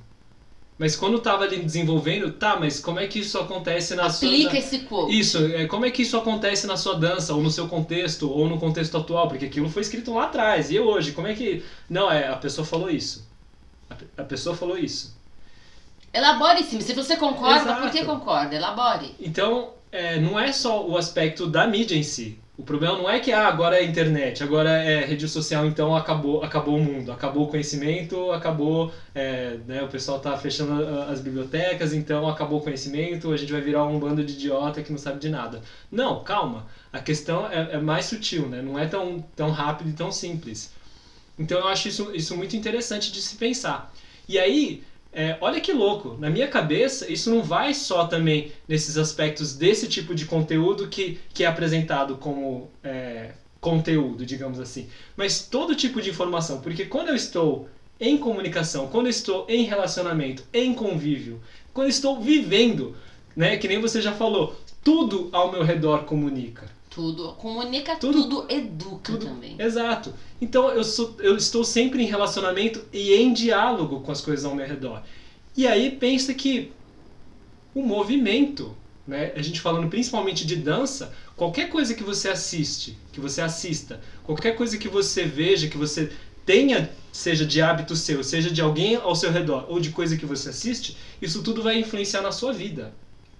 Mas 0.80 0.96
quando 0.96 1.18
tava 1.18 1.44
ali 1.44 1.58
desenvolvendo, 1.58 2.32
tá, 2.32 2.56
mas 2.58 2.80
como 2.80 2.98
é 2.98 3.06
que 3.06 3.18
isso 3.18 3.38
acontece 3.38 3.94
na 3.94 4.08
sua. 4.08 4.26
Aplica 4.26 4.56
esse 4.56 4.78
quote. 4.78 5.20
Isso, 5.20 5.36
é, 5.36 5.66
como 5.66 5.84
é 5.84 5.90
que 5.90 6.00
isso 6.00 6.16
acontece 6.16 6.66
na 6.66 6.74
sua 6.74 6.94
dança, 6.94 7.34
ou 7.34 7.42
no 7.42 7.50
seu 7.50 7.68
contexto, 7.68 8.30
ou 8.30 8.48
no 8.48 8.58
contexto 8.58 8.96
atual? 8.96 9.28
Porque 9.28 9.44
aquilo 9.44 9.68
foi 9.68 9.82
escrito 9.82 10.14
lá 10.14 10.24
atrás, 10.24 10.70
e 10.70 10.80
hoje? 10.80 11.12
Como 11.12 11.26
é 11.26 11.34
que. 11.34 11.62
Não, 11.86 12.10
é, 12.10 12.28
a 12.28 12.36
pessoa 12.36 12.66
falou 12.66 12.88
isso. 12.88 13.28
A, 13.90 14.22
a 14.22 14.24
pessoa 14.24 14.56
falou 14.56 14.78
isso. 14.78 15.14
Elabore 16.14 16.64
sim. 16.64 16.80
Se 16.80 16.94
você 16.94 17.14
concorda, 17.14 17.74
por 17.74 17.90
que 17.90 17.98
Exato. 17.98 18.18
concorda? 18.18 18.56
Elabore. 18.56 19.14
Então, 19.20 19.74
é, 19.92 20.18
não 20.18 20.40
é 20.40 20.50
só 20.50 20.86
o 20.86 20.96
aspecto 20.96 21.46
da 21.46 21.66
mídia 21.66 21.94
em 21.94 22.02
si. 22.02 22.38
O 22.60 22.62
problema 22.62 22.94
não 22.94 23.08
é 23.08 23.18
que 23.18 23.32
ah, 23.32 23.46
agora 23.48 23.80
é 23.80 23.82
internet, 23.82 24.42
agora 24.42 24.68
é 24.68 25.02
rede 25.02 25.26
social, 25.26 25.64
então 25.64 25.96
acabou, 25.96 26.44
acabou 26.44 26.76
o 26.76 26.84
mundo, 26.84 27.10
acabou 27.10 27.46
o 27.46 27.48
conhecimento, 27.48 28.30
acabou. 28.32 28.92
é, 29.14 29.56
né, 29.66 29.82
o 29.82 29.88
pessoal 29.88 30.20
tá 30.20 30.36
fechando 30.36 30.74
as 31.08 31.20
bibliotecas, 31.20 31.94
então 31.94 32.28
acabou 32.28 32.58
o 32.58 32.62
conhecimento, 32.62 33.32
a 33.32 33.36
gente 33.38 33.50
vai 33.50 33.62
virar 33.62 33.86
um 33.86 33.98
bando 33.98 34.22
de 34.22 34.34
idiota 34.34 34.82
que 34.82 34.90
não 34.92 34.98
sabe 34.98 35.18
de 35.18 35.30
nada. 35.30 35.62
Não, 35.90 36.22
calma. 36.22 36.66
A 36.92 37.00
questão 37.00 37.46
é, 37.50 37.76
é 37.76 37.78
mais 37.78 38.04
sutil, 38.04 38.46
né? 38.46 38.60
não 38.60 38.78
é 38.78 38.86
tão, 38.86 39.24
tão 39.34 39.50
rápido 39.50 39.88
e 39.88 39.94
tão 39.94 40.12
simples. 40.12 40.70
Então 41.38 41.60
eu 41.60 41.66
acho 41.66 41.88
isso, 41.88 42.14
isso 42.14 42.36
muito 42.36 42.54
interessante 42.54 43.10
de 43.10 43.22
se 43.22 43.36
pensar. 43.36 43.90
E 44.28 44.38
aí, 44.38 44.84
é, 45.12 45.36
olha 45.40 45.60
que 45.60 45.72
louco, 45.72 46.16
na 46.18 46.30
minha 46.30 46.46
cabeça, 46.46 47.10
isso 47.10 47.30
não 47.30 47.42
vai 47.42 47.74
só 47.74 48.06
também 48.06 48.52
nesses 48.68 48.96
aspectos 48.96 49.54
desse 49.54 49.88
tipo 49.88 50.14
de 50.14 50.24
conteúdo 50.24 50.86
que, 50.86 51.18
que 51.34 51.42
é 51.42 51.46
apresentado 51.46 52.16
como 52.16 52.70
é, 52.82 53.32
conteúdo, 53.60 54.24
digamos 54.24 54.60
assim, 54.60 54.88
mas 55.16 55.42
todo 55.42 55.74
tipo 55.74 56.00
de 56.00 56.10
informação, 56.10 56.60
porque 56.60 56.84
quando 56.84 57.08
eu 57.08 57.16
estou 57.16 57.68
em 57.98 58.16
comunicação, 58.16 58.86
quando 58.86 59.06
eu 59.06 59.10
estou 59.10 59.46
em 59.48 59.64
relacionamento, 59.64 60.44
em 60.52 60.72
convívio, 60.72 61.40
quando 61.74 61.86
eu 61.86 61.90
estou 61.90 62.20
vivendo, 62.20 62.96
né, 63.34 63.56
que 63.56 63.68
nem 63.68 63.80
você 63.80 64.00
já 64.00 64.12
falou, 64.12 64.56
tudo 64.82 65.28
ao 65.32 65.50
meu 65.50 65.62
redor 65.62 66.04
comunica. 66.04 66.68
Tudo. 66.90 67.32
Comunica 67.34 67.94
Tudo- 67.96 68.22
tudo, 68.24 68.46
educa 68.52 69.12
tudo- 69.12 69.26
também. 69.26 69.54
Exato. 69.58 70.12
Então 70.40 70.68
eu, 70.70 70.82
sou, 70.82 71.14
eu 71.20 71.36
estou 71.36 71.62
sempre 71.64 72.02
em 72.02 72.06
relacionamento 72.06 72.84
e 72.92 73.14
em 73.14 73.32
diálogo 73.32 74.00
com 74.00 74.10
as 74.10 74.20
coisas 74.20 74.44
ao 74.44 74.54
meu 74.54 74.66
redor. 74.66 75.02
E 75.56 75.66
aí 75.68 75.92
pensa 75.92 76.34
que 76.34 76.72
o 77.72 77.82
movimento, 77.82 78.76
né? 79.06 79.32
A 79.36 79.42
gente 79.42 79.60
falando 79.60 79.88
principalmente 79.88 80.44
de 80.44 80.56
dança, 80.56 81.12
qualquer 81.36 81.68
coisa 81.70 81.94
que 81.94 82.02
você 82.02 82.28
assiste, 82.28 82.98
que 83.12 83.20
você 83.20 83.40
assista, 83.40 84.00
qualquer 84.24 84.56
coisa 84.56 84.76
que 84.76 84.88
você 84.88 85.24
veja, 85.24 85.68
que 85.68 85.76
você 85.76 86.10
tenha, 86.44 86.90
seja 87.12 87.46
de 87.46 87.62
hábito 87.62 87.94
seu, 87.94 88.24
seja 88.24 88.50
de 88.50 88.60
alguém 88.60 88.96
ao 88.96 89.14
seu 89.14 89.30
redor 89.30 89.66
ou 89.68 89.78
de 89.78 89.90
coisa 89.90 90.16
que 90.16 90.26
você 90.26 90.48
assiste, 90.48 90.96
isso 91.22 91.40
tudo 91.42 91.62
vai 91.62 91.78
influenciar 91.78 92.22
na 92.22 92.32
sua 92.32 92.52
vida. 92.52 92.92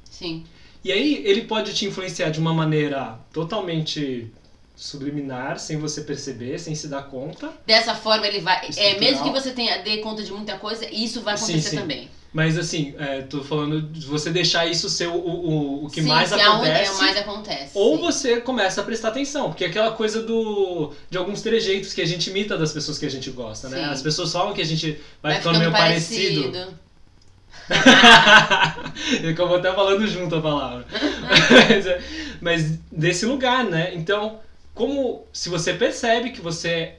Sim. 0.05 0.45
E 0.85 0.93
aí 0.93 1.23
ele 1.27 1.43
pode 1.43 1.75
te 1.75 1.87
influenciar 1.87 2.31
de 2.31 2.41
uma 2.41 2.55
maneira 2.55 3.19
totalmente 3.33 4.33
subliminar, 4.75 5.59
sem 5.59 5.77
você 5.77 6.01
perceber, 6.01 6.59
sem 6.59 6.75
se 6.75 6.89
dar 6.89 7.03
conta. 7.03 7.53
Dessa 7.67 7.95
forma 7.95 8.27
ele 8.27 8.41
vai. 8.41 8.71
É, 8.79 8.99
mesmo 8.99 9.25
que 9.25 9.31
você 9.31 9.53
tenha, 9.53 9.83
dê 9.83 9.99
conta 9.99 10.23
de 10.23 10.33
muita 10.33 10.57
coisa, 10.57 10.89
isso 10.91 11.21
vai 11.21 11.37
Sim, 11.37 11.45
acontecer 11.45 11.71
sim. 11.71 11.77
também. 11.77 12.09
Mas 12.33 12.57
assim, 12.57 12.95
é, 12.97 13.23
tô 13.23 13.43
falando 13.43 13.83
de 13.83 14.07
você 14.07 14.31
deixar 14.31 14.65
isso 14.65 14.89
ser 14.89 15.09
o, 15.09 15.17
o, 15.17 15.85
o 15.85 15.91
que 15.91 16.01
Sim, 16.01 16.09
mais 16.09 16.33
aonde 16.33 16.45
é 16.45 16.47
acontece. 16.47 16.91
o 16.93 16.99
mais 16.99 17.17
acontece. 17.17 17.71
Ou 17.75 17.97
sim. 17.97 18.03
você 18.03 18.41
começa 18.41 18.81
a 18.81 18.85
prestar 18.85 19.09
atenção, 19.09 19.49
porque 19.49 19.65
é 19.65 19.67
aquela 19.67 19.91
coisa 19.93 20.23
do 20.23 20.93
de 21.11 21.19
alguns 21.19 21.43
trejeitos 21.43 21.93
que 21.93 22.01
a 22.01 22.07
gente 22.07 22.31
imita 22.31 22.57
das 22.57 22.73
pessoas 22.73 22.99
que 22.99 23.05
a 23.05 23.11
gente 23.11 23.31
gosta, 23.31 23.69
né? 23.69 23.79
Sim. 23.79 23.91
As 23.91 24.01
pessoas 24.01 24.33
falam 24.33 24.55
que 24.55 24.63
a 24.63 24.67
gente 24.67 24.93
vai, 25.21 25.33
vai 25.33 25.37
ficando, 25.37 25.59
meio 25.59 25.73
parecido. 25.73 26.69
Eu 29.23 29.31
acabo 29.31 29.55
até 29.55 29.73
falando 29.73 30.07
junto 30.07 30.37
a 30.37 30.41
palavra. 30.41 30.87
mas, 31.69 31.87
mas 32.41 32.79
desse 32.91 33.27
lugar, 33.27 33.65
né? 33.65 33.95
Então, 33.95 34.41
como 34.75 35.25
se 35.33 35.49
você 35.49 35.75
percebe 35.75 36.31
que 36.31 36.41
você 36.41 36.95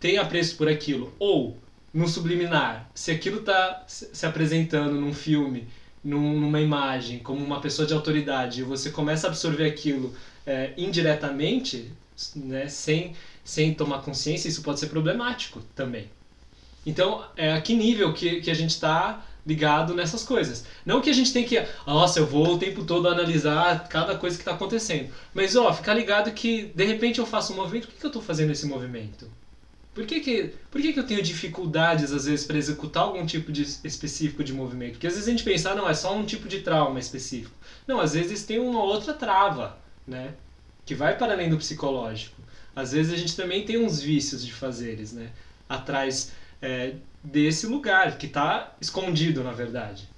tem 0.00 0.18
apreço 0.18 0.56
por 0.56 0.68
aquilo, 0.68 1.12
ou 1.18 1.56
no 1.92 2.08
subliminar, 2.08 2.90
se 2.94 3.10
aquilo 3.10 3.40
está 3.40 3.84
se 3.86 4.26
apresentando 4.26 4.94
num 5.00 5.14
filme, 5.14 5.68
num- 6.02 6.40
numa 6.40 6.60
imagem, 6.60 7.18
como 7.20 7.44
uma 7.44 7.60
pessoa 7.60 7.86
de 7.86 7.94
autoridade, 7.94 8.60
e 8.60 8.64
você 8.64 8.90
começa 8.90 9.26
a 9.26 9.30
absorver 9.30 9.66
aquilo 9.66 10.14
é, 10.46 10.72
indiretamente, 10.76 11.90
né, 12.34 12.68
sem, 12.68 13.14
sem 13.44 13.74
tomar 13.74 14.00
consciência, 14.02 14.48
isso 14.48 14.62
pode 14.62 14.80
ser 14.80 14.88
problemático 14.88 15.62
também. 15.74 16.08
Então, 16.84 17.24
é 17.36 17.52
a 17.52 17.60
que 17.60 17.74
nível 17.74 18.12
que, 18.12 18.40
que 18.40 18.50
a 18.50 18.54
gente 18.54 18.70
está 18.70 19.22
ligado 19.46 19.94
nessas 19.94 20.22
coisas. 20.22 20.64
Não 20.86 21.00
que 21.00 21.10
a 21.10 21.12
gente 21.12 21.32
tem 21.32 21.44
que, 21.44 21.60
nossa, 21.86 22.20
eu 22.20 22.26
vou 22.26 22.54
o 22.54 22.58
tempo 22.58 22.84
todo 22.84 23.08
analisar 23.08 23.88
cada 23.88 24.16
coisa 24.16 24.36
que 24.36 24.42
está 24.42 24.52
acontecendo. 24.52 25.12
Mas, 25.34 25.56
ó, 25.56 25.72
ficar 25.72 25.94
ligado 25.94 26.30
que, 26.32 26.72
de 26.74 26.84
repente, 26.84 27.18
eu 27.18 27.26
faço 27.26 27.52
um 27.52 27.56
movimento, 27.56 27.86
por 27.86 27.94
que, 27.94 28.00
que 28.00 28.06
eu 28.06 28.08
estou 28.08 28.22
fazendo 28.22 28.52
esse 28.52 28.66
movimento? 28.66 29.28
Por 29.94 30.06
que, 30.06 30.20
que, 30.20 30.54
por 30.70 30.80
que, 30.80 30.92
que 30.92 31.00
eu 31.00 31.06
tenho 31.06 31.22
dificuldades, 31.22 32.12
às 32.12 32.24
vezes, 32.24 32.46
para 32.46 32.56
executar 32.56 33.02
algum 33.02 33.26
tipo 33.26 33.52
de 33.52 33.62
específico 33.62 34.42
de 34.42 34.52
movimento? 34.52 34.92
Porque 34.92 35.06
às 35.06 35.14
vezes 35.14 35.28
a 35.28 35.30
gente 35.30 35.44
pensa, 35.44 35.70
ah, 35.70 35.74
não, 35.74 35.88
é 35.88 35.92
só 35.92 36.16
um 36.16 36.24
tipo 36.24 36.48
de 36.48 36.60
trauma 36.60 36.98
específico. 36.98 37.54
Não, 37.86 38.00
às 38.00 38.14
vezes 38.14 38.44
tem 38.44 38.58
uma 38.58 38.82
outra 38.82 39.12
trava, 39.12 39.78
né? 40.06 40.32
Que 40.86 40.94
vai 40.94 41.18
para 41.18 41.34
além 41.34 41.50
do 41.50 41.58
psicológico. 41.58 42.40
Às 42.74 42.92
vezes 42.92 43.12
a 43.12 43.16
gente 43.16 43.36
também 43.36 43.66
tem 43.66 43.84
uns 43.84 44.00
vícios 44.00 44.44
de 44.44 44.52
fazeres, 44.52 45.12
né? 45.12 45.28
Atrás 45.68 46.32
é, 46.62 46.94
desse 47.22 47.66
lugar, 47.66 48.16
que 48.16 48.26
está 48.26 48.74
escondido, 48.80 49.42
na 49.42 49.52
verdade. 49.52 50.08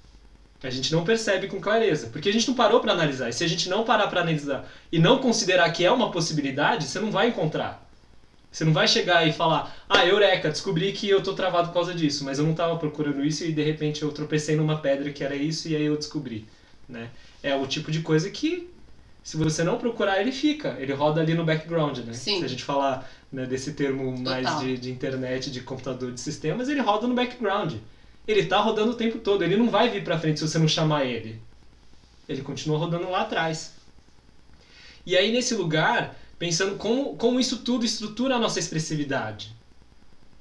A 0.63 0.69
gente 0.69 0.91
não 0.91 1.03
percebe 1.03 1.47
com 1.47 1.59
clareza, 1.59 2.07
porque 2.07 2.29
a 2.29 2.33
gente 2.33 2.47
não 2.47 2.55
parou 2.55 2.79
para 2.79 2.93
analisar. 2.93 3.29
E 3.29 3.33
se 3.33 3.43
a 3.43 3.47
gente 3.47 3.67
não 3.67 3.83
parar 3.83 4.07
para 4.07 4.21
analisar 4.21 4.67
e 4.91 4.97
não 4.97 5.19
considerar 5.19 5.69
que 5.71 5.85
é 5.85 5.91
uma 5.91 6.11
possibilidade, 6.11 6.85
você 6.85 6.99
não 6.99 7.11
vai 7.11 7.27
encontrar. 7.27 7.85
Você 8.51 8.63
não 8.63 8.71
vai 8.71 8.87
chegar 8.87 9.27
e 9.27 9.33
falar, 9.33 9.75
ah, 9.89 10.05
eureka, 10.05 10.49
descobri 10.49 10.93
que 10.93 11.09
eu 11.09 11.21
tô 11.21 11.33
travado 11.33 11.67
por 11.67 11.73
causa 11.73 11.93
disso, 11.93 12.23
mas 12.23 12.39
eu 12.39 12.45
não 12.45 12.51
estava 12.51 12.77
procurando 12.77 13.23
isso 13.23 13.43
e 13.43 13.51
de 13.51 13.61
repente 13.61 14.01
eu 14.01 14.11
tropecei 14.13 14.55
numa 14.55 14.77
pedra 14.77 15.11
que 15.11 15.23
era 15.23 15.35
isso 15.35 15.67
e 15.67 15.75
aí 15.75 15.83
eu 15.83 15.97
descobri, 15.97 16.47
né? 16.87 17.09
É 17.43 17.53
o 17.53 17.67
tipo 17.67 17.91
de 17.91 17.99
coisa 17.99 18.29
que 18.29 18.69
se 19.25 19.37
você 19.37 19.63
não 19.63 19.79
procurar, 19.79 20.21
ele 20.21 20.31
fica. 20.31 20.77
Ele 20.79 20.93
roda 20.93 21.19
ali 21.19 21.33
no 21.33 21.43
background, 21.43 21.97
né? 21.97 22.13
Sim. 22.13 22.39
Se 22.39 22.45
a 22.45 22.47
gente 22.47 22.63
falar 22.63 23.09
né, 23.35 23.45
desse 23.45 23.73
termo 23.73 24.17
mais 24.17 24.59
de, 24.61 24.77
de, 24.77 24.89
internet, 24.89 25.51
de 25.51 25.59
computador, 25.59 26.09
de 26.13 26.21
sistemas, 26.21 26.69
ele 26.69 26.79
roda 26.79 27.05
no 27.05 27.13
background. 27.13 27.73
Ele 28.25 28.45
tá 28.45 28.61
rodando 28.61 28.91
o 28.91 28.95
tempo 28.95 29.19
todo. 29.19 29.43
Ele 29.43 29.57
não 29.57 29.69
vai 29.69 29.89
vir 29.89 30.05
pra 30.05 30.17
frente 30.17 30.39
se 30.39 30.47
você 30.47 30.57
não 30.57 30.69
chamar 30.69 31.03
ele. 31.03 31.41
Ele 32.29 32.41
continua 32.41 32.77
rodando 32.77 33.11
lá 33.11 33.23
atrás. 33.23 33.73
E 35.05 35.17
aí, 35.17 35.33
nesse 35.33 35.53
lugar, 35.53 36.15
pensando 36.39 36.77
como, 36.77 37.17
como 37.17 37.37
isso 37.37 37.57
tudo 37.57 37.85
estrutura 37.85 38.35
a 38.35 38.39
nossa 38.39 38.57
expressividade. 38.57 39.53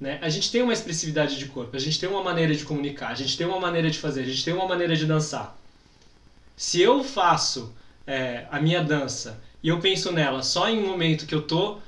Né? 0.00 0.20
A 0.22 0.28
gente 0.28 0.52
tem 0.52 0.62
uma 0.62 0.72
expressividade 0.72 1.36
de 1.36 1.46
corpo, 1.46 1.76
a 1.76 1.80
gente 1.80 1.98
tem 1.98 2.08
uma 2.08 2.22
maneira 2.22 2.54
de 2.54 2.64
comunicar, 2.64 3.08
a 3.08 3.14
gente 3.14 3.36
tem 3.36 3.46
uma 3.46 3.58
maneira 3.58 3.90
de 3.90 3.98
fazer, 3.98 4.22
a 4.22 4.26
gente 4.26 4.44
tem 4.44 4.54
uma 4.54 4.68
maneira 4.68 4.94
de 4.94 5.04
dançar. 5.04 5.58
Se 6.56 6.80
eu 6.80 7.02
faço 7.02 7.74
é, 8.06 8.46
a 8.50 8.60
minha 8.60 8.82
dança 8.82 9.40
e 9.62 9.68
eu 9.68 9.80
penso 9.80 10.12
nela 10.12 10.42
só 10.44 10.68
em 10.68 10.78
um 10.78 10.86
momento 10.86 11.26
que 11.26 11.34
eu 11.34 11.42
tô 11.42 11.78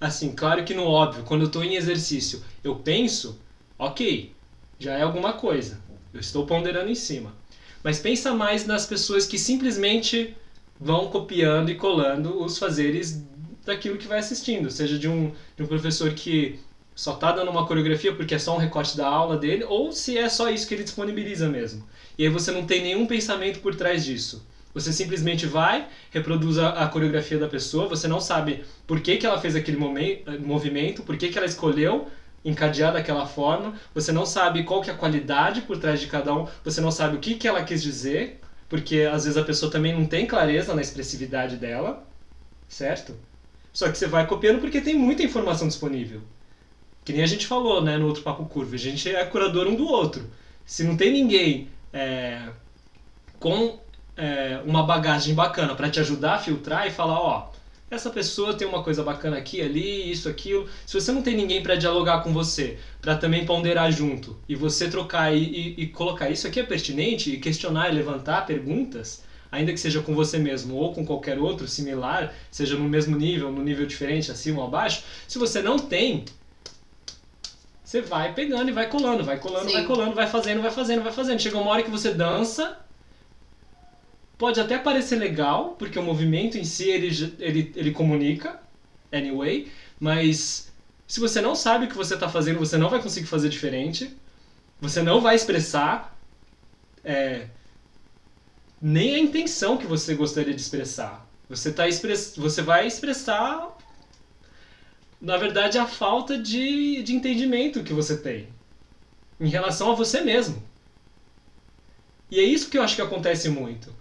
assim, 0.00 0.34
claro 0.34 0.64
que 0.64 0.74
no 0.74 0.84
óbvio, 0.84 1.24
quando 1.24 1.42
eu 1.42 1.50
tô 1.50 1.62
em 1.62 1.76
exercício, 1.76 2.42
eu 2.62 2.76
penso, 2.76 3.40
ok, 3.78 4.32
já 4.78 4.94
é 4.94 5.02
alguma 5.02 5.34
coisa. 5.34 5.80
Eu 6.12 6.20
estou 6.20 6.46
ponderando 6.46 6.90
em 6.90 6.94
cima. 6.94 7.34
Mas 7.82 7.98
pensa 7.98 8.32
mais 8.34 8.66
nas 8.66 8.86
pessoas 8.86 9.26
que 9.26 9.38
simplesmente 9.38 10.36
vão 10.80 11.08
copiando 11.08 11.70
e 11.70 11.74
colando 11.74 12.42
os 12.42 12.58
fazeres 12.58 13.22
daquilo 13.64 13.98
que 13.98 14.06
vai 14.06 14.18
assistindo, 14.18 14.70
seja 14.70 14.98
de 14.98 15.08
um, 15.08 15.32
de 15.56 15.62
um 15.62 15.66
professor 15.66 16.12
que 16.12 16.60
só 16.94 17.14
está 17.14 17.32
dando 17.32 17.50
uma 17.50 17.66
coreografia 17.66 18.14
porque 18.14 18.34
é 18.34 18.38
só 18.38 18.54
um 18.54 18.58
recorte 18.58 18.96
da 18.96 19.06
aula 19.06 19.36
dele, 19.36 19.64
ou 19.64 19.90
se 19.90 20.16
é 20.16 20.28
só 20.28 20.50
isso 20.50 20.66
que 20.68 20.74
ele 20.74 20.84
disponibiliza 20.84 21.48
mesmo. 21.48 21.86
E 22.16 22.24
aí 22.24 22.28
você 22.28 22.52
não 22.52 22.66
tem 22.66 22.82
nenhum 22.82 23.06
pensamento 23.06 23.60
por 23.60 23.74
trás 23.74 24.04
disso. 24.04 24.46
Você 24.74 24.92
simplesmente 24.92 25.46
vai, 25.46 25.86
reproduz 26.10 26.58
a, 26.58 26.70
a 26.70 26.88
coreografia 26.88 27.38
da 27.38 27.46
pessoa, 27.46 27.88
você 27.88 28.08
não 28.08 28.20
sabe 28.20 28.64
por 28.86 29.00
que, 29.00 29.16
que 29.16 29.24
ela 29.24 29.40
fez 29.40 29.54
aquele 29.54 29.76
movimento, 29.76 31.04
por 31.04 31.16
que, 31.16 31.28
que 31.28 31.38
ela 31.38 31.46
escolheu 31.46 32.08
encadear 32.44 32.92
daquela 32.92 33.26
forma, 33.26 33.74
você 33.94 34.12
não 34.12 34.26
sabe 34.26 34.64
qual 34.64 34.82
que 34.82 34.90
é 34.90 34.92
a 34.92 34.96
qualidade 34.96 35.62
por 35.62 35.78
trás 35.78 36.00
de 36.00 36.08
cada 36.08 36.34
um, 36.34 36.46
você 36.62 36.80
não 36.80 36.90
sabe 36.90 37.16
o 37.16 37.20
que, 37.20 37.36
que 37.36 37.48
ela 37.48 37.62
quis 37.62 37.82
dizer, 37.82 38.40
porque 38.68 39.00
às 39.00 39.24
vezes 39.24 39.38
a 39.38 39.44
pessoa 39.44 39.72
também 39.72 39.94
não 39.94 40.04
tem 40.04 40.26
clareza 40.26 40.74
na 40.74 40.82
expressividade 40.82 41.56
dela, 41.56 42.06
certo? 42.68 43.16
Só 43.72 43.90
que 43.90 43.96
você 43.96 44.06
vai 44.06 44.26
copiando 44.26 44.60
porque 44.60 44.80
tem 44.80 44.94
muita 44.94 45.22
informação 45.22 45.66
disponível. 45.66 46.20
Que 47.04 47.12
nem 47.12 47.22
a 47.22 47.26
gente 47.26 47.46
falou 47.46 47.82
né, 47.82 47.96
no 47.96 48.06
outro 48.06 48.22
Papo 48.22 48.44
Curva, 48.46 48.74
a 48.74 48.78
gente 48.78 49.08
é 49.08 49.24
curador 49.24 49.66
um 49.66 49.74
do 49.74 49.86
outro. 49.86 50.28
Se 50.64 50.84
não 50.84 50.96
tem 50.96 51.12
ninguém 51.12 51.68
é, 51.92 52.48
com 53.38 53.78
é, 54.16 54.60
uma 54.64 54.82
bagagem 54.84 55.34
bacana 55.34 55.74
para 55.74 55.90
te 55.90 56.00
ajudar 56.00 56.34
a 56.34 56.38
filtrar 56.38 56.86
e 56.86 56.90
falar, 56.90 57.20
ó, 57.20 57.50
essa 57.90 58.10
pessoa 58.10 58.54
tem 58.54 58.66
uma 58.66 58.82
coisa 58.82 59.02
bacana 59.02 59.36
aqui, 59.36 59.60
ali, 59.60 60.10
isso, 60.10 60.28
aquilo. 60.28 60.68
Se 60.86 60.98
você 60.98 61.12
não 61.12 61.22
tem 61.22 61.36
ninguém 61.36 61.62
para 61.62 61.76
dialogar 61.76 62.22
com 62.22 62.32
você, 62.32 62.78
para 63.00 63.16
também 63.16 63.44
ponderar 63.44 63.90
junto, 63.92 64.36
e 64.48 64.54
você 64.54 64.88
trocar 64.88 65.34
e, 65.34 65.42
e, 65.42 65.82
e, 65.82 65.86
colocar 65.88 66.30
isso 66.30 66.46
aqui 66.46 66.60
é 66.60 66.62
pertinente, 66.62 67.30
e 67.30 67.38
questionar 67.38 67.90
e 67.90 67.94
levantar 67.94 68.46
perguntas, 68.46 69.22
ainda 69.50 69.72
que 69.72 69.78
seja 69.78 70.00
com 70.00 70.14
você 70.14 70.38
mesmo 70.38 70.74
ou 70.74 70.92
com 70.92 71.04
qualquer 71.04 71.38
outro 71.38 71.68
similar, 71.68 72.34
seja 72.50 72.76
no 72.76 72.88
mesmo 72.88 73.16
nível, 73.16 73.52
no 73.52 73.62
nível 73.62 73.86
diferente, 73.86 74.30
acima 74.30 74.60
ou 74.60 74.66
abaixo, 74.66 75.04
se 75.28 75.38
você 75.38 75.62
não 75.62 75.78
tem, 75.78 76.24
você 77.84 78.00
vai 78.00 78.34
pegando 78.34 78.68
e 78.68 78.72
vai 78.72 78.88
colando, 78.88 79.22
vai 79.22 79.38
colando, 79.38 79.66
Sim. 79.66 79.74
vai 79.74 79.84
colando, 79.84 80.14
vai 80.14 80.26
fazendo, 80.26 80.62
vai 80.62 80.70
fazendo, 80.70 81.02
vai 81.04 81.12
fazendo. 81.12 81.40
Chega 81.40 81.56
uma 81.58 81.70
hora 81.70 81.82
que 81.82 81.90
você 81.90 82.12
dança 82.12 82.83
Pode 84.36 84.60
até 84.60 84.78
parecer 84.78 85.16
legal, 85.16 85.76
porque 85.78 85.98
o 85.98 86.02
movimento 86.02 86.58
em 86.58 86.64
si 86.64 86.90
ele, 86.90 87.08
ele, 87.38 87.72
ele 87.76 87.90
comunica, 87.92 88.60
anyway, 89.12 89.70
mas 90.00 90.72
se 91.06 91.20
você 91.20 91.40
não 91.40 91.54
sabe 91.54 91.86
o 91.86 91.88
que 91.88 91.96
você 91.96 92.14
está 92.14 92.28
fazendo, 92.28 92.58
você 92.58 92.76
não 92.76 92.90
vai 92.90 93.00
conseguir 93.00 93.26
fazer 93.26 93.48
diferente, 93.48 94.14
você 94.80 95.02
não 95.02 95.20
vai 95.20 95.36
expressar 95.36 96.18
é, 97.04 97.46
nem 98.80 99.14
a 99.14 99.18
intenção 99.18 99.76
que 99.76 99.86
você 99.86 100.14
gostaria 100.14 100.52
de 100.52 100.60
expressar. 100.60 101.24
Você, 101.48 101.72
tá 101.72 101.86
express, 101.86 102.34
você 102.36 102.62
vai 102.62 102.86
expressar, 102.86 103.76
na 105.20 105.36
verdade, 105.36 105.78
a 105.78 105.86
falta 105.86 106.36
de, 106.38 107.02
de 107.02 107.14
entendimento 107.14 107.84
que 107.84 107.92
você 107.92 108.16
tem 108.16 108.48
em 109.38 109.48
relação 109.48 109.92
a 109.92 109.94
você 109.94 110.22
mesmo. 110.22 110.62
E 112.30 112.40
é 112.40 112.42
isso 112.42 112.70
que 112.70 112.78
eu 112.78 112.82
acho 112.82 112.96
que 112.96 113.02
acontece 113.02 113.48
muito. 113.48 113.94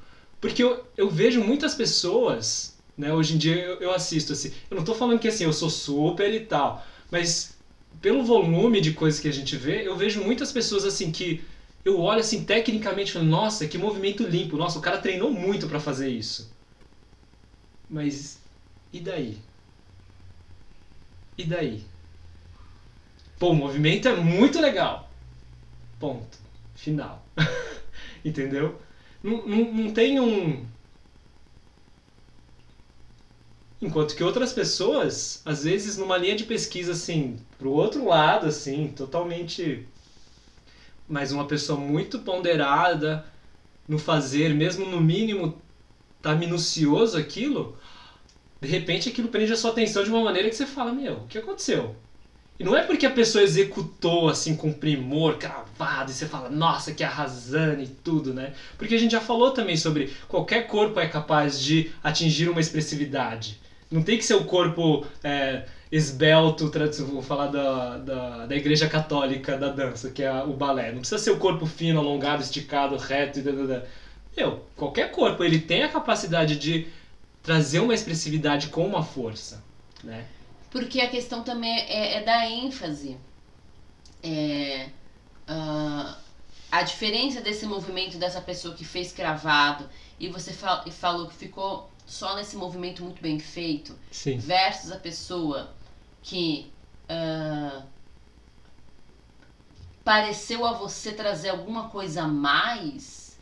Porque 0.43 0.61
eu, 0.61 0.85
eu 0.97 1.09
vejo 1.09 1.41
muitas 1.41 1.73
pessoas, 1.73 2.77
né, 2.97 3.13
hoje 3.13 3.33
em 3.33 3.37
dia 3.37 3.55
eu, 3.55 3.79
eu 3.79 3.91
assisto 3.93 4.33
assim, 4.33 4.51
eu 4.69 4.75
não 4.75 4.81
estou 4.83 4.93
falando 4.93 5.17
que 5.17 5.29
assim, 5.29 5.45
eu 5.45 5.53
sou 5.53 5.69
super 5.69 6.33
e 6.33 6.41
tal, 6.41 6.85
mas 7.09 7.55
pelo 8.01 8.25
volume 8.25 8.81
de 8.81 8.91
coisas 8.91 9.21
que 9.21 9.29
a 9.29 9.31
gente 9.31 9.55
vê, 9.55 9.87
eu 9.87 9.95
vejo 9.95 10.21
muitas 10.21 10.51
pessoas 10.51 10.83
assim 10.83 11.13
que 11.13 11.41
eu 11.85 11.97
olho 11.97 12.19
assim 12.19 12.43
tecnicamente 12.43 13.11
e 13.11 13.13
falo, 13.13 13.25
nossa, 13.25 13.65
que 13.69 13.77
movimento 13.77 14.27
limpo, 14.27 14.57
nossa, 14.57 14.77
o 14.79 14.81
cara 14.81 14.97
treinou 14.97 15.31
muito 15.31 15.65
para 15.65 15.79
fazer 15.79 16.09
isso. 16.09 16.51
Mas 17.89 18.37
e 18.91 18.99
daí? 18.99 19.37
E 21.37 21.45
daí? 21.45 21.85
Pô, 23.39 23.51
o 23.51 23.55
movimento 23.55 24.09
é 24.09 24.15
muito 24.17 24.59
legal. 24.59 25.09
Ponto. 26.01 26.37
Final. 26.75 27.25
Entendeu? 28.25 28.77
Não, 29.23 29.47
não, 29.47 29.73
não 29.73 29.93
tem 29.93 30.19
um. 30.19 30.65
Enquanto 33.81 34.15
que 34.15 34.23
outras 34.23 34.53
pessoas, 34.53 35.41
às 35.45 35.63
vezes, 35.63 35.97
numa 35.97 36.17
linha 36.17 36.35
de 36.35 36.43
pesquisa, 36.43 36.91
assim, 36.91 37.37
pro 37.57 37.71
outro 37.71 38.05
lado, 38.05 38.47
assim, 38.47 38.89
totalmente. 38.89 39.87
Mas 41.07 41.31
uma 41.31 41.45
pessoa 41.45 41.79
muito 41.79 42.19
ponderada 42.19 43.25
no 43.87 43.97
fazer, 43.97 44.53
mesmo 44.53 44.85
no 44.85 45.01
mínimo, 45.01 45.61
tá 46.21 46.33
minucioso 46.35 47.17
aquilo, 47.17 47.77
de 48.61 48.67
repente 48.67 49.09
aquilo 49.09 49.27
prende 49.27 49.51
a 49.51 49.57
sua 49.57 49.71
atenção 49.71 50.03
de 50.03 50.09
uma 50.09 50.23
maneira 50.23 50.49
que 50.49 50.55
você 50.55 50.65
fala: 50.65 50.93
Meu, 50.93 51.15
o 51.15 51.27
que 51.27 51.37
aconteceu? 51.37 51.95
E 52.59 52.63
não 52.63 52.77
é 52.77 52.83
porque 52.83 53.05
a 53.05 53.11
pessoa 53.11 53.43
executou 53.43 54.29
assim 54.29 54.55
com 54.55 54.71
primor, 54.71 55.37
cravado, 55.37 56.11
e 56.11 56.13
você 56.13 56.27
fala, 56.27 56.49
nossa, 56.49 56.93
que 56.93 57.03
arrasando 57.03 57.81
e 57.81 57.87
tudo, 57.87 58.33
né? 58.33 58.53
Porque 58.77 58.93
a 58.93 58.99
gente 58.99 59.11
já 59.11 59.21
falou 59.21 59.51
também 59.51 59.75
sobre 59.75 60.13
qualquer 60.27 60.67
corpo 60.67 60.99
é 60.99 61.07
capaz 61.07 61.59
de 61.59 61.91
atingir 62.03 62.49
uma 62.49 62.61
expressividade. 62.61 63.59
Não 63.89 64.03
tem 64.03 64.17
que 64.17 64.25
ser 64.25 64.35
o 64.35 64.45
corpo 64.45 65.05
é, 65.23 65.65
esbelto, 65.91 66.71
vou 67.05 67.21
falar 67.21 67.47
da, 67.47 67.97
da, 67.97 68.45
da 68.45 68.55
igreja 68.55 68.87
católica 68.87 69.57
da 69.57 69.69
dança, 69.69 70.11
que 70.11 70.23
é 70.23 70.43
o 70.43 70.53
balé. 70.53 70.91
Não 70.91 70.99
precisa 70.99 71.21
ser 71.21 71.31
o 71.31 71.37
corpo 71.37 71.65
fino, 71.65 71.99
alongado, 71.99 72.41
esticado, 72.41 72.95
reto 72.97 73.39
e... 73.39 73.81
Meu, 74.35 74.65
qualquer 74.75 75.11
corpo, 75.11 75.43
ele 75.43 75.59
tem 75.59 75.83
a 75.83 75.89
capacidade 75.89 76.55
de 76.55 76.87
trazer 77.43 77.79
uma 77.79 77.93
expressividade 77.93 78.67
com 78.67 78.85
uma 78.85 79.03
força, 79.03 79.63
né? 80.03 80.25
Porque 80.73 80.99
a 81.01 81.07
questão 81.07 81.43
também 81.43 81.71
é, 81.71 82.15
é 82.17 82.23
da 82.23 82.49
ênfase. 82.49 83.15
É, 84.23 84.89
uh, 85.47 86.15
a 86.71 86.81
diferença 86.81 87.41
desse 87.41 87.67
movimento 87.67 88.17
dessa 88.17 88.41
pessoa 88.41 88.73
que 88.73 88.83
fez 88.83 89.11
cravado 89.11 89.87
e 90.19 90.27
você 90.29 90.51
fal, 90.51 90.83
falou 90.89 91.27
que 91.27 91.35
ficou 91.35 91.91
só 92.07 92.35
nesse 92.35 92.55
movimento 92.55 93.03
muito 93.03 93.21
bem 93.21 93.37
feito 93.37 93.95
Sim. 94.09 94.39
versus 94.39 94.91
a 94.91 94.97
pessoa 94.97 95.71
que 96.23 96.71
uh, 97.07 97.83
pareceu 100.03 100.65
a 100.65 100.73
você 100.73 101.11
trazer 101.11 101.49
alguma 101.49 101.89
coisa 101.89 102.23
a 102.23 102.27
mais 102.27 103.37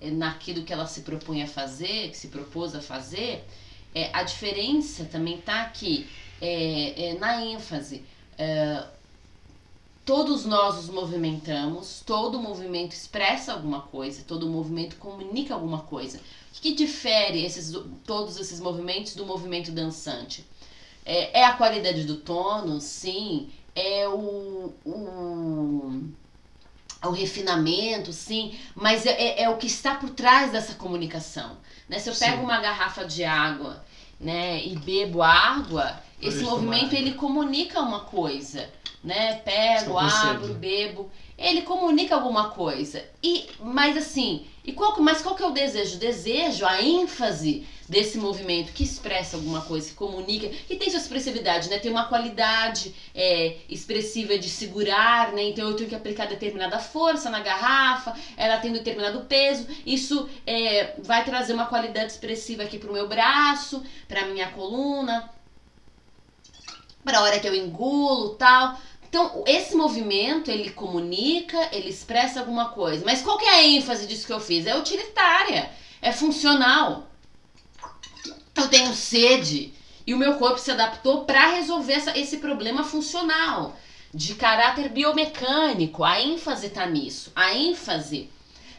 naquilo 0.00 0.62
que 0.62 0.72
ela 0.72 0.86
se 0.86 1.00
propõe 1.00 1.42
a 1.42 1.48
fazer, 1.48 2.10
que 2.10 2.16
se 2.16 2.28
propôs 2.28 2.76
a 2.76 2.80
fazer, 2.80 3.44
é, 3.92 4.10
a 4.12 4.22
diferença 4.22 5.04
também 5.06 5.40
tá 5.40 5.62
aqui 5.62 6.06
é, 6.40 7.10
é, 7.10 7.18
na 7.18 7.44
ênfase. 7.44 8.04
é, 8.38 8.84
todos 10.06 10.46
nós 10.46 10.76
nos 10.76 10.88
movimentamos, 10.88 12.00
todo 12.06 12.40
movimento 12.40 12.92
expressa 12.92 13.52
alguma 13.52 13.80
coisa, 13.82 14.22
todo 14.22 14.48
movimento 14.48 14.96
comunica 14.96 15.52
alguma 15.52 15.80
coisa. 15.80 16.18
O 16.56 16.60
que 16.60 16.74
difere 16.74 17.44
esses, 17.44 17.74
todos 18.04 18.38
esses 18.38 18.60
movimentos 18.60 19.16
do 19.16 19.26
movimento 19.26 19.72
dançante? 19.72 20.46
É, 21.04 21.40
é 21.40 21.44
a 21.44 21.54
qualidade 21.54 22.04
do 22.04 22.16
tono, 22.18 22.80
sim, 22.80 23.50
é 23.74 24.08
o, 24.08 24.72
o, 24.84 26.02
o 27.02 27.10
refinamento, 27.10 28.12
sim, 28.12 28.56
mas 28.76 29.04
é, 29.06 29.10
é, 29.10 29.42
é, 29.42 29.50
o 29.50 29.56
que 29.56 29.66
está 29.66 29.96
por 29.96 30.10
trás 30.10 30.52
dessa 30.52 30.74
comunicação. 30.74 31.58
Né? 31.88 31.98
Se 31.98 32.08
eu 32.08 32.14
pego 32.14 32.38
sim. 32.38 32.44
uma 32.44 32.60
garrafa 32.60 33.04
de 33.04 33.24
água 33.24 33.84
né, 34.20 34.64
e 34.64 34.76
bebo 34.76 35.20
água, 35.20 36.00
esse 36.20 36.42
movimento 36.42 36.94
ele 36.94 37.12
comunica 37.12 37.80
uma 37.80 38.00
coisa. 38.00 38.68
Né? 39.04 39.36
Pego, 39.44 39.96
abro, 39.96 40.54
bebo 40.54 41.10
ele 41.38 41.62
comunica 41.62 42.14
alguma 42.14 42.50
coisa. 42.50 43.04
E, 43.22 43.46
mas 43.60 43.96
assim, 43.96 44.46
e 44.64 44.72
qual, 44.72 44.98
mas 45.00 45.20
qual 45.20 45.34
que 45.34 45.42
é 45.42 45.46
o 45.46 45.50
desejo? 45.50 45.96
O 45.96 46.00
desejo, 46.00 46.64
a 46.64 46.82
ênfase 46.82 47.66
desse 47.88 48.18
movimento 48.18 48.72
que 48.72 48.82
expressa 48.82 49.36
alguma 49.36 49.60
coisa, 49.60 49.88
que 49.88 49.94
comunica, 49.94 50.48
que 50.48 50.76
tem 50.76 50.90
sua 50.90 50.98
expressividade, 50.98 51.68
né? 51.68 51.78
Tem 51.78 51.90
uma 51.90 52.08
qualidade 52.08 52.92
é, 53.14 53.58
expressiva 53.68 54.38
de 54.38 54.48
segurar, 54.48 55.32
né? 55.32 55.44
Então 55.50 55.68
eu 55.68 55.76
tenho 55.76 55.88
que 55.88 55.94
aplicar 55.94 56.26
determinada 56.26 56.78
força 56.78 57.30
na 57.30 57.40
garrafa, 57.40 58.16
ela 58.36 58.58
tem 58.58 58.70
um 58.70 58.74
determinado 58.74 59.20
peso, 59.26 59.66
isso 59.84 60.28
é, 60.46 60.94
vai 60.98 61.24
trazer 61.24 61.52
uma 61.52 61.66
qualidade 61.66 62.12
expressiva 62.12 62.62
aqui 62.62 62.78
pro 62.78 62.92
meu 62.92 63.06
braço, 63.06 63.84
pra 64.08 64.26
minha 64.26 64.48
coluna, 64.48 65.30
pra 67.06 67.22
hora 67.22 67.38
que 67.38 67.48
eu 67.48 67.54
engulo 67.54 68.30
tal. 68.30 68.78
Então, 69.08 69.44
esse 69.46 69.74
movimento, 69.76 70.50
ele 70.50 70.70
comunica, 70.70 71.56
ele 71.72 71.88
expressa 71.88 72.40
alguma 72.40 72.70
coisa. 72.70 73.04
Mas 73.06 73.22
qual 73.22 73.38
que 73.38 73.46
é 73.46 73.54
a 73.54 73.62
ênfase 73.62 74.06
disso 74.06 74.26
que 74.26 74.32
eu 74.32 74.40
fiz? 74.40 74.66
É 74.66 74.76
utilitária, 74.76 75.70
é 76.02 76.12
funcional. 76.12 77.08
Eu 78.54 78.68
tenho 78.68 78.92
sede 78.92 79.72
e 80.06 80.12
o 80.12 80.18
meu 80.18 80.34
corpo 80.34 80.58
se 80.58 80.70
adaptou 80.70 81.24
para 81.24 81.54
resolver 81.54 81.92
essa, 81.92 82.18
esse 82.18 82.38
problema 82.38 82.82
funcional, 82.82 83.76
de 84.12 84.34
caráter 84.34 84.88
biomecânico. 84.88 86.02
A 86.02 86.20
ênfase 86.20 86.66
está 86.66 86.86
nisso. 86.86 87.30
A 87.36 87.54
ênfase 87.54 88.28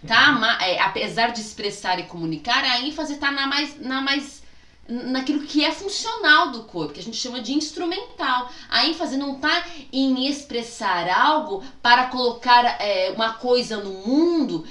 tá, 0.05 0.57
é, 0.61 0.79
apesar 0.81 1.31
de 1.31 1.39
expressar 1.39 1.99
e 1.99 2.03
comunicar, 2.03 2.63
a 2.63 2.81
ênfase 2.81 3.13
está 3.13 3.31
na 3.31 3.47
mais, 3.47 3.79
na 3.79 4.01
mais 4.01 4.43
naquilo 4.87 5.41
que 5.41 5.63
é 5.63 5.71
funcional 5.71 6.51
do 6.51 6.63
corpo, 6.63 6.93
que 6.93 6.99
a 6.99 7.03
gente 7.03 7.17
chama 7.17 7.41
de 7.41 7.53
instrumental. 7.53 8.49
A 8.69 8.85
ênfase 8.87 9.17
não 9.17 9.35
está 9.35 9.65
em 9.91 10.27
expressar 10.27 11.09
algo 11.09 11.63
para 11.81 12.05
colocar 12.05 12.63
é, 12.79 13.11
uma 13.11 13.33
coisa 13.33 13.77
no 13.77 13.91
mundo 13.91 14.65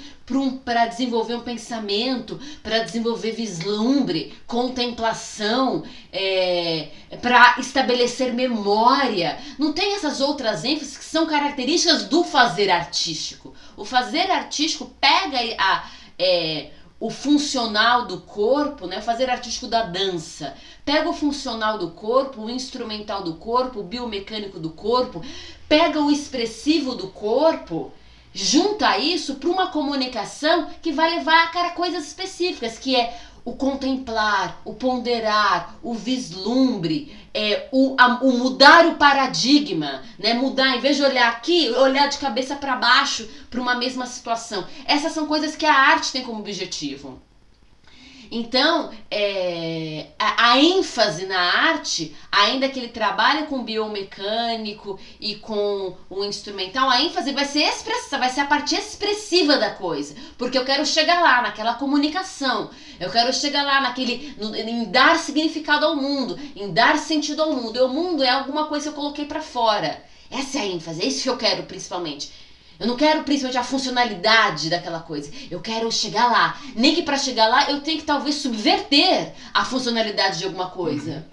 para 0.65 0.87
desenvolver 0.87 1.35
um 1.35 1.41
pensamento, 1.41 2.37
para 2.61 2.79
desenvolver 2.79 3.31
vislumbre, 3.31 4.33
contemplação, 4.45 5.83
é, 6.11 6.89
para 7.21 7.55
estabelecer 7.59 8.33
memória. 8.33 9.39
Não 9.57 9.71
tem 9.71 9.95
essas 9.95 10.19
outras 10.19 10.65
ênfases 10.65 10.97
que 10.97 11.05
são 11.05 11.25
características 11.25 12.03
do 12.03 12.25
fazer 12.25 12.69
artístico. 12.69 13.53
O 13.77 13.85
fazer 13.85 14.29
artístico 14.29 14.93
pega 14.99 15.37
a. 15.57 15.89
É, 16.19 16.71
o 16.99 17.09
funcional 17.09 18.07
do 18.07 18.21
corpo, 18.21 18.87
né? 18.87 19.01
Fazer 19.01 19.29
artístico 19.29 19.67
da 19.67 19.83
dança. 19.83 20.55
Pega 20.83 21.09
o 21.09 21.13
funcional 21.13 21.77
do 21.77 21.91
corpo, 21.91 22.41
o 22.41 22.49
instrumental 22.49 23.23
do 23.23 23.35
corpo, 23.35 23.79
o 23.79 23.83
biomecânico 23.83 24.59
do 24.59 24.71
corpo, 24.71 25.23
pega 25.69 26.01
o 26.01 26.09
expressivo 26.09 26.95
do 26.95 27.09
corpo, 27.09 27.91
junta 28.33 28.97
isso 28.97 29.35
para 29.35 29.49
uma 29.49 29.67
comunicação 29.67 30.67
que 30.81 30.91
vai 30.91 31.15
levar 31.15 31.43
a 31.43 31.47
cara 31.47 31.69
coisas 31.71 32.07
específicas, 32.07 32.79
que 32.79 32.95
é 32.95 33.19
o 33.45 33.53
contemplar, 33.53 34.59
o 34.65 34.73
ponderar, 34.73 35.77
o 35.81 35.93
vislumbre, 35.93 37.15
é, 37.37 37.69
o, 37.71 37.95
a, 37.99 38.15
o 38.23 38.35
mudar 38.35 38.87
o 38.87 38.95
paradigma, 38.95 40.01
né? 40.17 40.33
Mudar, 40.33 40.75
em 40.75 40.79
vez 40.79 40.97
de 40.97 41.03
olhar 41.03 41.29
aqui, 41.29 41.69
olhar 41.69 42.07
de 42.07 42.17
cabeça 42.17 42.55
para 42.55 42.75
baixo 42.75 43.29
para 43.51 43.61
uma 43.61 43.75
mesma 43.75 44.07
situação. 44.07 44.65
Essas 44.87 45.11
são 45.11 45.27
coisas 45.27 45.55
que 45.55 45.65
a 45.65 45.73
arte 45.73 46.11
tem 46.11 46.23
como 46.23 46.39
objetivo. 46.39 47.21
Então, 48.31 48.91
é, 49.09 50.07
a, 50.19 50.51
a, 50.51 50.59
ênfase 50.59 51.25
na 51.25 51.39
arte, 51.39 52.15
ainda 52.31 52.69
que 52.69 52.79
ele 52.79 52.89
trabalhe 52.89 53.43
com 53.47 53.63
biomecânico 53.63 54.99
e 55.19 55.35
com 55.35 55.95
o 56.09 56.23
instrumental, 56.23 56.89
a 56.89 57.01
ênfase 57.01 57.31
vai 57.31 57.45
ser 57.45 57.63
expressa, 57.63 58.17
vai 58.17 58.29
ser 58.29 58.41
a 58.41 58.45
parte 58.45 58.75
expressiva 58.75 59.57
da 59.57 59.71
coisa. 59.71 60.15
Porque 60.37 60.57
eu 60.57 60.65
quero 60.65 60.85
chegar 60.85 61.21
lá, 61.21 61.41
naquela 61.41 61.75
comunicação. 61.75 62.69
Eu 62.99 63.09
quero 63.09 63.33
chegar 63.33 63.63
lá 63.63 63.81
naquele. 63.81 64.35
No, 64.37 64.55
em 64.55 64.85
dar 64.85 65.17
significado 65.17 65.85
ao 65.85 65.95
mundo, 65.95 66.37
em 66.55 66.71
dar 66.73 66.97
sentido 66.97 67.41
ao 67.41 67.53
mundo. 67.53 67.77
E 67.77 67.81
o 67.81 67.87
mundo 67.87 68.23
é 68.23 68.29
alguma 68.29 68.65
coisa 68.67 68.85
que 68.85 68.89
eu 68.89 69.01
coloquei 69.01 69.25
para 69.25 69.41
fora. 69.41 70.03
Essa 70.29 70.59
é 70.59 70.61
a 70.61 70.65
ênfase, 70.65 71.01
é 71.01 71.05
isso 71.05 71.23
que 71.23 71.29
eu 71.29 71.37
quero 71.37 71.63
principalmente. 71.63 72.31
Eu 72.79 72.87
não 72.87 72.95
quero 72.95 73.23
principalmente 73.23 73.57
a 73.57 73.63
funcionalidade 73.63 74.69
daquela 74.69 74.99
coisa. 74.99 75.31
Eu 75.49 75.59
quero 75.59 75.91
chegar 75.91 76.31
lá. 76.31 76.59
Nem 76.75 76.93
que 76.93 77.01
para 77.01 77.17
chegar 77.17 77.47
lá 77.47 77.69
eu 77.69 77.81
tenho 77.81 77.97
que 77.97 78.05
talvez 78.05 78.35
subverter 78.35 79.33
a 79.53 79.65
funcionalidade 79.65 80.39
de 80.39 80.45
alguma 80.45 80.69
coisa. 80.69 81.25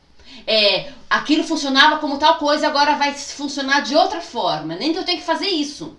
É, 0.47 0.93
aquilo 1.09 1.45
funcionava 1.45 1.99
como 1.99 2.19
tal 2.19 2.37
coisa, 2.37 2.67
agora 2.67 2.97
vai 2.97 3.15
funcionar 3.15 3.81
de 3.81 3.95
outra 3.95 4.21
forma. 4.21 4.75
Nem 4.75 4.93
que 4.93 4.99
eu 4.99 5.05
tenho 5.05 5.19
que 5.19 5.27
fazer 5.27 5.49
isso. 5.49 5.97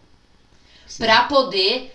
Para 0.98 1.24
poder 1.24 1.95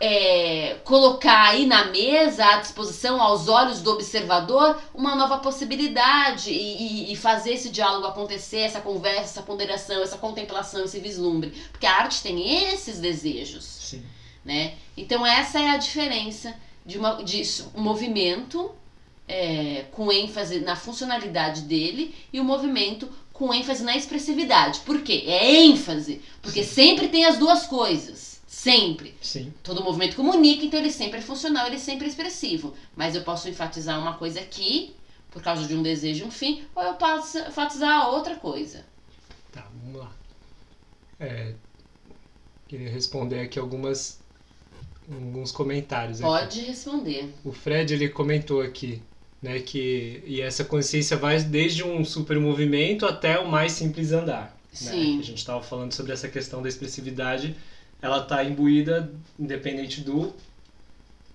é, 0.00 0.76
colocar 0.84 1.48
aí 1.50 1.66
na 1.66 1.86
mesa, 1.86 2.44
à 2.44 2.56
disposição, 2.58 3.20
aos 3.20 3.48
olhos 3.48 3.82
do 3.82 3.90
observador, 3.90 4.80
uma 4.94 5.16
nova 5.16 5.38
possibilidade 5.38 6.50
e, 6.50 7.08
e, 7.08 7.12
e, 7.12 7.16
fazer 7.16 7.54
esse 7.54 7.68
diálogo 7.68 8.06
acontecer, 8.06 8.60
essa 8.60 8.80
conversa, 8.80 9.20
essa 9.22 9.42
ponderação, 9.42 10.02
essa 10.02 10.18
contemplação, 10.18 10.84
esse 10.84 11.00
vislumbre. 11.00 11.52
Porque 11.72 11.86
a 11.86 11.96
arte 11.96 12.22
tem 12.22 12.72
esses 12.72 13.00
desejos. 13.00 13.64
Sim. 13.64 14.02
Né? 14.44 14.74
Então, 14.96 15.26
essa 15.26 15.60
é 15.60 15.70
a 15.70 15.76
diferença 15.76 16.54
de, 16.86 16.96
uma, 16.96 17.22
de 17.22 17.42
um 17.74 17.80
movimento 17.80 18.70
é, 19.26 19.84
com 19.92 20.10
ênfase 20.10 20.60
na 20.60 20.76
funcionalidade 20.76 21.62
dele 21.62 22.14
e 22.32 22.40
o 22.40 22.42
um 22.42 22.46
movimento 22.46 23.08
com 23.32 23.52
ênfase 23.52 23.84
na 23.84 23.96
expressividade. 23.96 24.80
Por 24.80 25.02
quê? 25.02 25.24
É 25.26 25.54
ênfase, 25.64 26.22
porque 26.40 26.64
Sim. 26.64 26.74
sempre 26.74 27.08
tem 27.08 27.24
as 27.24 27.36
duas 27.36 27.66
coisas. 27.66 28.37
Sempre. 28.58 29.14
Sim. 29.22 29.54
Todo 29.62 29.84
movimento 29.84 30.16
comunica, 30.16 30.64
então 30.64 30.80
ele 30.80 30.90
sempre 30.90 31.20
é 31.20 31.22
funcional, 31.22 31.68
ele 31.68 31.76
é 31.76 31.78
sempre 31.78 32.08
expressivo. 32.08 32.74
Mas 32.96 33.14
eu 33.14 33.22
posso 33.22 33.48
enfatizar 33.48 34.00
uma 34.00 34.14
coisa 34.14 34.40
aqui, 34.40 34.96
por 35.30 35.40
causa 35.40 35.64
de 35.64 35.76
um 35.76 35.82
desejo, 35.82 36.24
um 36.24 36.30
fim, 36.30 36.64
ou 36.74 36.82
eu 36.82 36.94
posso 36.94 37.38
enfatizar 37.38 38.08
outra 38.10 38.34
coisa. 38.34 38.84
Tá, 39.52 39.64
vamos 39.80 40.00
lá. 40.00 40.12
É, 41.20 41.54
queria 42.66 42.90
responder 42.90 43.38
aqui 43.38 43.60
algumas 43.60 44.18
alguns 45.08 45.52
comentários. 45.52 46.20
Pode 46.20 46.58
aqui. 46.58 46.68
responder. 46.68 47.32
O 47.44 47.52
Fred 47.52 47.94
ele 47.94 48.08
comentou 48.08 48.60
aqui, 48.60 49.00
né, 49.40 49.60
que 49.60 50.20
e 50.26 50.40
essa 50.40 50.64
consciência 50.64 51.16
vai 51.16 51.40
desde 51.44 51.84
um 51.84 52.04
super 52.04 52.40
movimento 52.40 53.06
até 53.06 53.38
o 53.38 53.48
mais 53.48 53.70
simples 53.70 54.10
andar. 54.10 54.46
Né? 54.46 54.50
Sim. 54.72 55.14
Né? 55.14 55.20
A 55.20 55.24
gente 55.24 55.38
estava 55.38 55.62
falando 55.62 55.92
sobre 55.92 56.12
essa 56.12 56.28
questão 56.28 56.60
da 56.60 56.68
expressividade 56.68 57.56
ela 58.00 58.18
está 58.22 58.42
imbuída 58.44 59.10
independente 59.38 60.00
do, 60.00 60.32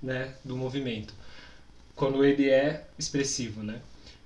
né, 0.02 0.30
do 0.44 0.56
movimento. 0.56 1.14
Quando 1.96 2.24
ele 2.24 2.50
é 2.50 2.86
expressivo, 2.98 3.64
né? 3.64 3.80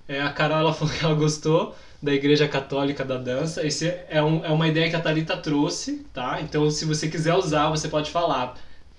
É, 0.08 0.22
a 0.22 0.30
Carol 0.30 0.58
ela 0.58 0.72
falou 0.74 0.94
que 0.94 1.04
ela 1.04 1.14
gostou 1.14 1.76
da 2.02 2.14
Igreja 2.14 2.48
Católica 2.48 3.04
da 3.04 3.16
dança. 3.16 3.66
Esse 3.66 3.92
é, 4.08 4.22
um, 4.22 4.44
é 4.44 4.50
uma 4.50 4.66
ideia 4.66 4.88
que 4.88 4.96
a 4.96 5.00
Thalita 5.00 5.36
trouxe, 5.36 6.06
tá? 6.14 6.40
Então, 6.40 6.70
se 6.70 6.84
você 6.84 7.08
quiser 7.08 7.34
usar, 7.34 7.68
você 7.68 7.88
pode 7.88 8.10
falar. 8.10 8.56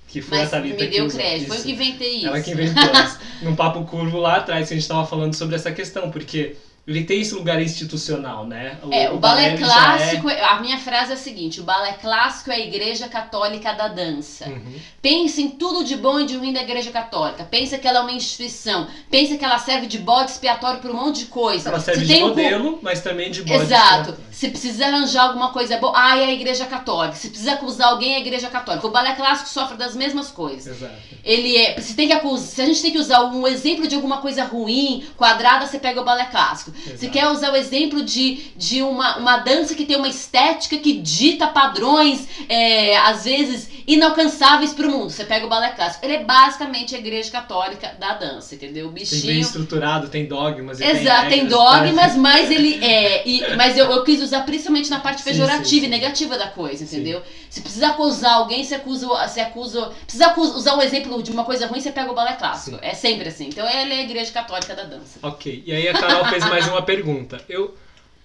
Que 0.08 0.22
foi 0.22 0.40
Mas 0.40 0.48
a 0.48 0.52
Thalita 0.58 0.84
me 0.84 0.90
deu 0.90 1.08
que 1.08 1.16
crédito, 1.16 1.48
foi 1.48 1.58
eu 1.58 1.64
que 1.64 1.72
inventei 1.72 2.16
isso. 2.18 2.28
Ela 2.28 2.42
que 2.42 2.52
inventou 2.52 2.84
isso. 2.84 3.20
Num 3.44 3.56
papo 3.56 3.84
curvo 3.86 4.20
lá 4.20 4.38
atrás, 4.38 4.68
que 4.68 4.74
a 4.74 4.76
gente 4.76 4.84
estava 4.84 5.06
falando 5.06 5.34
sobre 5.34 5.56
essa 5.56 5.72
questão, 5.72 6.12
porque 6.12 6.56
ele 6.88 7.04
tem 7.04 7.22
esse 7.22 7.34
lugar 7.36 7.62
institucional, 7.62 8.46
né? 8.46 8.78
O, 8.84 8.94
é, 8.94 9.12
o, 9.12 9.16
o 9.16 9.20
balé, 9.20 9.52
balé 9.52 9.58
clássico, 9.58 10.30
é... 10.30 10.44
a 10.44 10.60
minha 10.60 10.78
frase 10.78 11.12
é 11.12 11.14
a 11.14 11.18
seguinte: 11.18 11.62
o 11.62 11.64
balé 11.64 11.94
clássico 11.94 12.52
é 12.52 12.56
a 12.56 12.60
igreja 12.60 13.08
católica 13.08 13.74
da 13.74 13.88
dança. 13.88 14.48
Uhum. 14.48 14.80
Pense 15.02 15.42
em 15.42 15.50
tudo 15.52 15.84
de 15.84 15.96
bom 15.96 16.20
e 16.20 16.26
de 16.26 16.36
ruim 16.36 16.52
da 16.54 16.62
igreja 16.62 16.92
católica. 16.92 17.44
Pensa 17.44 17.78
que 17.78 17.88
ela 17.88 18.00
é 18.00 18.02
uma 18.02 18.12
instituição. 18.12 18.88
Pensa 19.10 19.38
que 19.38 19.46
ela 19.46 19.60
serve 19.60 19.88
de 19.88 19.98
bode 19.98 20.32
expiatório 20.32 20.80
para 20.80 20.92
um 20.92 20.96
monte 20.96 21.20
de 21.20 21.26
coisa. 21.26 21.70
Ela 21.70 21.80
serve 21.80 22.06
de 22.06 22.20
modelo, 22.20 22.76
um... 22.76 22.80
mas 22.82 23.02
também 23.02 23.30
de 23.32 23.44
bode 23.44 23.64
Exato. 23.64 24.18
Se 24.40 24.48
precisa 24.48 24.86
arranjar 24.86 25.24
alguma 25.24 25.52
coisa 25.52 25.78
boa, 25.80 25.92
ah, 25.94 26.18
é 26.18 26.24
a 26.24 26.32
igreja 26.32 26.66
católica. 26.66 27.18
Se 27.18 27.28
precisa 27.28 27.56
acusar 27.56 27.90
alguém, 27.90 28.14
é 28.14 28.16
a 28.16 28.20
igreja 28.22 28.48
católica. 28.48 28.88
O 28.88 28.90
balé 28.90 29.12
clássico 29.14 29.50
sofre 29.50 29.76
das 29.76 29.94
mesmas 29.98 30.32
coisas. 30.32 30.78
Exato. 30.78 30.94
Ele 31.26 31.58
é. 31.58 31.78
Se, 31.82 31.94
tem 31.94 32.08
que 32.08 32.14
acusar, 32.14 32.48
se 32.48 32.62
a 32.62 32.66
gente 32.66 32.82
tem 32.82 32.92
que 32.94 32.98
usar 33.00 33.22
um 33.26 33.46
exemplo 33.46 33.86
de 33.86 33.96
alguma 33.96 34.20
coisa 34.20 34.46
ruim, 34.46 35.04
quadrada, 35.18 35.66
você 35.66 35.78
pega 35.78 36.00
o 36.00 36.06
balé 36.06 36.24
clássico. 36.24 36.72
Exato. 36.88 37.12
quer 37.12 37.28
usar 37.28 37.52
o 37.52 37.56
exemplo 37.58 38.02
de, 38.02 38.36
de 38.56 38.82
uma, 38.82 39.18
uma 39.18 39.38
dança 39.40 39.76
que 39.76 39.84
tem 39.84 39.98
uma 39.98 40.08
estética 40.08 40.78
que 40.78 40.94
dita 40.94 41.48
padrões, 41.48 42.26
é, 42.48 42.96
às 42.96 43.26
vezes, 43.26 43.70
inalcançáveis 43.86 44.74
para 44.74 44.88
o 44.88 44.90
mundo. 44.92 45.10
Você 45.10 45.26
pega 45.26 45.46
o 45.46 45.50
balé 45.50 45.72
clássico. 45.72 46.06
Ele 46.06 46.14
é 46.14 46.24
basicamente 46.24 46.96
a 46.96 46.98
igreja 46.98 47.30
católica 47.30 47.94
da 48.00 48.14
dança, 48.14 48.56
entendeu? 48.56 48.86
O 48.88 48.92
Tem 48.94 49.02
bichinho. 49.04 49.26
bem 49.26 49.42
estruturado, 49.42 50.08
tem 50.08 50.28
dogmas. 50.28 50.80
Exato, 50.80 51.28
tem 51.28 51.40
regras, 51.42 51.50
dogmas, 51.50 52.14
tá? 52.14 52.18
mas 52.18 52.50
ele 52.50 52.82
é. 52.82 53.28
e- 53.28 53.56
mas 53.58 53.78
eu, 53.78 53.92
eu 53.92 54.02
quis 54.06 54.22
usar 54.22 54.29
principalmente 54.42 54.90
na 54.90 55.00
parte 55.00 55.24
pejorativa 55.24 55.66
sim, 55.66 55.80
sim. 55.82 55.86
e 55.86 55.90
negativa 55.90 56.38
da 56.38 56.48
coisa, 56.50 56.84
entendeu? 56.84 57.22
Se 57.50 57.62
precisa 57.62 57.90
acusar 57.90 58.34
alguém, 58.34 58.64
você 58.64 58.76
acusa. 58.76 59.08
Você 59.08 59.42
acusa 59.42 59.94
precisa 60.06 60.34
usar 60.40 60.76
um 60.76 60.82
exemplo 60.82 61.22
de 61.24 61.32
uma 61.32 61.44
coisa 61.44 61.68
ruim, 61.68 61.80
você 61.80 61.92
pega 61.92 62.12
o 62.12 62.16
balé 62.16 62.34
clássico. 62.34 62.78
É 62.82 62.94
sempre 62.94 63.30
assim. 63.30 63.48
Então 63.48 63.68
ele 63.68 63.94
é 63.94 63.98
a 63.98 64.04
igreja 64.04 64.32
católica 64.32 64.76
da 64.76 64.84
dança. 64.84 65.20
Ok, 65.24 65.64
e 65.66 65.74
aí 65.74 65.88
a 65.88 65.94
Carol 65.94 66.26
fez 66.26 66.46
mais 66.46 66.68
uma 66.68 66.82
pergunta. 66.82 67.44
Eu. 67.50 67.76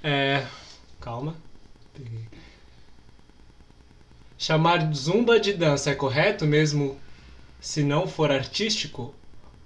É. 0.03 0.45
Calma. 1.01 1.37
Chamar 4.39 4.93
zumba 4.93 5.41
de 5.41 5.53
dança 5.53 5.91
é 5.91 5.95
correto 5.95 6.45
mesmo 6.45 6.99
se 7.61 7.83
não 7.83 8.07
for 8.07 8.31
artístico? 8.31 9.15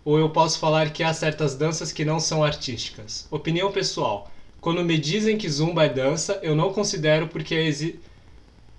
Ou 0.05 0.19
eu 0.19 0.31
posso 0.31 0.59
falar 0.59 0.91
que 0.91 1.03
há 1.03 1.13
certas 1.13 1.55
danças 1.57 1.93
que 1.93 2.05
não 2.05 2.21
são 2.21 2.45
artísticas? 2.45 3.27
Opinião 3.31 3.73
pessoal. 3.73 4.31
Quando 4.69 4.85
me 4.85 4.99
dizem 4.99 5.39
que 5.39 5.49
zumba 5.49 5.87
é 5.87 5.89
dança, 5.89 6.39
eu 6.43 6.55
não 6.55 6.75
considero 6.75 7.27
porque, 7.27 7.55
exi 7.55 7.99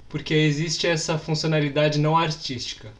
porque 0.07 0.35
existe 0.35 0.85
essa 0.85 1.17
funcionalidade 1.17 1.97
não 1.97 2.15
artística. 2.15 2.93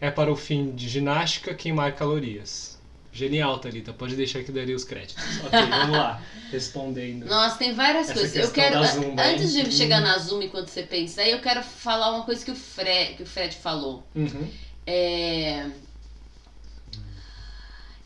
É 0.00 0.10
para 0.10 0.32
o 0.32 0.34
fim 0.34 0.74
de 0.74 0.88
ginástica 0.88 1.54
queimar 1.54 1.94
calorias. 1.94 2.76
Genial, 3.12 3.56
Thalita. 3.60 3.92
Pode 3.92 4.16
deixar 4.16 4.42
que 4.42 4.50
daria 4.50 4.74
os 4.74 4.82
créditos. 4.82 5.22
Ok, 5.46 5.60
vamos 5.70 5.96
lá. 5.96 6.20
Respondendo. 6.50 7.24
Nossa, 7.26 7.56
tem 7.56 7.72
várias 7.72 8.10
Essa 8.10 8.18
coisas. 8.18 8.44
Eu 8.44 8.50
quero. 8.50 8.84
Zumba, 8.84 9.28
hein? 9.28 9.34
antes 9.36 9.52
de 9.52 9.62
Hum. 9.62 9.70
chegar 9.70 10.00
na 10.00 10.18
Zumba, 10.18 10.44
enquanto 10.46 10.66
você 10.70 10.82
pensa 10.82 11.22
aí, 11.22 11.30
eu 11.30 11.40
quero 11.40 11.62
falar 11.62 12.16
uma 12.16 12.24
coisa 12.24 12.44
que 12.44 12.50
o 12.50 12.56
Fred, 12.56 13.14
que 13.14 13.22
o 13.22 13.26
Fred 13.26 13.54
falou. 13.54 14.02
Uhum. 14.12 14.50
É... 14.84 15.70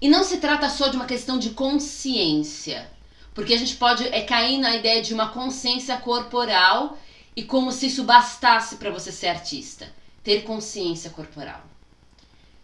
E 0.00 0.08
não 0.08 0.24
se 0.24 0.38
trata 0.38 0.68
só 0.70 0.88
de 0.88 0.96
uma 0.96 1.04
questão 1.04 1.38
de 1.38 1.50
consciência. 1.50 2.90
Porque 3.34 3.54
a 3.54 3.58
gente 3.58 3.76
pode 3.76 4.06
é, 4.08 4.22
cair 4.22 4.58
na 4.58 4.74
ideia 4.74 5.02
de 5.02 5.12
uma 5.12 5.28
consciência 5.28 5.96
corporal 5.98 6.98
e 7.36 7.42
como 7.42 7.70
se 7.70 7.86
isso 7.86 8.04
bastasse 8.04 8.76
para 8.76 8.90
você 8.90 9.12
ser 9.12 9.28
artista. 9.28 9.92
Ter 10.24 10.42
consciência 10.42 11.10
corporal. 11.10 11.62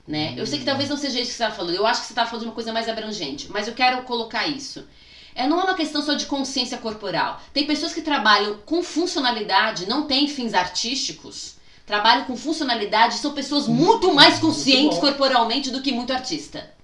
Né? 0.06 0.34
Eu 0.36 0.46
sei 0.46 0.58
que 0.58 0.64
talvez 0.64 0.88
não 0.88 0.96
seja 0.96 1.20
isso 1.20 1.32
que 1.32 1.36
você 1.36 1.44
está 1.44 1.54
falando. 1.54 1.74
Eu 1.74 1.86
acho 1.86 2.00
que 2.00 2.06
você 2.06 2.12
está 2.12 2.24
falando 2.24 2.42
de 2.42 2.48
uma 2.48 2.54
coisa 2.54 2.72
mais 2.72 2.88
abrangente. 2.88 3.50
Mas 3.50 3.68
eu 3.68 3.74
quero 3.74 4.02
colocar 4.02 4.46
isso. 4.46 4.86
É, 5.34 5.46
não 5.46 5.60
é 5.60 5.64
uma 5.64 5.74
questão 5.74 6.02
só 6.02 6.14
de 6.14 6.26
consciência 6.26 6.78
corporal. 6.78 7.40
Tem 7.52 7.66
pessoas 7.66 7.92
que 7.92 8.00
trabalham 8.00 8.58
com 8.64 8.82
funcionalidade, 8.82 9.86
não 9.86 10.06
têm 10.06 10.26
fins 10.28 10.54
artísticos, 10.54 11.56
trabalham 11.84 12.24
com 12.24 12.36
funcionalidade, 12.36 13.16
são 13.16 13.34
pessoas 13.34 13.68
muito 13.68 14.14
mais 14.14 14.40
Muito 14.40 14.46
conscientes 14.46 14.96
bom. 14.96 15.02
corporalmente 15.02 15.70
do 15.70 15.82
que 15.82 15.92
muito 15.92 16.12
artista. 16.12 16.74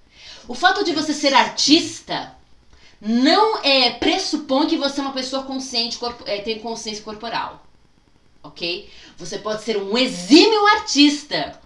O 0.47 0.53
fato 0.55 0.83
de 0.83 0.91
você 0.93 1.13
ser 1.13 1.33
artista 1.33 2.33
não 3.01 3.59
é, 3.63 3.91
pressupõe 3.91 4.67
que 4.67 4.77
você 4.77 4.99
é 4.99 5.03
uma 5.03 5.13
pessoa 5.13 5.43
consciente, 5.43 5.97
corpo- 5.97 6.23
é, 6.25 6.39
tem 6.41 6.59
consciência 6.59 7.03
corporal. 7.03 7.65
Ok? 8.41 8.89
Você 9.17 9.37
pode 9.39 9.63
ser 9.63 9.77
um 9.77 9.97
exímio 9.97 10.65
artista 10.67 11.59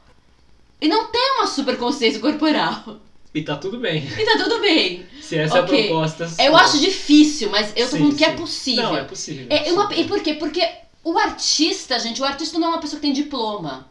e 0.80 0.88
não 0.88 1.08
ter 1.12 1.32
uma 1.38 1.48
super 1.48 1.78
consciência 1.78 2.20
corporal. 2.20 2.98
E 3.34 3.42
tá 3.44 3.56
tudo 3.58 3.80
bem. 3.80 4.04
E 4.18 4.26
tá 4.26 4.38
tudo 4.44 4.60
bem. 4.60 5.06
Se 5.22 5.38
essa 5.38 5.62
Ok. 5.62 5.78
é 5.78 5.84
a 5.84 5.88
proposta. 5.88 6.24
Eu 6.40 6.52
sua. 6.52 6.62
acho 6.62 6.80
difícil, 6.80 7.50
mas 7.50 7.72
eu 7.76 7.86
tô 7.86 7.92
Sim, 7.94 7.98
falando 8.00 8.16
que 8.16 8.26
é 8.26 8.30
sim. 8.32 8.36
possível. 8.38 8.84
Não, 8.84 8.98
é 8.98 9.04
possível. 9.04 9.48
É, 9.50 9.72
uma- 9.72 9.88
sim. 9.94 10.02
e 10.02 10.08
por 10.08 10.22
quê? 10.22 10.34
Porque 10.36 10.68
o 11.04 11.18
artista, 11.18 12.00
gente, 12.00 12.22
o 12.22 12.26
artista 12.26 12.58
não 12.58 12.68
é 12.68 12.70
uma 12.72 12.80
pessoa 12.80 13.00
que 13.00 13.06
tem 13.06 13.14
diploma, 13.14 13.88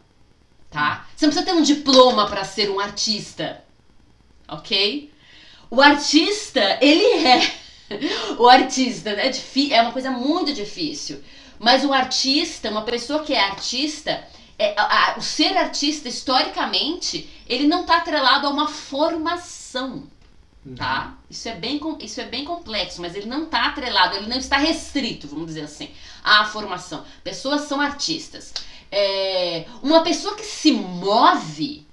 tá? 0.69 1.07
Você 1.15 1.25
não 1.25 1.31
precisa 1.33 1.45
ter 1.51 1.57
um 1.57 1.61
diploma 1.63 2.27
pra 2.27 2.43
ser 2.43 2.69
um 2.69 2.79
artista, 2.79 3.63
ok? 4.47 5.11
O 5.69 5.81
artista, 5.81 6.77
ele 6.81 7.25
é. 7.27 7.53
O 8.37 8.47
artista 8.49 9.13
né, 9.15 9.31
é, 9.31 9.73
é 9.73 9.81
uma 9.81 9.93
coisa 9.93 10.11
muito 10.11 10.51
difícil. 10.53 11.23
Mas 11.57 11.85
o 11.85 11.93
artista, 11.93 12.69
uma 12.69 12.81
pessoa 12.81 13.23
que 13.23 13.33
é 13.33 13.39
artista, 13.41 14.27
é, 14.59 14.73
a- 14.77 15.13
a- 15.13 15.17
o 15.17 15.21
ser 15.21 15.55
artista, 15.57 16.09
historicamente, 16.09 17.29
ele 17.47 17.65
não 17.65 17.85
tá 17.85 17.97
atrelado 17.97 18.45
a 18.45 18.49
uma 18.49 18.67
formação 18.67 20.03
Uhum. 20.65 20.75
tá? 20.75 21.15
Isso 21.29 21.47
é 21.47 21.55
bem, 21.55 21.79
isso 22.01 22.19
é 22.19 22.25
bem 22.25 22.43
complexo, 22.43 23.01
mas 23.01 23.15
ele 23.15 23.25
não 23.27 23.43
está 23.45 23.67
atrelado, 23.67 24.17
ele 24.17 24.27
não 24.27 24.37
está 24.37 24.57
restrito, 24.57 25.27
vamos 25.27 25.47
dizer 25.47 25.61
assim, 25.61 25.89
à 26.23 26.43
formação. 26.45 27.05
Pessoas 27.23 27.61
são 27.61 27.79
artistas. 27.79 28.53
É, 28.91 29.65
uma 29.81 30.03
pessoa 30.03 30.35
que 30.35 30.43
se 30.43 30.73
move 30.73 31.86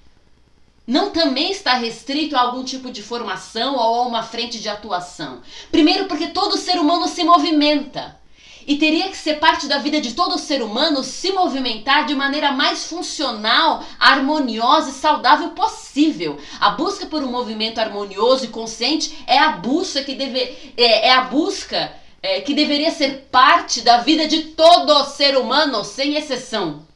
não 0.86 1.10
também 1.10 1.50
está 1.50 1.74
restrito 1.74 2.36
a 2.36 2.40
algum 2.40 2.62
tipo 2.62 2.90
de 2.90 3.02
formação 3.02 3.74
ou 3.74 3.80
a 3.80 4.06
uma 4.06 4.22
frente 4.22 4.58
de 4.58 4.68
atuação. 4.68 5.40
Primeiro, 5.70 6.06
porque 6.06 6.28
todo 6.28 6.58
ser 6.58 6.78
humano 6.78 7.08
se 7.08 7.24
movimenta. 7.24 8.18
E 8.66 8.76
teria 8.76 9.08
que 9.08 9.16
ser 9.16 9.38
parte 9.38 9.66
da 9.66 9.78
vida 9.78 10.00
de 10.00 10.14
todo 10.14 10.38
ser 10.38 10.62
humano 10.62 11.04
se 11.04 11.32
movimentar 11.32 12.06
de 12.06 12.14
maneira 12.14 12.50
mais 12.50 12.86
funcional, 12.86 13.84
harmoniosa 14.00 14.88
e 14.90 14.94
saudável 14.94 15.50
possível. 15.50 16.38
A 16.58 16.70
busca 16.70 17.06
por 17.06 17.22
um 17.22 17.30
movimento 17.30 17.78
harmonioso 17.78 18.46
e 18.46 18.48
consciente 18.48 19.18
é 19.26 19.38
a 19.38 19.50
busca 19.52 20.02
que 20.02 20.14
deve, 20.14 20.72
é, 20.78 21.08
é 21.08 21.12
a 21.12 21.22
busca 21.22 21.92
é, 22.22 22.40
que 22.40 22.54
deveria 22.54 22.90
ser 22.90 23.28
parte 23.30 23.82
da 23.82 23.98
vida 23.98 24.26
de 24.26 24.44
todo 24.44 25.04
ser 25.04 25.36
humano, 25.36 25.84
sem 25.84 26.16
exceção. 26.16 26.86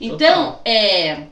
Então, 0.00 0.52
Total. 0.52 0.62
é, 0.64 1.26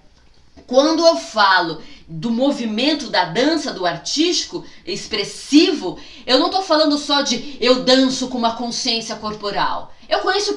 quando 0.67 1.07
eu 1.07 1.17
falo 1.17 1.81
do 2.09 2.31
movimento 2.31 3.09
da 3.09 3.25
dança, 3.25 3.73
do 3.73 3.85
artístico, 3.85 4.65
expressivo, 4.85 5.99
eu 6.27 6.39
não 6.39 6.51
tô 6.51 6.63
falando 6.63 6.97
só 6.99 7.23
de 7.23 7.57
eu 7.61 7.85
danço 7.85 8.29
com 8.29 8.39
uma 8.39 8.57
consciência 8.57 9.17
corporal. 9.17 9.93
Eu 10.09 10.21
conheço 10.21 10.57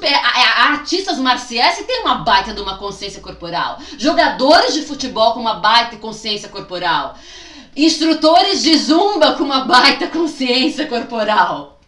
artistas 0.57 1.18
marciais 1.18 1.78
que 1.78 1.84
têm 1.84 2.01
uma 2.01 2.16
baita 2.16 2.53
de 2.53 2.62
uma 2.62 2.78
consciência 2.78 3.20
corporal. 3.20 3.80
Jogadores 3.97 4.76
de 4.76 4.84
futebol 4.84 5.34
com 5.34 5.39
uma 5.39 5.55
baita 5.55 5.97
consciência 5.97 6.49
corporal. 6.49 7.18
Instrutores 7.76 8.62
de 8.62 8.78
zumba 8.78 9.34
com 9.34 9.43
uma 9.43 9.66
baita 9.66 10.07
consciência 10.07 10.86
corporal. 10.86 11.78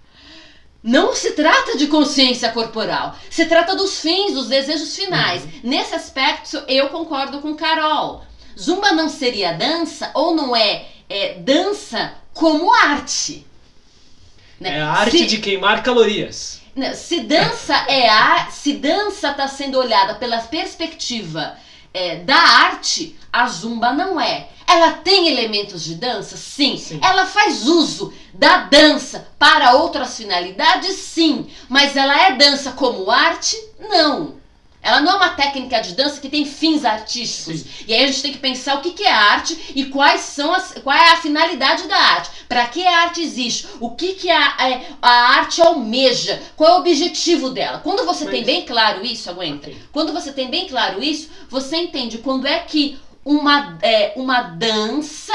Não 0.83 1.13
se 1.15 1.31
trata 1.33 1.77
de 1.77 1.87
consciência 1.87 2.51
corporal, 2.51 3.15
se 3.29 3.45
trata 3.45 3.75
dos 3.75 3.99
fins, 3.99 4.33
dos 4.33 4.47
desejos 4.47 4.95
finais. 4.95 5.43
Nesse 5.63 5.93
aspecto, 5.93 6.57
eu 6.67 6.89
concordo 6.89 7.39
com 7.39 7.55
Carol. 7.55 8.23
Zumba 8.59 8.91
não 8.91 9.07
seria 9.07 9.53
dança 9.53 10.09
ou 10.15 10.33
não 10.35 10.55
é, 10.55 10.87
é 11.09 11.35
dança 11.35 12.13
como 12.33 12.73
arte. 12.73 13.45
né? 14.59 14.77
É 14.77 14.81
a 14.81 14.89
arte 14.91 15.19
Se- 15.19 15.25
de 15.27 15.37
queimar 15.37 15.83
calorias. 15.83 16.61
né, 16.75 16.93
Se 16.93 17.21
dança 17.21 17.75
é 17.87 18.09
a, 18.09 18.47
se 18.49 18.73
dança 18.73 19.29
está 19.31 19.47
sendo 19.47 19.77
olhada 19.77 20.15
pela 20.15 20.39
perspectiva 20.39 21.55
é, 21.93 22.17
da 22.17 22.35
arte, 22.37 23.15
a 23.31 23.45
zumba 23.47 23.91
não 23.93 24.19
é. 24.19 24.47
Ela 24.71 24.93
tem 24.93 25.27
elementos 25.27 25.83
de 25.83 25.95
dança, 25.95 26.37
sim. 26.37 26.77
Sim. 26.77 26.99
Ela 27.03 27.25
faz 27.25 27.67
uso 27.67 28.13
da 28.33 28.59
dança 28.59 29.27
para 29.37 29.73
outras 29.73 30.15
finalidades, 30.15 30.95
sim. 30.95 31.47
Mas 31.67 31.97
ela 31.97 32.27
é 32.27 32.35
dança 32.37 32.71
como 32.71 33.11
arte? 33.11 33.57
Não. 33.79 34.39
Ela 34.83 35.01
não 35.01 35.11
é 35.11 35.15
uma 35.15 35.29
técnica 35.29 35.79
de 35.79 35.93
dança 35.93 36.19
que 36.19 36.29
tem 36.29 36.43
fins 36.45 36.83
artísticos. 36.85 37.59
Sim. 37.59 37.67
E 37.87 37.93
aí 37.93 38.03
a 38.03 38.07
gente 38.07 38.21
tem 38.21 38.31
que 38.31 38.39
pensar 38.39 38.75
o 38.77 38.81
que, 38.81 38.91
que 38.91 39.03
é 39.03 39.11
arte 39.11 39.73
e 39.75 39.85
quais 39.85 40.21
são 40.21 40.51
as, 40.53 40.73
qual 40.81 40.95
é 40.95 41.11
a 41.11 41.17
finalidade 41.17 41.87
da 41.87 41.95
arte. 41.97 42.31
Para 42.47 42.65
que 42.67 42.85
a 42.87 43.01
arte 43.01 43.21
existe? 43.21 43.67
O 43.79 43.91
que, 43.91 44.13
que 44.13 44.31
a, 44.31 44.39
a, 44.57 44.81
a 45.01 45.11
arte 45.37 45.61
almeja? 45.61 46.41
Qual 46.55 46.69
é 46.69 46.73
o 46.75 46.79
objetivo 46.79 47.49
dela? 47.51 47.79
Quando 47.79 48.05
você 48.05 48.23
Mas- 48.23 48.33
tem 48.33 48.43
bem 48.43 48.65
claro 48.65 49.05
isso, 49.05 49.29
aguenta. 49.29 49.67
Ok. 49.67 49.77
Quando 49.91 50.13
você 50.13 50.31
tem 50.31 50.49
bem 50.49 50.67
claro 50.67 51.03
isso, 51.03 51.29
você 51.49 51.77
entende 51.77 52.17
quando 52.19 52.47
é 52.47 52.59
que 52.59 52.97
uma, 53.25 53.77
é, 53.81 54.13
uma 54.15 54.41
dança, 54.41 55.33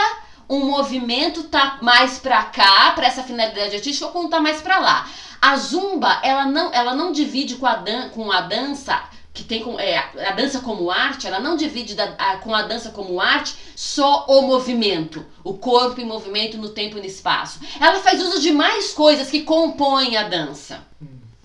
um 0.48 0.64
movimento 0.66 1.44
tá 1.44 1.78
mais 1.82 2.18
pra 2.18 2.42
cá, 2.44 2.92
pra 2.92 3.06
essa 3.06 3.22
finalidade 3.22 3.76
artística, 3.76 4.06
ou 4.06 4.12
quando 4.12 4.30
tá 4.30 4.40
mais 4.40 4.60
pra 4.62 4.78
lá. 4.78 5.08
A 5.40 5.56
zumba, 5.56 6.20
ela 6.22 6.46
não, 6.46 6.72
ela 6.72 6.94
não 6.94 7.12
divide 7.12 7.56
com 7.56 7.66
a, 7.66 7.76
dan 7.76 8.08
com 8.10 8.30
a 8.32 8.40
dança 8.40 9.02
que 9.34 9.44
tem 9.44 9.62
com, 9.62 9.78
é, 9.78 9.98
a 9.98 10.32
dança 10.32 10.60
como 10.60 10.90
arte, 10.90 11.26
ela 11.26 11.38
não 11.38 11.56
divide 11.58 11.94
da- 11.94 12.14
a- 12.16 12.38
com 12.38 12.54
a 12.54 12.62
dança 12.62 12.88
como 12.88 13.20
arte 13.20 13.54
só 13.76 14.24
o 14.28 14.40
movimento, 14.40 15.26
o 15.44 15.52
corpo 15.58 16.00
em 16.00 16.06
movimento 16.06 16.56
no 16.56 16.70
tempo 16.70 16.96
e 16.96 17.00
no 17.00 17.06
espaço. 17.06 17.60
Ela 17.78 18.00
faz 18.00 18.22
uso 18.22 18.40
de 18.40 18.50
mais 18.50 18.94
coisas 18.94 19.30
que 19.30 19.42
compõem 19.42 20.16
a 20.16 20.22
dança. 20.26 20.86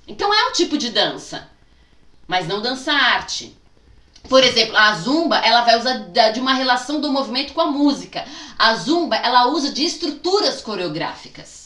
Então 0.07 0.33
é 0.33 0.47
um 0.47 0.53
tipo 0.53 0.77
de 0.77 0.89
dança, 0.89 1.49
mas 2.25 2.47
não 2.47 2.61
dança 2.61 2.93
arte. 2.93 3.57
Por 4.29 4.43
exemplo, 4.43 4.77
a 4.77 4.93
zumba, 4.95 5.37
ela 5.39 5.61
vai 5.61 5.77
usar 5.79 5.97
de 6.31 6.39
uma 6.39 6.53
relação 6.53 7.01
do 7.01 7.11
movimento 7.11 7.53
com 7.53 7.61
a 7.61 7.71
música. 7.71 8.25
A 8.57 8.75
zumba, 8.75 9.15
ela 9.15 9.47
usa 9.47 9.71
de 9.71 9.83
estruturas 9.83 10.61
coreográficas. 10.61 11.61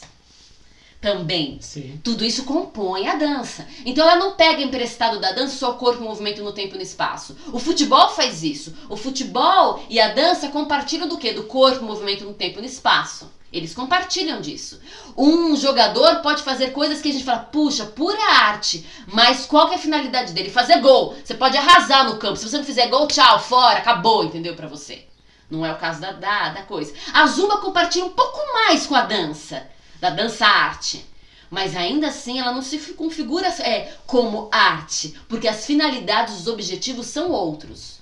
também. 1.01 1.59
Sim. 1.61 1.99
Tudo 2.03 2.25
isso 2.25 2.45
compõe 2.45 3.07
a 3.07 3.13
dança. 3.15 3.67
Então 3.85 4.03
ela 4.03 4.15
não 4.15 4.31
pega 4.31 4.63
emprestado 4.63 5.19
da 5.19 5.33
dança 5.33 5.55
só 5.55 5.71
o 5.71 5.75
corpo, 5.75 6.01
o 6.01 6.07
movimento 6.07 6.43
no 6.43 6.51
tempo 6.51 6.73
e 6.73 6.77
no 6.77 6.83
espaço. 6.83 7.37
O 7.53 7.59
futebol 7.59 8.09
faz 8.09 8.41
isso. 8.41 8.73
O 8.89 8.97
futebol 8.97 9.83
e 9.87 9.99
a 9.99 10.07
dança 10.15 10.47
compartilham 10.47 11.07
do 11.07 11.19
quê? 11.19 11.31
Do 11.31 11.43
corpo, 11.43 11.85
movimento 11.85 12.25
no 12.25 12.33
tempo 12.33 12.57
e 12.57 12.61
no 12.61 12.67
espaço. 12.67 13.29
Eles 13.55 13.73
compartilham 13.73 14.41
disso. 14.41 14.81
Um 15.15 15.55
jogador 15.55 16.17
pode 16.17 16.43
fazer 16.43 16.71
coisas 16.71 17.01
que 17.01 17.07
a 17.07 17.13
gente 17.13 17.23
fala, 17.23 17.39
puxa, 17.39 17.85
pura 17.85 18.21
arte. 18.33 18.85
Mas 19.07 19.45
qual 19.45 19.69
que 19.69 19.75
é 19.75 19.77
a 19.77 19.81
finalidade 19.81 20.33
dele? 20.33 20.49
Fazer 20.49 20.81
gol. 20.81 21.15
Você 21.23 21.33
pode 21.33 21.55
arrasar 21.55 22.03
no 22.03 22.17
campo. 22.17 22.35
Se 22.35 22.49
você 22.49 22.57
não 22.57 22.65
fizer 22.65 22.87
gol, 22.87 23.07
tchau, 23.07 23.39
fora, 23.39 23.79
acabou, 23.79 24.25
entendeu? 24.25 24.55
Pra 24.55 24.67
você. 24.67 25.05
Não 25.49 25.65
é 25.65 25.71
o 25.71 25.77
caso 25.77 26.01
da, 26.01 26.11
da, 26.11 26.49
da 26.49 26.63
coisa. 26.63 26.93
A 27.13 27.25
Zumba 27.27 27.59
compartilha 27.59 28.03
um 28.03 28.09
pouco 28.09 28.39
mais 28.53 28.85
com 28.85 28.93
a 28.93 29.03
dança, 29.03 29.65
da 30.01 30.09
dança-arte. 30.09 31.05
Mas 31.49 31.77
ainda 31.77 32.07
assim 32.07 32.37
ela 32.37 32.51
não 32.51 32.61
se 32.61 32.77
configura 32.93 33.47
é, 33.47 33.93
como 34.05 34.49
arte, 34.51 35.17
porque 35.29 35.47
as 35.47 35.65
finalidades, 35.65 36.39
os 36.39 36.47
objetivos 36.47 37.07
são 37.07 37.31
outros. 37.31 38.01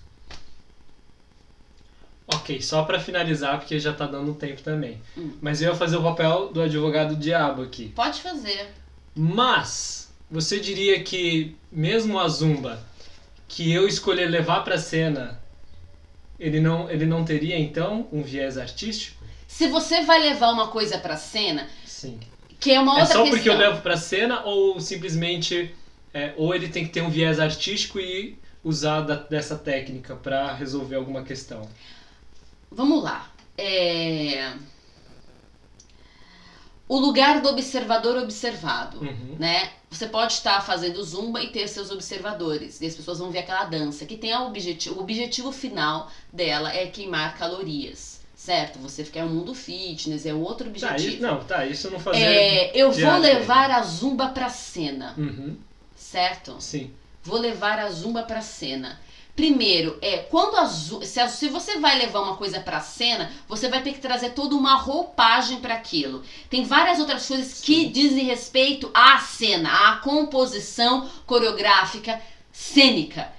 Ok, 2.35 2.61
só 2.61 2.83
pra 2.83 2.99
finalizar, 2.99 3.57
porque 3.59 3.79
já 3.79 3.93
tá 3.93 4.05
dando 4.07 4.33
tempo 4.33 4.61
também. 4.61 5.01
Hum. 5.17 5.31
Mas 5.41 5.61
eu 5.61 5.71
ia 5.71 5.75
fazer 5.75 5.97
o 5.97 6.03
papel 6.03 6.49
do 6.51 6.61
advogado 6.61 7.15
diabo 7.15 7.61
aqui. 7.61 7.89
Pode 7.95 8.21
fazer. 8.21 8.69
Mas 9.15 10.11
você 10.29 10.59
diria 10.59 11.01
que 11.03 11.55
mesmo 11.71 12.19
a 12.19 12.27
zumba 12.27 12.79
que 13.47 13.71
eu 13.71 13.87
escolher 13.87 14.27
levar 14.27 14.61
pra 14.63 14.77
cena, 14.77 15.39
ele 16.39 16.59
não, 16.59 16.89
ele 16.89 17.05
não 17.05 17.23
teria 17.23 17.57
então 17.59 18.07
um 18.11 18.23
viés 18.23 18.57
artístico? 18.57 19.23
Se 19.47 19.67
você 19.67 20.01
vai 20.01 20.19
levar 20.19 20.49
uma 20.51 20.69
coisa 20.69 20.97
pra 20.97 21.15
cena, 21.15 21.67
Sim. 21.85 22.19
que 22.59 22.71
é 22.71 22.79
uma 22.79 22.97
É 22.97 23.01
outra 23.01 23.13
só 23.13 23.21
questão. 23.21 23.29
porque 23.37 23.49
eu 23.49 23.57
levo 23.57 23.81
pra 23.81 23.95
cena 23.97 24.41
ou 24.43 24.79
simplesmente 24.81 25.73
é, 26.13 26.33
ou 26.37 26.53
ele 26.55 26.67
tem 26.69 26.83
que 26.85 26.91
ter 26.91 27.01
um 27.01 27.09
viés 27.09 27.39
artístico 27.39 27.99
e 27.99 28.37
usar 28.63 29.01
da- 29.01 29.15
dessa 29.15 29.55
técnica 29.55 30.15
pra 30.15 30.53
resolver 30.53 30.95
alguma 30.95 31.21
questão? 31.23 31.67
Vamos 32.73 33.03
lá. 33.03 33.29
É... 33.57 34.53
O 36.87 36.99
lugar 36.99 37.41
do 37.41 37.49
observador 37.49 38.17
observado. 38.17 38.99
Uhum. 38.99 39.35
né? 39.39 39.71
Você 39.89 40.07
pode 40.07 40.33
estar 40.33 40.59
fazendo 40.61 41.01
zumba 41.03 41.41
e 41.41 41.49
ter 41.49 41.67
seus 41.67 41.91
observadores. 41.91 42.81
E 42.81 42.85
as 42.85 42.95
pessoas 42.95 43.19
vão 43.19 43.31
ver 43.31 43.39
aquela 43.39 43.65
dança 43.65 44.05
que 44.05 44.17
tem 44.17 44.33
a 44.33 44.41
objetivo, 44.43 44.99
o 44.99 45.03
objetivo 45.03 45.51
final 45.51 46.09
dela 46.31 46.73
é 46.73 46.87
queimar 46.87 47.37
calorias, 47.37 48.19
certo? 48.35 48.79
Você 48.79 49.03
ficar 49.05 49.23
um 49.25 49.29
mundo 49.29 49.53
fitness 49.53 50.25
é 50.25 50.33
outro 50.33 50.65
Tá, 50.65 50.69
objetivo. 50.71 51.13
isso, 51.13 51.21
não, 51.21 51.43
tá, 51.43 51.65
isso 51.65 51.87
eu 51.87 51.91
não 51.91 51.99
fazer. 51.99 52.19
É, 52.23 52.71
eu 52.75 52.91
vou 52.91 53.17
levar 53.17 53.69
a 53.71 53.83
zumba 53.83 54.29
pra 54.29 54.49
cena, 54.49 55.13
Uhum, 55.17 55.55
certo? 55.95 56.55
sim. 56.59 56.91
Vou 57.23 57.39
levar 57.39 57.79
a 57.79 57.89
zumba 57.89 58.23
pra 58.23 58.41
cena. 58.41 58.99
Primeiro, 59.35 59.97
é 59.99 60.17
quando 60.17 60.57
a 60.57 60.65
zu- 60.65 61.01
se, 61.03 61.49
você 61.49 61.79
vai 61.79 61.97
levar 61.97 62.21
uma 62.21 62.35
coisa 62.35 62.59
pra 62.59 62.79
cena, 62.81 63.31
você 63.47 63.67
vai 63.67 63.81
ter 63.81 63.93
que 63.93 63.99
trazer 63.99 64.29
toda 64.31 64.55
uma 64.55 64.75
roupagem 64.75 65.59
para 65.59 65.73
aquilo. 65.73 66.21
Tem 66.51 66.63
várias 66.63 66.99
outras 66.99 67.27
coisas 67.27 67.59
que 67.61 67.81
Sim. 67.81 67.91
dizem 67.91 68.25
respeito 68.25 68.91
à 68.93 69.17
cena, 69.17 69.89
à 69.89 69.95
composição 69.97 71.09
coreográfica 71.25 72.21
cênica. 72.51 73.33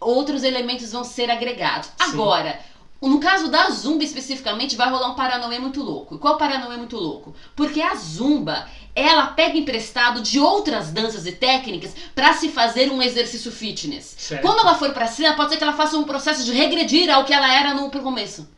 Outros 0.00 0.42
elementos 0.42 0.90
vão 0.90 1.04
ser 1.04 1.30
agregados. 1.30 1.90
Agora, 2.00 2.58
no 3.00 3.20
caso 3.20 3.48
da 3.48 3.70
zumba 3.70 4.02
especificamente, 4.02 4.74
vai 4.74 4.90
rolar 4.90 5.10
um 5.10 5.14
paranauê 5.14 5.60
muito 5.60 5.80
louco. 5.80 6.16
E 6.16 6.18
qual 6.18 6.36
paranauê 6.36 6.76
muito 6.76 6.96
louco? 6.96 7.32
Porque 7.54 7.80
a 7.80 7.94
zumba, 7.94 8.68
ela 9.00 9.28
pega 9.28 9.56
emprestado 9.56 10.20
de 10.20 10.40
outras 10.40 10.90
danças 10.90 11.26
e 11.26 11.32
técnicas 11.32 11.94
pra 12.14 12.32
se 12.34 12.48
fazer 12.48 12.90
um 12.90 13.02
exercício 13.02 13.52
fitness. 13.52 14.14
Certo. 14.18 14.42
Quando 14.42 14.60
ela 14.60 14.74
for 14.74 14.92
pra 14.92 15.06
cima, 15.06 15.34
pode 15.34 15.50
ser 15.50 15.56
que 15.56 15.64
ela 15.64 15.72
faça 15.72 15.96
um 15.96 16.04
processo 16.04 16.44
de 16.44 16.52
regredir 16.52 17.10
ao 17.10 17.24
que 17.24 17.32
ela 17.32 17.52
era 17.52 17.74
no 17.74 17.90
começo. 17.90 18.48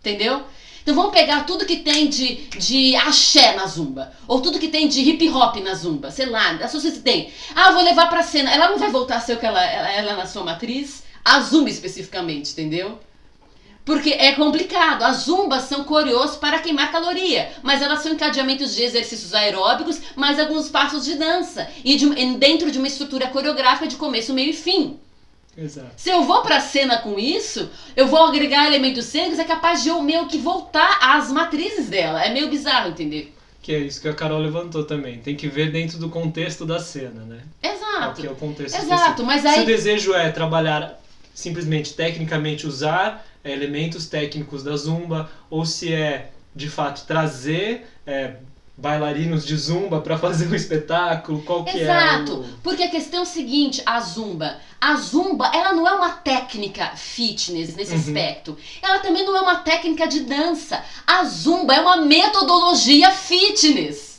Entendeu? 0.00 0.44
Então 0.86 0.94
vamos 0.94 1.10
pegar 1.10 1.44
tudo 1.44 1.66
que 1.66 1.78
tem 1.78 2.08
de, 2.08 2.46
de 2.58 2.94
axé 2.94 3.56
na 3.56 3.66
zumba. 3.66 4.12
Ou 4.28 4.40
tudo 4.40 4.60
que 4.60 4.68
tem 4.68 4.86
de 4.86 5.00
hip 5.00 5.28
hop 5.30 5.56
na 5.56 5.74
zumba. 5.74 6.12
Sei 6.12 6.26
lá, 6.26 6.52
a 6.52 6.68
se 6.68 7.00
tem. 7.00 7.32
Ah, 7.56 7.72
vou 7.72 7.82
levar 7.82 8.08
pra 8.08 8.22
cena. 8.22 8.52
Ela 8.52 8.70
não 8.70 8.78
vai 8.78 8.88
voltar 8.88 9.16
a 9.16 9.20
ser 9.20 9.34
o 9.34 9.38
que 9.40 9.44
ela, 9.44 9.60
ela, 9.64 9.90
ela 9.90 10.12
é 10.12 10.16
na 10.16 10.26
sua 10.26 10.44
matriz. 10.44 11.02
A 11.24 11.40
zumba 11.40 11.68
especificamente, 11.68 12.52
entendeu? 12.52 13.00
Porque 13.86 14.10
é 14.10 14.32
complicado. 14.32 15.02
As 15.04 15.18
zumbas 15.18 15.62
são 15.62 15.84
coreos 15.84 16.36
para 16.36 16.58
queimar 16.58 16.92
caloria, 16.92 17.48
mas 17.62 17.80
elas 17.80 18.00
são 18.02 18.12
encadeamentos 18.12 18.74
de 18.74 18.82
exercícios 18.82 19.32
aeróbicos, 19.32 20.00
mais 20.16 20.38
alguns 20.38 20.68
passos 20.68 21.04
de 21.04 21.14
dança. 21.14 21.66
E 21.84 21.96
de- 21.96 22.34
dentro 22.36 22.70
de 22.70 22.78
uma 22.78 22.88
estrutura 22.88 23.28
coreográfica 23.28 23.86
de 23.86 23.96
começo, 23.96 24.34
meio 24.34 24.50
e 24.50 24.54
fim. 24.54 24.98
Exato. 25.56 25.88
Se 25.96 26.10
eu 26.10 26.24
vou 26.24 26.42
pra 26.42 26.60
cena 26.60 26.98
com 26.98 27.18
isso, 27.18 27.70
eu 27.96 28.06
vou 28.08 28.26
agregar 28.26 28.66
elementos 28.66 29.06
cênicos, 29.06 29.38
é 29.38 29.44
capaz 29.44 29.82
de 29.82 29.88
eu 29.88 30.02
meio 30.02 30.26
que 30.26 30.36
voltar 30.36 30.98
às 31.00 31.32
matrizes 31.32 31.88
dela. 31.88 32.22
É 32.22 32.30
meio 32.30 32.50
bizarro, 32.50 32.90
entender? 32.90 33.32
Que 33.62 33.72
é 33.74 33.78
isso 33.78 34.00
que 34.02 34.08
a 34.08 34.12
Carol 34.12 34.38
levantou 34.40 34.84
também. 34.84 35.18
Tem 35.18 35.34
que 35.34 35.48
ver 35.48 35.70
dentro 35.72 35.96
do 35.98 36.08
contexto 36.10 36.66
da 36.66 36.78
cena, 36.78 37.22
né? 37.24 37.38
Exato. 37.62 38.26
é 38.26 38.30
o 38.30 38.34
contexto 38.36 38.74
Exato, 38.76 38.92
específico. 38.94 39.22
mas 39.24 39.40
Se 39.42 39.46
o 39.48 39.50
aí. 39.60 39.64
desejo 39.64 40.12
é 40.14 40.30
trabalhar 40.30 41.00
simplesmente 41.34 41.94
tecnicamente 41.94 42.66
usar 42.66 43.24
é, 43.46 43.52
elementos 43.52 44.06
técnicos 44.06 44.62
da 44.62 44.76
zumba 44.76 45.30
ou 45.48 45.64
se 45.64 45.92
é 45.92 46.30
de 46.54 46.68
fato 46.68 47.06
trazer 47.06 47.86
é, 48.06 48.36
bailarinos 48.76 49.44
de 49.46 49.56
zumba 49.56 50.00
para 50.00 50.16
fazer 50.18 50.46
um 50.48 50.54
espetáculo, 50.56 51.42
qual 51.42 51.64
que 51.64 51.78
Exato, 51.78 52.32
é 52.32 52.34
o... 52.34 52.44
porque 52.62 52.82
a 52.82 52.90
questão 52.90 53.20
é 53.20 53.22
o 53.22 53.26
seguinte, 53.26 53.82
a 53.86 54.00
zumba, 54.00 54.56
a 54.80 54.94
zumba, 54.96 55.50
ela 55.54 55.72
não 55.72 55.86
é 55.86 55.92
uma 55.92 56.10
técnica 56.10 56.90
fitness 56.96 57.74
nesse 57.74 57.92
Uhum. 57.92 57.98
aspecto. 57.98 58.56
Ela 58.82 58.98
também 58.98 59.24
não 59.24 59.36
é 59.36 59.40
uma 59.40 59.56
técnica 59.56 60.06
de 60.06 60.20
dança. 60.20 60.82
A 61.06 61.24
zumba 61.24 61.74
é 61.74 61.80
uma 61.80 61.96
metodologia 61.98 63.10
fitness. 63.10 64.15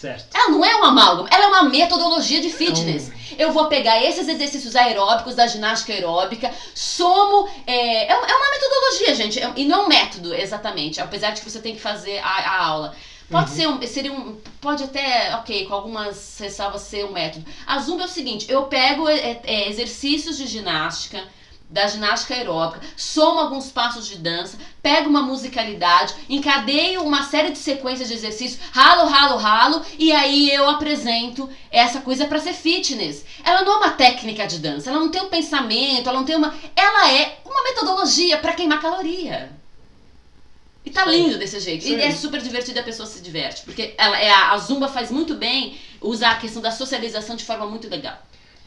Certo. 0.00 0.26
Ela 0.34 0.48
não 0.50 0.62
é 0.64 0.74
uma 0.76 0.88
amálgama, 0.88 1.28
ela 1.32 1.44
é 1.44 1.46
uma 1.48 1.62
metodologia 1.64 2.40
de 2.40 2.50
fitness. 2.50 3.10
Eu 3.38 3.50
vou 3.50 3.66
pegar 3.66 4.02
esses 4.02 4.28
exercícios 4.28 4.76
aeróbicos 4.76 5.34
da 5.34 5.46
ginástica 5.46 5.92
aeróbica, 5.94 6.50
somo. 6.74 7.48
É, 7.66 8.10
é 8.12 8.14
uma 8.16 8.26
é 8.26 8.34
uma 8.34 8.50
metodologia, 8.50 9.14
gente, 9.14 9.38
é- 9.38 9.52
e 9.56 9.64
não 9.64 9.80
é 9.80 9.84
um 9.84 9.88
método 9.88 10.34
exatamente, 10.34 11.00
apesar 11.00 11.30
de 11.30 11.40
que 11.40 11.50
você 11.50 11.60
tem 11.60 11.74
que 11.74 11.80
fazer 11.80 12.18
a, 12.18 12.28
a 12.28 12.64
aula. 12.66 12.94
Pode 13.30 13.50
Uhum. 13.50 13.56
ser 13.56 13.66
um, 13.68 13.86
seria 13.86 14.12
um, 14.12 14.36
pode 14.60 14.84
até, 14.84 15.34
ok, 15.34 15.66
com 15.66 15.74
algumas 15.74 16.36
ressalvas 16.38 16.82
ser 16.82 17.04
um 17.04 17.10
método. 17.12 17.44
A 17.66 17.78
zumba 17.78 18.02
é 18.02 18.04
o 18.04 18.08
seguinte, 18.08 18.46
eu 18.48 18.64
pego 18.64 19.08
é, 19.08 19.40
é, 19.44 19.68
exercícios 19.68 20.36
de 20.36 20.46
ginástica, 20.46 21.24
da 21.68 21.86
ginástica 21.88 22.34
aeróbica, 22.34 22.80
somo 22.96 23.40
alguns 23.40 23.70
passos 23.70 24.06
de 24.06 24.18
dança, 24.18 24.56
pego 24.80 25.08
uma 25.08 25.22
musicalidade, 25.22 26.14
encadeio 26.28 27.02
uma 27.02 27.24
série 27.24 27.50
de 27.50 27.58
sequências 27.58 28.08
de 28.08 28.14
exercícios, 28.14 28.60
ralo, 28.70 29.08
ralo, 29.08 29.36
ralo, 29.36 29.82
e 29.98 30.12
aí 30.12 30.50
eu 30.52 30.68
apresento 30.68 31.50
essa 31.70 32.00
coisa 32.00 32.26
para 32.26 32.38
ser 32.38 32.52
fitness. 32.52 33.24
Ela 33.44 33.62
não 33.62 33.72
é 33.72 33.76
uma 33.78 33.90
técnica 33.90 34.46
de 34.46 34.58
dança, 34.58 34.90
ela 34.90 35.00
não 35.00 35.10
tem 35.10 35.22
um 35.22 35.28
pensamento, 35.28 36.08
ela 36.08 36.18
não 36.18 36.26
tem 36.26 36.36
uma, 36.36 36.54
ela 36.76 37.10
é 37.10 37.38
uma 37.44 37.62
metodologia 37.64 38.38
para 38.38 38.52
queimar 38.52 38.80
caloria. 38.80 39.50
E 40.84 40.90
tá 40.90 41.04
lindo 41.04 41.36
desse 41.36 41.58
jeito. 41.58 41.82
Sim. 41.82 41.96
E 41.96 42.00
é 42.00 42.12
super 42.12 42.40
divertido 42.40 42.78
a 42.78 42.82
pessoa 42.84 43.08
se 43.08 43.20
diverte. 43.20 43.62
Porque 43.62 43.92
ela 43.98 44.16
é 44.20 44.30
a 44.30 44.56
Zumba 44.56 44.86
faz 44.86 45.10
muito 45.10 45.34
bem 45.34 45.76
usar 46.00 46.30
a 46.30 46.36
questão 46.36 46.62
da 46.62 46.70
socialização 46.70 47.34
de 47.34 47.44
forma 47.44 47.66
muito 47.66 47.88
legal. 47.88 48.16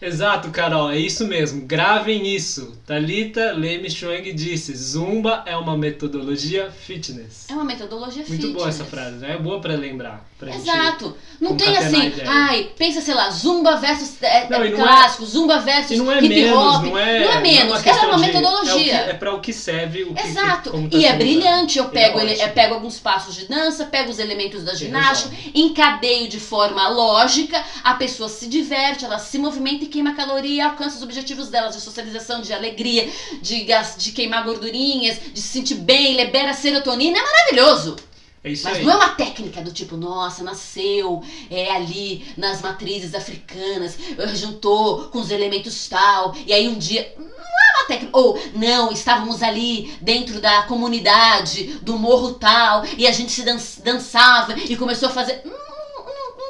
Exato, 0.02 0.50
Carol, 0.50 0.91
é 0.91 0.97
isso 0.97 1.28
mesmo. 1.28 1.62
Gravem 1.66 2.28
isso. 2.34 2.74
Talita 2.86 3.52
Leme 3.52 3.89
Schwang 3.89 4.32
disse: 4.34 4.74
Zumba 4.76 5.43
é 5.45 5.56
uma 5.58 5.76
metodologia 5.78 6.72
fitness. 6.72 7.45
É 7.50 7.54
uma 7.54 7.66
metodologia 7.66 8.24
Muito 8.28 8.32
fitness. 8.32 8.54
boa 8.54 8.70
essa 8.70 8.86
frase, 8.86 9.18
né? 9.18 9.34
É 9.34 9.38
boa 9.38 9.60
pra 9.60 9.74
lembrar. 9.76 10.28
Pra 10.39 10.56
Exato. 10.56 11.18
Não 11.41 11.58
tem 11.58 11.76
assim, 11.78 12.14
ai, 12.26 12.70
pensa, 12.78 13.02
sei 13.02 13.14
lá, 13.14 13.30
zumba 13.30 13.76
versus 13.76 14.12
é, 14.22 14.47
Não, 14.50 14.64
é 14.64 14.70
não 14.70 14.78
clássico, 14.78 15.26
zumba 15.26 15.60
versus 15.60 15.97
não 15.97 16.10
é 16.10 16.20
hip 16.20 16.30
menos, 16.30 16.58
hop. 16.58 16.84
não 16.86 16.97
é. 16.97 17.20
Não 17.26 17.32
é 17.34 17.41
menos, 17.41 17.82
uma 17.82 17.89
ela 17.89 18.04
é 18.04 18.08
uma 18.08 18.16
de- 18.16 18.22
metodologia. 18.22 18.74
É, 18.74 19.02
o 19.02 19.04
que- 19.06 19.10
é 19.10 19.14
pra 19.16 19.34
o 19.34 19.39
que 19.41 19.52
serve 19.52 20.04
o 20.06 20.14
que. 20.14 20.28
Exato. 20.28 20.70
como 20.72 20.89
tá 20.89 20.97
e 20.97 21.06
é 21.06 21.14
brilhante. 21.14 21.78
Eu 21.78 21.89
pego, 21.89 22.20
é 22.20 22.24
ele, 22.24 22.41
eu 22.41 22.50
pego 22.50 22.76
alguns 22.76 22.97
passos 23.00 23.36
de 23.36 23.47
dança, 23.50 23.84
pego 23.86 24.10
os 24.12 24.18
elementos 24.20 24.64
da 24.64 24.74
ginástica, 24.74 25.36
encadeio 25.54 26.30
de 26.30 26.39
forma 26.39 26.88
lógica, 26.88 27.62
a 27.84 27.93
pessoa 27.95 28.30
se 28.30 28.47
diverte, 28.47 29.04
ela 29.04 29.20
se 29.20 29.38
movimenta 29.38 29.84
e 29.84 29.88
queima 29.90 30.16
caloria 30.16 30.68
alcança 30.68 30.98
os 30.98 31.04
objetivos 31.04 31.50
dela 31.50 31.70
de 31.70 31.82
socialização, 31.82 32.42
de 32.42 32.54
alegria, 32.54 33.10
de, 33.42 33.68
de 33.98 34.12
queimar 34.12 34.44
gordurinhas, 34.44 35.20
de 35.34 35.42
se 35.42 35.50
sentir 35.50 35.76
bem, 35.76 36.16
libera 36.16 36.54
serotonina. 36.54 37.18
É 37.18 37.22
maravilhoso. 37.22 37.98
É 38.42 38.52
isso 38.52 38.64
Mas 38.64 38.78
aí. 38.78 38.86
não 38.86 38.94
é 38.94 38.96
uma 38.96 39.10
técnica 39.10 39.62
do 39.62 39.72
tipo, 39.72 39.98
nossa, 39.98 40.44
nasceu 40.44 41.22
é, 41.52 41.72
ali 41.72 42.26
nas 42.38 42.62
matrizes 42.62 43.14
africanas, 43.14 43.98
eh, 44.18 44.28
juntou 44.34 45.10
com 45.10 45.20
os 45.20 45.30
elementos 45.30 45.90
tal, 45.90 46.34
e 46.46 46.54
aí 46.54 46.70
um 46.70 46.78
dia. 46.78 47.14
Não 47.18 47.26
é 47.26 47.80
uma 47.80 47.88
técnica. 47.88 48.18
Ou, 48.18 48.40
não, 48.56 48.94
estávamos 48.94 49.44
ali 49.44 49.94
dentro 50.00 50.40
da 50.40 50.64
comunidade, 50.64 51.80
do 51.82 51.98
morro 51.98 52.36
tal, 52.36 52.86
e 52.98 53.06
a 53.06 53.12
gente 53.12 53.32
se 53.32 53.44
dan 53.44 53.58
dançava 53.84 54.58
e 54.58 54.78
começou 54.78 55.10
a 55.10 55.12
fazer. 55.12 55.42
Não 55.44 55.69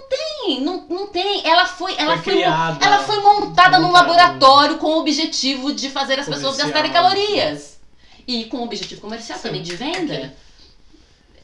tem, 0.10 0.62
não, 0.62 0.86
não 0.90 1.08
tem. 1.08 1.46
Ela 1.48 1.66
foi, 1.66 1.96
ela 1.98 2.16
Foi 2.16 2.24
foi, 2.24 2.34
criada, 2.34 2.86
ela 2.86 3.04
foi 3.04 3.20
montada 3.22 3.80
num 3.80 3.92
laboratório 3.92 4.78
com 4.78 4.88
o 4.88 5.00
objetivo 5.00 5.74
de 5.74 5.90
fazer 5.90 6.20
as 6.20 6.26
pessoas 6.26 6.58
Comercial. 6.58 6.68
gastarem 6.68 6.92
calorias. 6.92 7.80
E 8.28 8.46
com 8.46 8.58
o 8.58 8.64
objetivo 8.64 9.02
comercial 9.02 9.38
Sim, 9.40 9.48
também 9.48 9.62
de 9.62 9.76
venda. 9.76 10.36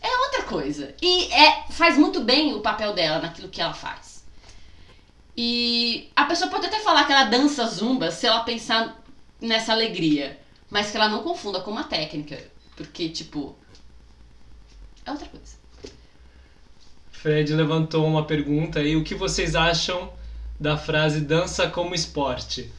É 0.01 0.17
outra 0.25 0.43
coisa. 0.43 0.93
E 1.01 1.31
é, 1.33 1.65
faz 1.71 1.97
muito 1.97 2.21
bem 2.21 2.53
o 2.53 2.61
papel 2.61 2.93
dela 2.93 3.19
naquilo 3.19 3.49
que 3.49 3.61
ela 3.61 3.73
faz. 3.73 4.23
E 5.35 6.11
a 6.15 6.25
pessoa 6.25 6.49
pode 6.49 6.67
até 6.67 6.79
falar 6.79 7.05
que 7.05 7.11
ela 7.11 7.25
dança 7.25 7.65
zumba 7.65 8.11
se 8.11 8.27
ela 8.27 8.41
pensar 8.41 9.01
nessa 9.41 9.73
alegria. 9.73 10.39
Mas 10.69 10.91
que 10.91 10.97
ela 10.97 11.09
não 11.09 11.23
confunda 11.23 11.59
com 11.61 11.71
uma 11.71 11.83
técnica. 11.83 12.41
Porque, 12.75 13.09
tipo. 13.09 13.55
É 15.05 15.11
outra 15.11 15.27
coisa. 15.27 15.54
Fred 17.25 17.55
levantou 17.55 18.05
uma 18.05 18.23
pergunta 18.23 18.79
aí. 18.81 18.95
O 18.95 19.03
que 19.03 19.15
vocês 19.15 19.55
acham 19.55 20.11
da 20.59 20.77
frase 20.77 21.21
dança 21.21 21.67
como 21.67 21.95
esporte? 21.95 22.69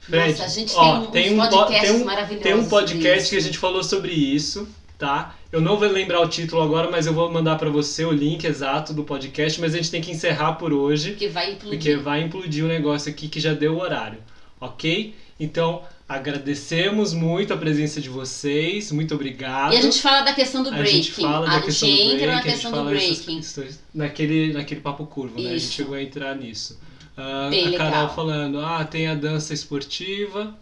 Fred, 0.00 0.30
Nossa, 0.32 0.44
a 0.44 0.48
gente 0.48 0.72
ó, 0.74 1.02
tem, 1.06 1.30
um 1.30 1.40
uns 1.40 1.48
po- 1.48 1.56
podcasts 1.56 1.90
tem 1.92 2.02
um- 2.02 2.04
maravilhosos. 2.04 2.42
Tem 2.42 2.54
um 2.56 2.68
podcast 2.68 3.30
que 3.30 3.36
a 3.36 3.40
gente 3.40 3.58
falou 3.58 3.84
sobre 3.84 4.10
isso, 4.12 4.66
tá? 4.98 5.36
Eu 5.52 5.60
não 5.60 5.78
vou 5.78 5.86
lembrar 5.88 6.20
o 6.20 6.26
título 6.26 6.62
agora, 6.62 6.90
mas 6.90 7.06
eu 7.06 7.14
vou 7.14 7.30
mandar 7.30 7.54
pra 7.54 7.70
você 7.70 8.04
o 8.04 8.10
link 8.10 8.44
exato 8.44 8.92
do 8.92 9.04
podcast, 9.04 9.60
mas 9.60 9.72
a 9.72 9.76
gente 9.76 9.90
tem 9.92 10.00
que 10.00 10.10
encerrar 10.10 10.54
por 10.54 10.72
hoje, 10.72 11.12
Que 11.12 11.28
vai 11.28 11.52
implodir. 11.52 11.78
porque 11.78 11.96
vai 11.96 12.22
implodir 12.22 12.64
o 12.64 12.68
negócio 12.68 13.08
aqui 13.08 13.28
que 13.28 13.38
já 13.38 13.54
deu 13.54 13.74
o 13.74 13.80
horário, 13.80 14.18
ok? 14.60 15.14
Então, 15.38 15.82
agradecemos 16.08 17.12
muito 17.12 17.52
a 17.52 17.56
presença 17.56 18.00
de 18.00 18.08
vocês, 18.08 18.92
muito 18.92 19.14
obrigado. 19.14 19.72
E 19.74 19.76
a 19.76 19.80
gente 19.80 20.00
fala 20.00 20.22
da 20.22 20.32
questão 20.32 20.62
do 20.62 20.68
A 20.70 20.72
breaking. 20.72 21.02
gente 21.02 21.12
fala 21.12 21.46
a 21.46 21.50
da 21.50 21.54
gente 21.56 21.64
questão 21.66 21.88
do 21.88 21.94
entra 21.94 22.16
break, 22.16 22.26
na 22.26 22.32
a 22.32 22.42
gente 22.42 22.52
questão 22.52 22.72
do 22.72 22.84
breaking. 22.90 23.36
questões 23.36 23.80
naquele, 23.94 24.52
naquele 24.52 24.80
papo 24.80 25.06
curvo, 25.06 25.40
né? 25.40 25.48
A 25.48 25.52
gente 25.52 25.62
Isso. 25.64 25.72
chegou 25.72 25.94
a 25.94 26.02
entrar 26.02 26.34
nisso. 26.36 26.78
Ah, 27.16 27.48
Bem 27.50 27.74
a 27.74 27.78
Carol 27.78 27.92
legal. 28.02 28.14
falando, 28.14 28.60
ah, 28.60 28.84
tem 28.84 29.08
a 29.08 29.14
dança 29.14 29.52
esportiva, 29.52 30.54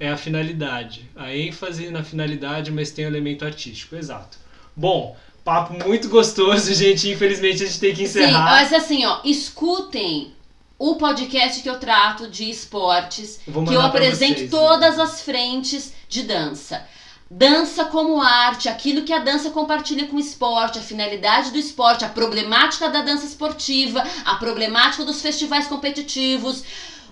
é 0.00 0.08
a 0.08 0.16
finalidade. 0.16 1.10
A 1.14 1.34
ênfase 1.34 1.90
na 1.90 2.02
finalidade, 2.02 2.70
mas 2.70 2.90
tem 2.90 3.04
o 3.04 3.08
elemento 3.08 3.44
artístico, 3.44 3.96
exato. 3.96 4.38
Bom, 4.74 5.16
papo 5.44 5.74
muito 5.86 6.08
gostoso, 6.08 6.72
gente. 6.74 7.10
Infelizmente 7.10 7.62
a 7.62 7.66
gente 7.66 7.80
tem 7.80 7.90
que 7.90 7.96
Sim, 7.98 8.20
encerrar. 8.20 8.44
mas 8.44 8.72
assim, 8.72 9.04
ó, 9.04 9.20
escutem 9.24 10.32
o 10.78 10.96
podcast 10.96 11.62
que 11.62 11.70
eu 11.70 11.78
trato 11.78 12.28
de 12.28 12.50
esportes, 12.50 13.40
que 13.44 13.74
eu 13.74 13.80
apresento 13.80 14.40
vocês, 14.40 14.50
todas 14.50 14.96
né? 14.96 15.02
as 15.02 15.20
frentes 15.22 15.92
de 16.08 16.22
dança. 16.22 16.86
Dança 17.28 17.86
como 17.86 18.22
arte, 18.22 18.68
aquilo 18.68 19.02
que 19.02 19.12
a 19.12 19.18
dança 19.18 19.50
compartilha 19.50 20.06
com 20.06 20.16
o 20.16 20.20
esporte, 20.20 20.78
a 20.78 20.82
finalidade 20.82 21.50
do 21.50 21.58
esporte, 21.58 22.04
a 22.04 22.08
problemática 22.08 22.88
da 22.88 23.02
dança 23.02 23.26
esportiva, 23.26 24.04
a 24.24 24.36
problemática 24.36 25.04
dos 25.04 25.20
festivais 25.20 25.66
competitivos, 25.66 26.62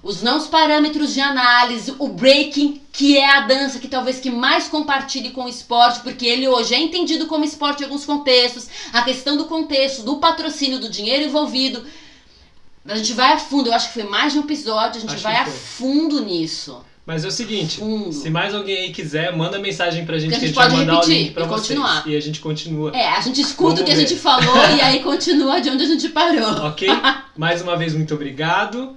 os 0.05 0.23
não 0.23 0.41
parâmetros 0.47 1.15
de 1.15 1.21
análise, 1.21 1.95
o 1.99 2.09
breaking, 2.09 2.83
que 2.93 3.17
é 3.17 3.29
a 3.29 3.41
dança 3.41 3.79
que 3.79 3.89
talvez 3.89 4.21
que 4.21 4.31
mais 4.31 4.69
compartilhe 4.69 5.31
com 5.31 5.47
o 5.47 5.49
esporte, 5.49 6.01
porque 6.01 6.27
ele 6.27 6.47
hoje 6.47 6.75
é 6.75 6.79
entendido 6.79 7.27
como 7.27 7.45
esporte 7.45 7.81
em 7.81 7.85
alguns 7.85 8.05
contextos, 8.05 8.69
a 8.93 9.03
questão 9.03 9.37
do 9.37 9.47
contexto, 9.47 10.03
do 10.03 10.19
patrocínio, 10.19 10.79
do 10.79 10.91
dinheiro 10.91 11.25
envolvido. 11.25 11.85
A 12.87 12.97
gente 12.97 13.13
vai 13.15 13.33
a 13.33 13.39
fundo, 13.39 13.69
eu 13.69 13.75
acho 13.75 13.89
que 13.89 13.95
foi 13.95 14.05
mais 14.05 14.33
de 14.33 14.39
um 14.39 14.43
episódio, 14.43 14.99
a 14.99 15.01
gente 15.01 15.15
Acho 15.15 15.23
vai 15.23 15.37
a 15.37 15.47
fundo 15.47 16.23
nisso. 16.25 16.83
Mas 17.07 17.23
é 17.25 17.29
o 17.29 17.31
seguinte, 17.31 17.81
Fundo. 17.81 18.13
se 18.15 18.31
mais 18.31 18.55
alguém 18.55 18.79
aí 18.79 18.91
quiser, 18.91 19.35
manda 19.37 19.59
mensagem 19.59 20.07
pra 20.07 20.19
gente 20.19 20.31
Que 20.31 20.37
a 20.37 20.39
que 20.39 20.45
a 20.45 20.49
gente 20.49 20.55
gente 20.55 20.57
vai 20.57 20.67
pode 20.71 20.81
mandar 20.81 20.93
o 20.95 20.97
repetir 21.03 21.19
link 21.25 21.33
pra 21.35 21.45
e 21.45 21.47
vocês. 21.47 21.61
continuar. 21.79 22.09
E 22.09 22.17
a 22.17 22.21
gente 22.21 22.41
continua. 22.41 22.97
É, 22.97 23.09
a 23.09 23.21
gente 23.21 23.41
escuta 23.43 23.69
Vamos 23.75 23.81
o 23.81 23.85
que 23.85 23.93
a 23.93 23.95
ver. 23.95 24.07
gente 24.07 24.19
falou 24.19 24.57
e 24.75 24.81
aí 24.81 25.03
continua 25.03 25.61
de 25.61 25.69
onde 25.69 25.85
a 25.85 25.87
gente 25.87 26.09
parou. 26.09 26.65
Ok? 26.69 26.89
Mais 27.37 27.61
uma 27.61 27.77
vez, 27.77 27.93
muito 27.95 28.15
obrigado. 28.15 28.97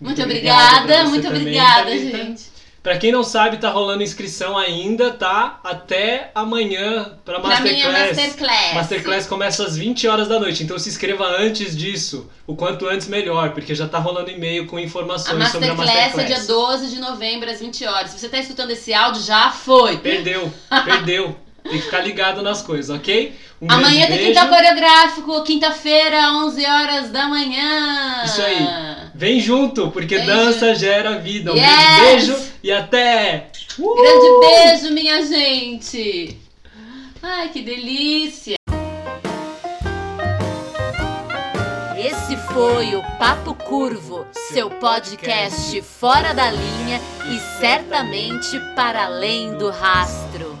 Muito 0.00 0.16
pra 0.16 0.24
obrigada, 0.24 1.04
muito 1.04 1.22
também, 1.22 1.40
obrigada, 1.42 1.84
Thalita. 1.84 2.16
gente. 2.18 2.42
Pra 2.84 2.98
quem 2.98 3.10
não 3.10 3.24
sabe, 3.24 3.56
tá 3.56 3.70
rolando 3.70 4.02
inscrição 4.02 4.58
ainda, 4.58 5.10
tá? 5.10 5.58
Até 5.64 6.30
amanhã 6.34 7.14
pra 7.24 7.40
Pra 7.40 7.60
mim 7.62 7.80
é 7.80 7.88
Masterclass. 7.88 8.08
Masterclass. 8.16 8.74
Masterclass 8.74 9.26
começa 9.26 9.64
às 9.64 9.74
20 9.74 10.06
horas 10.06 10.28
da 10.28 10.38
noite, 10.38 10.62
então 10.62 10.78
se 10.78 10.90
inscreva 10.90 11.24
antes 11.40 11.74
disso. 11.74 12.30
O 12.46 12.54
quanto 12.54 12.86
antes 12.86 13.08
melhor, 13.08 13.52
porque 13.52 13.74
já 13.74 13.88
tá 13.88 13.98
rolando 13.98 14.30
e-mail 14.30 14.66
com 14.66 14.76
A 14.76 14.82
informações 14.82 15.48
sobre 15.50 15.70
a 15.70 15.74
Masterclass 15.74 15.88
é 15.88 16.16
Masterclass. 16.18 16.46
dia 16.46 16.54
12 16.54 16.90
de 16.90 17.00
novembro, 17.00 17.50
às 17.50 17.58
20 17.58 17.86
horas. 17.86 18.10
Se 18.10 18.18
você 18.18 18.28
tá 18.28 18.36
escutando 18.36 18.70
esse 18.72 18.92
áudio, 18.92 19.22
já 19.22 19.50
foi. 19.50 19.96
Perdeu, 19.96 20.52
perdeu. 20.84 21.43
Tem 21.64 21.78
que 21.78 21.86
ficar 21.86 22.00
ligado 22.00 22.42
nas 22.42 22.60
coisas, 22.60 22.94
ok? 22.94 23.34
Um 23.60 23.70
Amanhã 23.72 24.06
tem 24.06 24.18
quinta 24.18 24.46
coreográfico, 24.46 25.42
quinta-feira, 25.44 26.30
11 26.44 26.66
horas 26.66 27.10
da 27.10 27.26
manhã. 27.26 28.22
Isso 28.24 28.42
aí. 28.42 28.66
Vem 29.14 29.40
junto, 29.40 29.90
porque 29.90 30.18
dança 30.18 30.74
gera 30.74 31.18
vida. 31.18 31.52
Um 31.52 31.56
Yes! 31.56 31.66
grande 31.66 32.00
beijo 32.26 32.36
e 32.62 32.70
até! 32.70 33.46
Uh! 33.78 33.94
Grande 33.94 34.40
beijo, 34.40 34.94
minha 34.94 35.24
gente. 35.24 36.38
Ai, 37.22 37.48
que 37.48 37.62
delícia. 37.62 38.56
Esse 41.96 42.36
foi 42.52 42.94
o 42.94 43.02
Papo 43.18 43.54
Curvo, 43.54 44.26
seu 44.52 44.68
podcast 44.68 45.80
fora 45.80 46.34
da 46.34 46.50
linha 46.50 47.00
e 47.32 47.38
certamente 47.58 48.60
para 48.76 49.06
além 49.06 49.56
do 49.56 49.70
rastro. 49.70 50.53